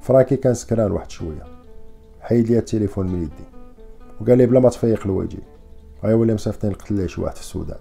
فرانكي 0.00 0.36
كان 0.36 0.54
سكران 0.54 0.92
واحد 0.92 1.10
شوية. 1.10 1.42
حيد 2.20 2.50
لي 2.50 2.58
التليفون 2.58 3.06
من 3.06 3.22
يدي. 3.22 3.44
وقال 4.20 4.38
لي 4.38 4.46
بلا 4.46 4.60
ما 4.60 4.68
تفيق 4.68 5.04
لويجي 5.04 5.38
غيولي 6.04 6.34
مصيفطين 6.34 6.70
نقتل 6.70 6.94
ليه 6.94 7.06
شي 7.06 7.20
واحد 7.20 7.34
في 7.34 7.40
السودان. 7.40 7.78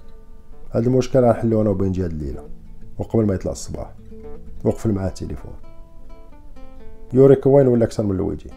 هاد 0.72 0.86
المشكل 0.86 1.20
غنحلو 1.20 1.62
أنا 1.62 1.70
وبنجي 1.70 2.06
هاد 2.06 2.12
الليلة. 2.12 2.50
وقبل 2.98 3.26
ما 3.26 3.34
يطلع 3.34 3.52
الصباح. 3.52 3.92
وقفل 4.64 4.92
معاه 4.92 5.08
التليفون. 5.08 5.54
يوريك 7.14 7.46
وين 7.46 7.68
ولا 7.68 7.86
أكثر 7.86 8.04
من 8.04 8.12
لويجي 8.12 8.50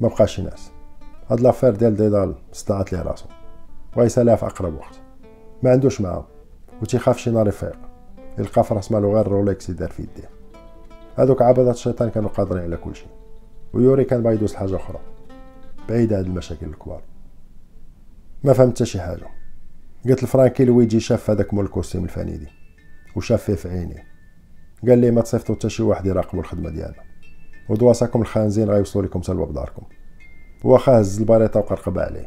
ما 0.00 0.08
بقاش 0.08 0.40
ناس. 0.40 0.70
هاد 1.30 1.40
l'affaire 1.40 1.74
ديال 1.74 1.96
ديدار 1.96 2.34
صدعات 2.54 2.92
ليه 2.92 3.02
راسو. 3.02 3.26
ويسالها 3.96 4.36
في 4.36 4.46
أقرب 4.46 4.74
وقت. 4.74 5.00
ما 5.62 5.70
عندوش 5.70 6.00
معاه 6.00 6.26
وتيخاف 6.82 7.18
شي 7.18 7.30
نهار 7.30 7.48
يفيق. 7.48 7.87
يلقى 8.38 8.64
في 8.64 8.74
راس 8.74 8.92
مالو 8.92 9.16
غير 9.16 9.28
روليكس 9.28 9.68
يدار 9.68 9.90
في 9.90 10.02
يديه. 10.02 10.30
هادوك 11.18 11.42
عبدات 11.42 11.74
الشيطان 11.74 12.10
كانوا 12.10 12.28
قادرين 12.28 12.62
على 12.62 12.76
كل 12.76 12.96
شيء. 12.96 13.08
ويوري 13.72 14.04
كان 14.04 14.22
باغي 14.22 14.34
يدوز 14.34 14.52
لحاجة 14.52 14.76
أخرى. 14.76 14.98
بعيدة 15.88 16.18
هاد 16.18 16.26
المشاكل 16.26 16.66
الكبار. 16.66 17.02
ما 18.44 18.52
فهمت 18.52 18.74
حتى 18.74 18.86
شي 18.86 19.00
حاجة. 19.00 19.26
قلت 20.08 20.22
لفرانكي 20.22 20.64
لويجي 20.64 21.00
شاف 21.00 21.30
هذاك 21.30 21.54
مول 21.54 21.64
ال 21.64 21.69
costume 21.69 22.04
الفنيدي 22.04 22.48
وشاف 23.16 23.42
فيه 23.42 23.54
في 23.54 23.68
عينيه. 23.68 24.04
قال 24.88 24.98
لي 24.98 25.10
ما 25.10 25.20
تصيفطوا 25.20 25.54
حتى 25.54 25.68
شي 25.68 25.82
واحد 25.82 26.06
يراقبوا 26.06 26.40
الخدمة 26.40 26.70
ديالنا. 26.70 27.02
ودواساكم 27.68 28.22
الخانزين 28.22 28.70
غيوصلوا 28.70 29.04
لكم 29.04 29.22
حتى 29.22 29.32
لباب 29.32 29.52
داركم 29.52 29.82
واخا 30.64 31.00
هز 31.00 31.18
الباريطة 31.18 31.60
وقرقب 31.60 31.98
عليه. 31.98 32.26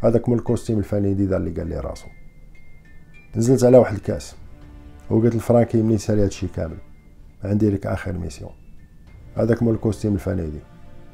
هذاك 0.00 0.28
مول 0.28 0.38
ال 0.38 0.43
costume 0.43 0.78
الفنيدي 0.78 1.26
دار 1.26 1.40
اللي 1.40 1.50
قال 1.50 1.68
لي 1.68 1.80
راسو. 1.80 2.06
نزلت 3.36 3.64
على 3.64 3.78
واحد 3.78 3.94
الكاس. 3.94 4.34
وقلت 5.10 5.36
لفرانكي 5.36 5.82
منين 5.82 5.98
سالي 5.98 6.24
هادشي 6.24 6.48
كامل. 6.48 6.78
عندي 7.44 7.70
لك 7.70 7.86
آخر 7.86 8.12
mission. 8.12 8.50
هذاك 9.34 9.62
مول 9.62 9.74
ال 9.74 9.79
costume 9.79 10.14
الفنيدي 10.14 10.60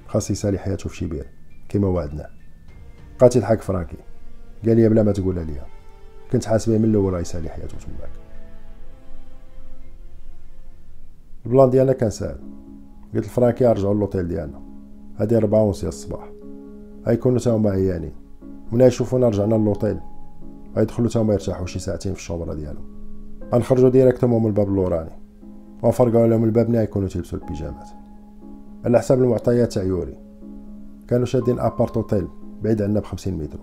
خاص 0.07 0.31
يسالي 0.31 0.59
حياته 0.59 0.89
في 0.89 0.97
شي 0.97 1.07
بير 1.07 1.27
كيما 1.69 1.89
وعدناه 1.89 2.29
بقى 3.21 3.31
يضحك 3.37 3.63
فرانكي 3.63 3.97
قال 4.67 4.77
لي 4.77 4.89
بلا 4.89 5.03
ما 5.03 5.13
تقولها 5.13 5.45
ليا. 5.45 5.67
كنت 6.33 6.45
حاسبه 6.45 6.79
من 6.79 6.85
الأول 6.85 7.15
غيسالي 7.15 7.49
حياته 7.49 7.77
تماك. 7.79 8.11
ال 11.47 11.51
plan 11.51 11.71
ديالنا 11.71 11.93
كان 11.93 12.11
ساهل 12.11 12.39
قلت 13.15 13.27
لفرانكي 13.27 13.67
رجعوا 13.67 13.95
للوطيل 13.95 14.29
ديالنا. 14.29 14.63
هادي 15.17 15.37
ربعة 15.39 15.63
ونص 15.63 15.85
الصباح. 15.85 16.33
غيكونوا 17.07 17.39
تا 17.39 17.51
هما 17.51 17.71
عيانين. 17.71 18.13
ملي 18.73 18.85
يشوفونا 18.85 19.29
رجعنا 19.29 19.55
للوطيل 19.55 20.01
غيدخلوا 20.77 21.09
تا 21.09 21.21
هما 21.21 21.33
يرتاحوا 21.33 21.67
شي 21.67 21.79
ساعتين 21.79 22.13
في 22.13 22.19
ال 22.19 22.23
chambre 22.23 22.55
ديالهم. 22.55 22.94
غنخرجوا 23.55 23.91
directement 23.91 24.43
من 24.43 24.47
الباب 24.47 24.69
اللوراني 24.69 25.11
ونفرعوا 25.83 26.27
لهم 26.27 26.45
الباب 26.45 26.71
ملي 26.71 26.83
يكونوا 26.83 27.09
تيلبسوا 27.09 27.39
البيجامات. 27.39 27.89
على 28.85 28.99
حساب 28.99 29.23
المعطيات 29.23 29.73
تاع 29.73 29.83
يوري. 29.83 30.19
كانوا 31.09 31.27
شادين 31.27 31.61
appart 31.61 31.97
hôtel 31.97 32.29
بعيد 32.63 32.83
عنا 32.83 33.01
ب 33.01 33.05
50 33.05 33.35
متر. 33.35 33.59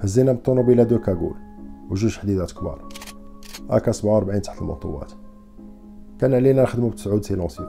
هزينا 0.00 0.32
من 0.32 0.38
الطوموبيله 0.38 0.82
deux 0.82 0.98
cagoules 0.98 1.34
وجوج 1.90 2.18
حديدات 2.18 2.52
كبار. 2.52 2.88
AK 3.70 3.92
47 3.92 4.42
تحت 4.42 4.62
الموطوات 4.62 5.12
كان 6.18 6.34
علينا 6.34 6.62
نخدمو 6.62 6.88
بتسعود 6.88 7.24
silencieux. 7.24 7.66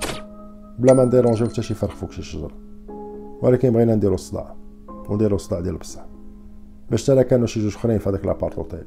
بلا 0.79 0.93
ما 0.93 1.05
نديرونجيو 1.05 1.47
حتى 1.47 1.61
شي 1.61 1.73
فرخ 1.73 1.95
فوق 1.95 2.11
شي 2.11 2.21
شجرة. 2.21 2.51
ولكن 3.41 3.69
بغينا 3.69 3.95
نديرو 3.95 4.15
الصداع. 4.15 4.55
ونديرو 5.09 5.35
الصداع 5.35 5.59
ديال 5.59 5.77
بصح 5.77 6.05
باش 6.91 7.05
تالا 7.05 7.21
كانوا 7.21 7.47
شي 7.47 7.59
جوج 7.59 7.75
أخرين 7.75 7.97
في 7.97 8.09
هذاك 8.09 8.25
l'appart 8.25 8.55
hôtel. 8.55 8.85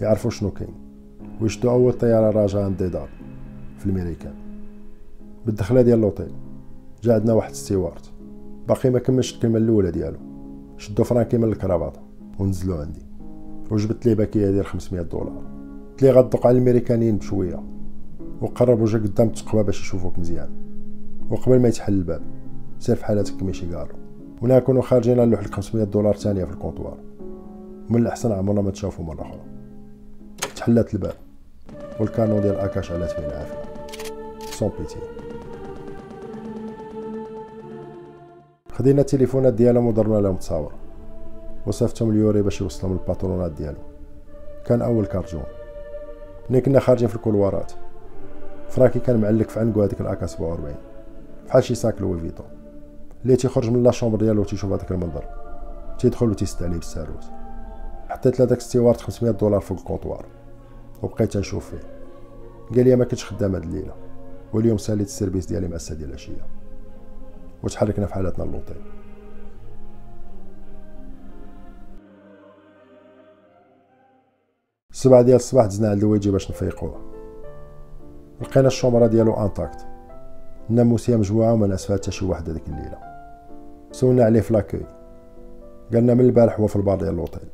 يعرفوا 0.00 0.30
شنو 0.30 0.50
كاين. 0.50 0.81
ويشدو 1.42 1.70
أول 1.70 1.92
طيارة 1.92 2.30
راجعة 2.30 2.64
عند 2.64 2.76
ديدار 2.76 3.08
في 3.78 3.86
الميريكان 3.86 4.34
بالدخلة 5.46 5.82
ديال 5.82 6.00
لوطيل 6.00 6.32
جا 7.02 7.14
عندنا 7.14 7.32
واحد 7.32 7.54
steward 7.54 8.10
باقي 8.68 8.90
ما 8.90 8.98
كملش 8.98 9.34
الكلمة 9.34 9.58
الأولى 9.58 9.90
ديالو. 9.90 10.18
شدو 10.76 11.04
فرانكي 11.04 11.38
من 11.38 11.44
ال 11.48 11.54
cravate 11.54 11.96
ونزلو 12.38 12.74
عندي. 12.74 13.02
وجبت 13.70 14.06
ليه 14.06 14.14
باكية 14.14 14.50
ديال 14.50 14.66
500 14.66 15.02
دولار. 15.02 15.42
قلت 15.90 16.02
ليه 16.02 16.10
غدوق 16.10 16.46
على 16.46 16.58
الأمريكانيين 16.58 17.16
بشوية. 17.16 17.62
وقرب 18.40 18.80
وجا 18.80 18.98
قدام 18.98 19.26
التقوى 19.26 19.62
باش 19.62 19.80
يشوفوك 19.80 20.18
مزيان. 20.18 20.50
وقبل 21.30 21.60
ما 21.60 21.68
يتحل 21.68 21.92
الباب 21.92 22.22
سير 22.78 22.96
في 22.96 23.04
حالتك 23.04 23.36
كميشي 23.36 23.74
قالو 23.74 23.94
ونا 24.42 24.58
كونوا 24.58 24.82
خارجين 24.82 25.16
نلوح 25.16 25.42
لك 25.42 25.54
500 25.54 25.84
دولار 25.84 26.16
ثانية 26.16 26.44
في 26.44 26.50
الكونطوار 26.50 26.98
من 27.90 28.02
الاحسن 28.02 28.32
عمرنا 28.32 28.60
ما 28.60 28.70
تشوفوا 28.70 29.04
مرة 29.04 29.22
أخرى. 29.22 29.40
تحلات 30.56 30.94
الباب. 30.94 31.14
والكانون 32.02 32.40
ديال 32.40 32.56
آكاش 32.56 32.92
علات 32.92 33.10
فيه 33.10 33.26
العافيه 33.26 33.62
سون 34.50 34.72
بيتي 34.78 34.96
خدينا 38.72 39.00
التليفونات 39.00 39.54
ديالهم 39.54 39.86
ودرنا 39.86 40.18
لهم 40.18 40.36
تصاور. 40.36 40.72
وصفتهم 41.66 42.10
ليوري 42.10 42.42
باش 42.42 42.60
يوصلهم 42.60 42.92
الباترونات 42.92 43.52
ديالو 43.52 43.78
كان 44.64 44.82
أول 44.82 45.06
carnage 45.06 45.42
ملي 46.50 46.60
كنا 46.60 46.80
خارجين 46.80 47.08
في 47.08 47.16
الكولوارات. 47.16 47.72
فرانكي 48.68 48.98
كان 48.98 49.20
معلق 49.20 49.48
في 49.48 49.60
عنقو 49.60 49.82
هذيك 49.82 50.00
ال 50.00 50.09
AK 50.09 50.26
47 50.26 50.74
بحال 51.46 51.64
شي 51.64 51.74
sac 51.74 52.00
Louis 52.00 52.18
Vuitton 52.20 52.46
اللي 53.22 53.36
تيخرج 53.36 53.70
من 53.70 53.82
la 53.82 53.90
chambre 53.90 54.18
ديالو 54.18 54.44
تيشوف 54.44 54.72
هذاك 54.72 54.90
المنظر. 54.90 55.24
تيدخل 55.98 56.30
وتيسد 56.30 56.62
عليه 56.62 56.76
بالساروت. 56.76 57.24
حطيت 58.08 58.40
لهداك 58.40 58.60
steward 58.60 59.00
500 59.00 59.32
دولار 59.32 59.60
فوق 59.60 59.78
ال 59.78 59.83
comptoir 59.83 60.26
وبقيت 61.02 61.36
نشوف 61.36 61.70
فيه. 61.70 61.80
قال 62.76 62.84
لي 62.84 62.96
ما 62.96 63.04
كنتش 63.04 63.24
خدام 63.24 63.54
هاد 63.54 63.62
الليلة. 63.62 63.94
واليوم 64.52 64.78
ساليت 64.78 65.06
ال 65.06 65.11
service 65.11 65.46
ديالي 65.46 65.68
مع 65.68 65.76
الساعة 65.76 65.98
ديال 65.98 66.08
العشيه 66.08 66.46
وتحركنا 67.62 68.06
في 68.06 68.14
حالتنا 68.14 68.44
ل 68.44 68.48
l'hôtel 68.48 68.76
السبعة 74.90 75.22
ديال 75.22 75.36
الصباح 75.36 75.66
دزنا 75.66 75.90
عند 75.90 75.98
لويجي 75.98 76.30
باش 76.30 76.50
نفيقوه. 76.50 77.00
لقينا 78.40 78.66
ال 78.66 78.71
chambre 78.71 79.06
ديالو 79.06 79.32
intacte 79.32 79.86
الناموسيه 80.70 81.16
مجموعه 81.16 81.52
وما 81.52 81.66
نعس 81.66 81.86
فيها 81.86 81.96
حتى 81.96 82.10
شي 82.10 82.24
واحد 82.24 82.50
هذيك 82.50 82.68
الليلة. 82.68 82.98
سولنا 83.92 84.24
عليه 84.24 84.40
في 84.40 84.54
l'accueil 84.54 84.86
قالنا 85.92 86.14
من 86.14 86.20
البارح 86.20 86.60
هو 86.60 86.66
في 86.66 86.76
البار 86.76 86.98
ديال 86.98 87.16
لوطيل 87.16 87.48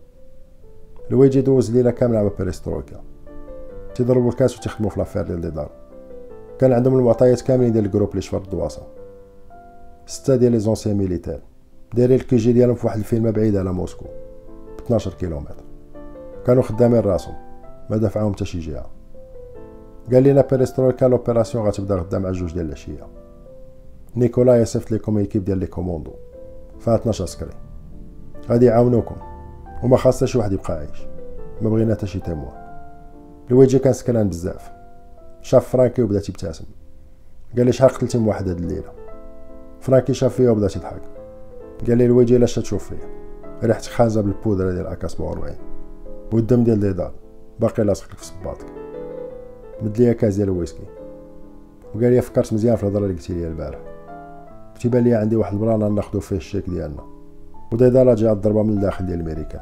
الويجي 1.11 1.41
دوز 1.41 1.77
ليلة 1.77 1.91
كاملة 1.91 2.23
مع 2.23 2.31
بيريسترويكا 2.39 3.08
تيضربوا 3.99 4.31
الكاس 4.31 4.59
وتيخدموا 4.59 4.91
في 4.91 4.99
l'affaire 4.99 5.23
ديال 5.23 5.41
ديدار. 5.41 5.71
كان 6.59 6.73
عندهم 6.73 6.99
المعطيات 6.99 7.41
كاملين 7.41 7.73
ديال 7.73 7.85
ال 7.85 7.88
groupe 7.88 8.11
اللي 8.11 8.23
شفر 8.23 8.39
الدواسة. 8.39 8.83
ستة 10.07 10.37
ديال 10.37 10.53
les 10.53 10.59
anciens 10.59 10.97
militaires. 10.97 11.41
دايرين 11.95 12.17
ال 12.17 12.29
QG 12.29 12.53
ديالهم 12.53 12.75
في 12.75 12.87
واحد 12.87 12.99
الفيرما 12.99 13.31
بعيد 13.31 13.57
على 13.57 13.73
موسكو. 13.73 14.05
ب 14.79 14.81
12 14.85 15.15
كيلومتر. 15.15 15.65
كانوا 16.47 16.63
خدامين 16.63 17.01
راسهم. 17.01 17.35
ما 17.91 17.97
دافعهم 17.97 18.33
حتى 18.33 18.45
شي 18.45 18.59
جهة. 18.59 18.91
قال 20.13 20.23
لنا 20.23 20.45
بيريسترويكا 20.51 21.07
l'opération 21.07 21.67
غتبدا 21.67 21.95
غدا 21.95 22.19
مع 22.19 22.31
جوج 22.31 22.53
ديال 22.53 22.67
العشيه 22.67 23.07
نيكولا 24.17 24.61
يصيفط 24.61 24.93
لكم 24.93 25.19
équipe 25.19 25.45
ديال 25.45 25.59
les 25.59 25.67
commandos. 25.67 26.13
فيها 26.79 26.95
12 26.95 27.25
عسكري. 27.25 27.51
غادي 28.51 28.67
يعاونوكم. 28.67 29.17
وما 29.83 29.97
خاص 29.97 30.25
شي 30.25 30.39
واحد 30.39 30.53
يبقى 30.53 30.73
عايش. 30.73 31.07
ما 31.63 31.71
بغينا 31.71 31.95
حتى 31.95 32.07
شي 32.07 32.21
témoin 32.21 32.68
لويجي 33.51 33.79
كان 33.79 33.93
سكران 33.93 34.29
بزاف. 34.29 34.71
شاف 35.43 35.69
فرانكي 35.69 36.03
وبدا 36.03 36.21
تيبتسم 36.21 36.65
قال 37.57 37.67
لي 37.67 37.73
شحال 37.73 37.91
قتلتي 37.91 38.19
من 38.19 38.29
واحد 38.29 38.49
هاد 38.49 38.59
الليلة؟ 38.59 38.93
فرانكي 39.81 40.15
شاف 40.15 40.35
فيا 40.35 40.51
وبدا 40.51 40.69
تيضحك 40.69 41.03
قال 41.89 41.99
لي 41.99 42.07
لويجي 42.07 42.39
لاش 42.39 42.55
تشوف 42.55 42.89
فيا. 42.89 43.09
ريحتك 43.65 43.91
خانزة 43.91 44.21
بالبودرة 44.21 44.73
ديال 44.73 44.87
AK 44.87 45.09
47 45.09 45.57
والدم 46.33 46.65
ديال 46.65 46.81
ديدار 46.81 47.13
باقي 47.61 47.85
لاصق 47.85 48.15
في 48.15 48.25
صباطك. 48.25 48.67
مد 49.83 49.99
ليا 49.99 50.13
كاس 50.13 50.37
ديال 50.37 50.49
الويسكي. 50.49 50.85
وقال 51.95 52.13
لي 52.13 52.21
فكرت 52.21 52.53
مزيان 52.53 52.77
في 52.77 52.83
الهضرة 52.83 53.03
اللي 53.03 53.15
قلتي 53.15 53.33
لي 53.33 53.49
البارح. 53.49 53.79
تيبان 54.81 55.05
لي 55.05 55.15
عندي 55.15 55.37
واحد 55.37 55.53
ال 55.53 55.61
plan 55.61 55.95
ناخدو 55.95 56.21
فيه 56.21 56.37
الشيك 56.37 56.71
ديالنا. 56.71 57.03
وديدار 57.73 58.15
جات 58.15 58.37
ضربه 58.37 58.63
من 58.63 58.71
الداخل 58.71 59.07
ديال 59.07 59.21
الميريكان 59.21 59.61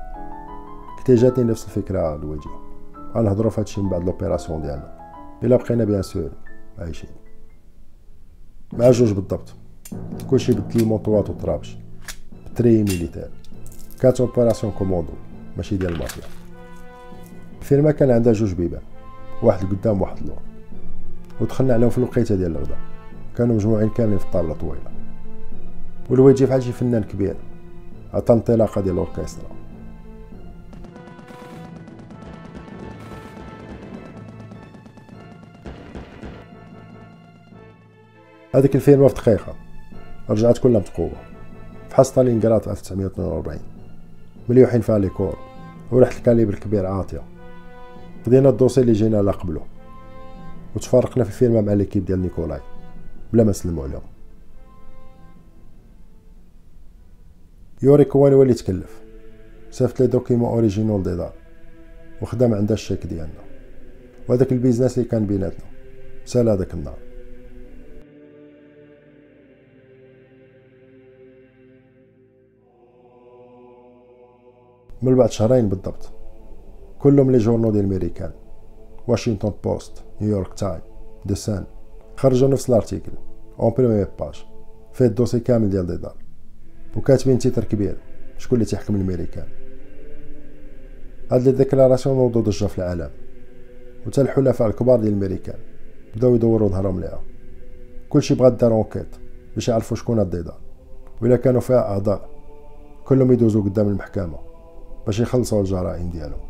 كنت 0.98 1.10
جاتني 1.10 1.44
نفس 1.44 1.64
الفكرة 1.64 2.14
لويجي 2.14 2.65
غنهضرو 3.16 3.50
في 3.50 3.60
هادشي 3.60 3.80
من 3.80 3.88
بعد 3.88 4.04
l'opération 4.04 4.62
ديالنا. 4.62 4.96
إلا 5.42 5.56
بقينا 5.56 5.84
bien 5.84 6.02
sûr 6.02 6.30
عايشين. 6.78 7.10
مع 8.72 8.90
جوج 8.90 9.12
بالضبط. 9.12 9.54
كلشي 10.30 10.52
بدل 10.52 10.80
الموطوات 10.80 11.30
والطرابش 11.30 11.76
très 12.56 12.82
militaires. 12.82 13.30
كانت 14.00 14.20
opération 14.20 14.72
commando. 14.72 15.12
ماشي 15.56 15.76
ديال 15.76 15.92
المافيا. 15.92 16.22
الفيرما 17.60 17.90
كان 17.90 18.10
عندها 18.10 18.32
جوج 18.32 18.52
بيبان. 18.52 18.82
واحد 19.42 19.62
القدام 19.62 20.02
واحد 20.02 20.18
اللور 20.18 20.38
ودخلنا 21.40 21.74
عليهم 21.74 21.90
في 21.90 21.98
الوقيتة 21.98 22.34
ديال 22.34 22.56
الغدا 22.56 22.76
كانوا 23.36 23.54
مجموعين 23.54 23.88
كاملين 23.88 24.18
في 24.18 24.24
الطاوله 24.24 24.54
طويلة. 24.54 24.90
ولويجي 26.10 26.46
فحال 26.46 26.62
شي 26.62 26.72
فنان 26.72 27.04
كبير. 27.04 27.36
عطى 28.14 28.32
انطلاقة 28.32 28.80
ديال 28.80 28.94
الأوركسترا. 28.94 29.55
هذيك 38.54 38.74
الفيلا 38.74 39.08
في 39.08 39.14
دقيقة. 39.14 39.54
رجعت 40.30 40.58
كلها 40.58 40.82
فحال 41.90 42.06
ستالينغراد 42.06 42.62
في 42.62 42.70
1942 42.70 43.60
مليوحين 44.48 44.80
فيها 44.80 44.98
les 44.98 45.08
corps 45.08 45.38
وريحة 45.92 46.18
ال 46.18 46.23
calibre 46.23 46.54
الكبير 46.54 46.86
عاطية. 46.86 47.22
بدينا 48.26 48.48
ال 48.48 48.52
dossier 48.52 48.80
اللي 48.80 48.92
جينا 48.92 49.22
على 49.22 49.32
قبلو 49.32 49.62
وتفرقنا 50.76 51.24
في 51.24 51.30
الفيلا 51.30 51.64
مع 51.64 51.72
l'équipe 51.72 52.04
ديال 52.04 52.22
نيكولاي. 52.22 52.60
بلا 53.32 53.44
ما 53.44 53.50
نسلمو 53.50 53.82
عليهم. 53.82 54.02
يوري 57.82 58.04
كواني 58.04 58.34
هو 58.34 58.42
اللي 58.42 58.54
تكلف. 58.54 59.00
صيفط 59.70 60.00
les 60.00 60.06
documents 60.06 60.50
original 60.50 61.02
دار. 61.02 61.32
وخدم 62.22 62.54
عندها 62.54 62.74
الشيك 62.74 63.06
ديالنا. 63.06 63.42
وهذاك 64.28 64.52
ال 64.52 64.57
business 64.57 64.98
اللي 64.98 65.08
كان 65.08 65.26
بيناتنا. 65.26 65.66
سال 66.24 66.48
هذاك 66.48 66.74
النهار. 66.74 67.05
من 75.02 75.14
بعد 75.14 75.30
شهرين 75.30 75.68
بالضبط. 75.68 76.10
كلهم 76.98 77.30
les 77.30 77.38
journaux 77.38 77.70
ديال 77.70 77.84
الميريكان 77.84 78.30
Washington 79.08 79.52
Post 79.64 80.04
New 80.20 80.35
York 80.35 80.54
Times 80.54 80.80
The 81.24 81.34
Sun 81.34 81.64
خرجوا 82.16 82.48
نفس 82.48 82.70
ال 82.70 82.76
article 82.76 83.12
en 83.60 83.72
première 83.78 84.08
page 84.20 84.44
فيه 84.92 85.06
ال 85.06 85.11
dossier 85.11 85.40
كامل 85.40 85.70
ديال 85.70 85.86
ديدار 85.86 86.16
وكاتبين 86.96 87.38
titre 87.38 87.64
كبير 87.64 87.96
شكون 88.38 88.56
اللي 88.56 88.70
تيحكم 88.70 88.96
الميريكان 88.96 89.46
هاد 91.32 91.42
les 91.42 91.52
déclarations 91.52 92.16
نوضو 92.16 92.40
ضجة 92.40 92.66
في 92.66 92.78
العالم. 92.78 93.10
وتا 94.06 94.22
الحلفاء 94.22 94.68
الكبار 94.68 95.00
ديال 95.00 95.12
الميريكان 95.12 95.58
بداو 96.16 96.34
يدوروا 96.34 96.68
ظهرهم 96.68 97.00
ليها. 97.00 97.22
كلشي 98.08 98.34
بغا 98.34 98.48
دار 98.48 98.72
enquête 98.72 99.16
باش 99.54 99.68
يعرفوا 99.68 99.96
شكون 99.96 100.18
هاد 100.18 100.30
ديدار 100.30 100.58
وإلا 101.22 101.36
كانوا 101.36 101.60
فيها 101.60 101.80
أعضاء 101.80 102.28
كلهم 103.04 103.32
يدوزوا 103.32 103.62
قدام 103.62 103.88
المحكمة. 103.88 104.45
باش 105.06 105.20
يخلصوا 105.20 105.60
الجرائم 105.60 106.10
ديالهم 106.10 106.46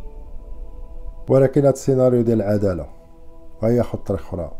ولكن 1.29 1.65
هاد 1.65 1.73
السيناريو 1.73 2.23
ديال 2.23 2.43
العدالة 2.43 2.87
غياخد 3.63 4.05
طريق 4.05 4.21
أخرى. 4.21 4.53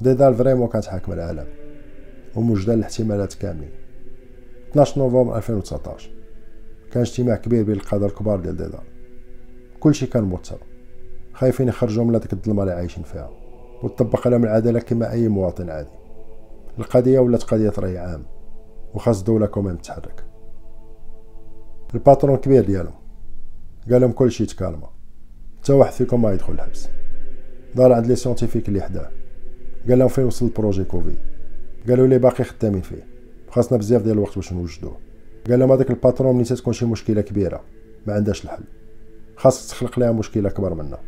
ديدال 0.00 0.34
vraiment 0.34 0.68
كانت 0.68 0.84
حاكمه 0.84 1.14
العالم 1.14 1.46
وموجده 2.36 2.74
الاحتمالات 2.74 3.34
كاملين. 3.34 3.70
12 4.70 4.98
نوفمبر 4.98 5.36
2019 5.36 6.10
كان 6.92 7.02
اجتماع 7.02 7.36
كبير 7.36 7.64
بين 7.64 7.74
القادة 7.74 8.06
الكبار 8.06 8.40
ديال 8.40 8.56
ديدال 8.56 8.80
كلشي 9.80 10.06
كان 10.06 10.24
موتر 10.24 10.58
خايفين 11.32 11.68
يخرجوا 11.68 12.04
من 12.04 12.14
هذيك 12.14 12.32
الظلمة 12.32 12.62
اللي 12.62 12.74
عايشين 12.74 13.02
فيها. 13.02 13.30
وتطبق 13.82 14.28
لهم 14.28 14.44
العدالة 14.44 14.80
كما 14.80 15.12
أي 15.12 15.28
مواطن 15.28 15.70
عادي. 15.70 15.88
القضية 16.78 17.18
ولات 17.18 17.42
قضية 17.42 17.72
رأي 17.78 17.98
عام 17.98 18.22
وخاص 18.94 19.18
الدولة 19.18 19.46
quand 19.46 19.63
même 19.63 19.76
تحرك 19.76 20.24
ال 21.94 22.00
patron 22.00 22.34
الكبير 22.34 22.64
ديالهم 22.64 23.01
قال 23.90 24.00
لهم 24.00 24.12
كلشي 24.12 24.46
تكالما 24.46 24.88
حتى 25.62 25.72
واحد 25.72 25.92
فيكم 25.92 26.22
ما 26.22 26.32
يدخل 26.32 26.52
الحبس. 26.52 26.88
دار 27.74 27.92
عند 27.92 28.06
les 28.06 28.16
scientifiques 28.16 28.68
اللي 28.68 28.80
حداه. 28.80 29.10
قال 29.88 29.98
لهم 29.98 30.08
فين 30.08 30.24
وصل 30.24 30.46
ال 30.46 30.51
projet 30.51 30.84
كوفيد؟ 30.84 31.18
قالوا 31.88 32.06
لي 32.06 32.18
باقي 32.18 32.44
خدامين 32.44 32.80
فيه. 32.80 33.06
خاصنا 33.50 33.78
بزاف 33.78 34.02
ديال 34.02 34.14
الوقت 34.14 34.36
باش 34.36 34.52
نوجدوه. 34.52 34.96
قال 35.48 35.58
لهم 35.58 35.72
هذاك 35.72 35.90
ال 35.90 35.97
patron 35.97 36.36
ملي 36.36 36.44
تكون 36.44 36.72
شي 36.72 36.86
مشكلة 36.86 37.20
كبيرة 37.20 37.64
ما 38.06 38.14
عندهاش 38.14 38.44
الحل. 38.44 38.64
خاصك 39.36 39.70
تخلق 39.70 39.98
لها 39.98 40.12
مشكلة 40.12 40.48
أكبر 40.48 40.74
منها. 40.74 40.98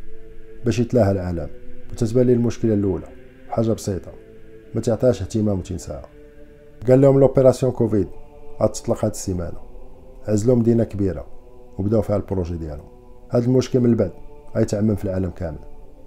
باش 0.65 0.79
يتلاها 0.79 1.13
العالم. 1.13 1.49
وتتبان 1.93 2.27
لي 2.27 2.33
المشكلة 2.33 2.75
الأولى. 2.75 3.09
حاجة 3.49 3.73
بسيطة. 3.73 4.13
ما 4.75 4.81
تعطيهاش 4.81 5.23
اهتمام 5.23 5.59
وتنساها. 5.59 6.07
قال 6.89 7.01
لهم 7.01 7.21
l'opération 7.21 7.73
كوفيد. 7.73 8.09
غتطلق 8.63 9.05
هاد 9.05 9.11
السيمانة. 9.11 9.59
عزلوا 10.29 10.57
مدينة 10.57 10.85
كبيرة. 10.85 11.34
وبداو 11.79 12.03
فيها 12.03 12.17
ال 12.17 12.23
projet 12.23 12.57
ديالهم. 12.57 12.89
هاد 13.31 13.43
المشكل 13.43 13.81
من 13.81 13.91
البعد 13.91 14.13
غيتعمم 14.57 14.95
في 14.95 15.05
العالم 15.05 15.31
كامل. 15.31 15.59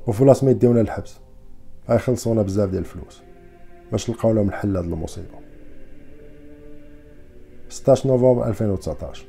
وفي 0.07 0.23
بلاص 0.23 0.43
ما 0.43 0.51
يديونا 0.51 0.79
للحبس 0.79 1.17
غيخلصونا 1.89 2.41
بزاف 2.41 2.69
ديال 2.69 2.81
الفلوس. 2.81 3.21
باش 3.91 4.09
نلقاو 4.09 4.33
لهم 4.33 4.47
الحل 4.47 4.77
هاد 4.77 4.85
المصيبة. 4.85 5.27
16 7.69 8.07
نوفمبر 8.07 8.47
2019 8.47 9.25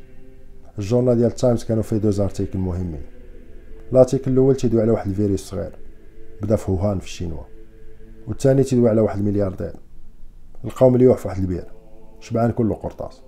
ال 0.79 0.83
journal 0.83 1.17
ديال 1.17 1.31
تايمز 1.31 1.65
كانوا 1.65 1.83
فيه 1.83 1.97
deux 1.97 2.21
articles 2.21 2.59
مهمين. 2.59 3.03
الأرتيكل 3.93 4.31
الأول 4.31 4.57
تيدوي 4.57 4.83
على 4.83 4.91
واحد 4.91 5.09
الفيروس 5.09 5.41
صغير 5.41 5.73
بدا 6.43 6.57
في 6.57 6.71
ووهان 6.71 6.99
في 6.99 7.07
الشينوا. 7.07 7.43
والثاني 8.29 8.63
تيدوي 8.63 8.89
على 8.89 9.01
واحد 9.01 9.19
الملياردير. 9.19 9.73
لقاو 10.65 10.91
مليوح 10.91 11.19
في 11.19 11.29
واحد 11.29 11.41
البير 11.41 11.65
شبعان 12.21 12.51
كله 12.51 12.75
قرطاس. 12.75 13.23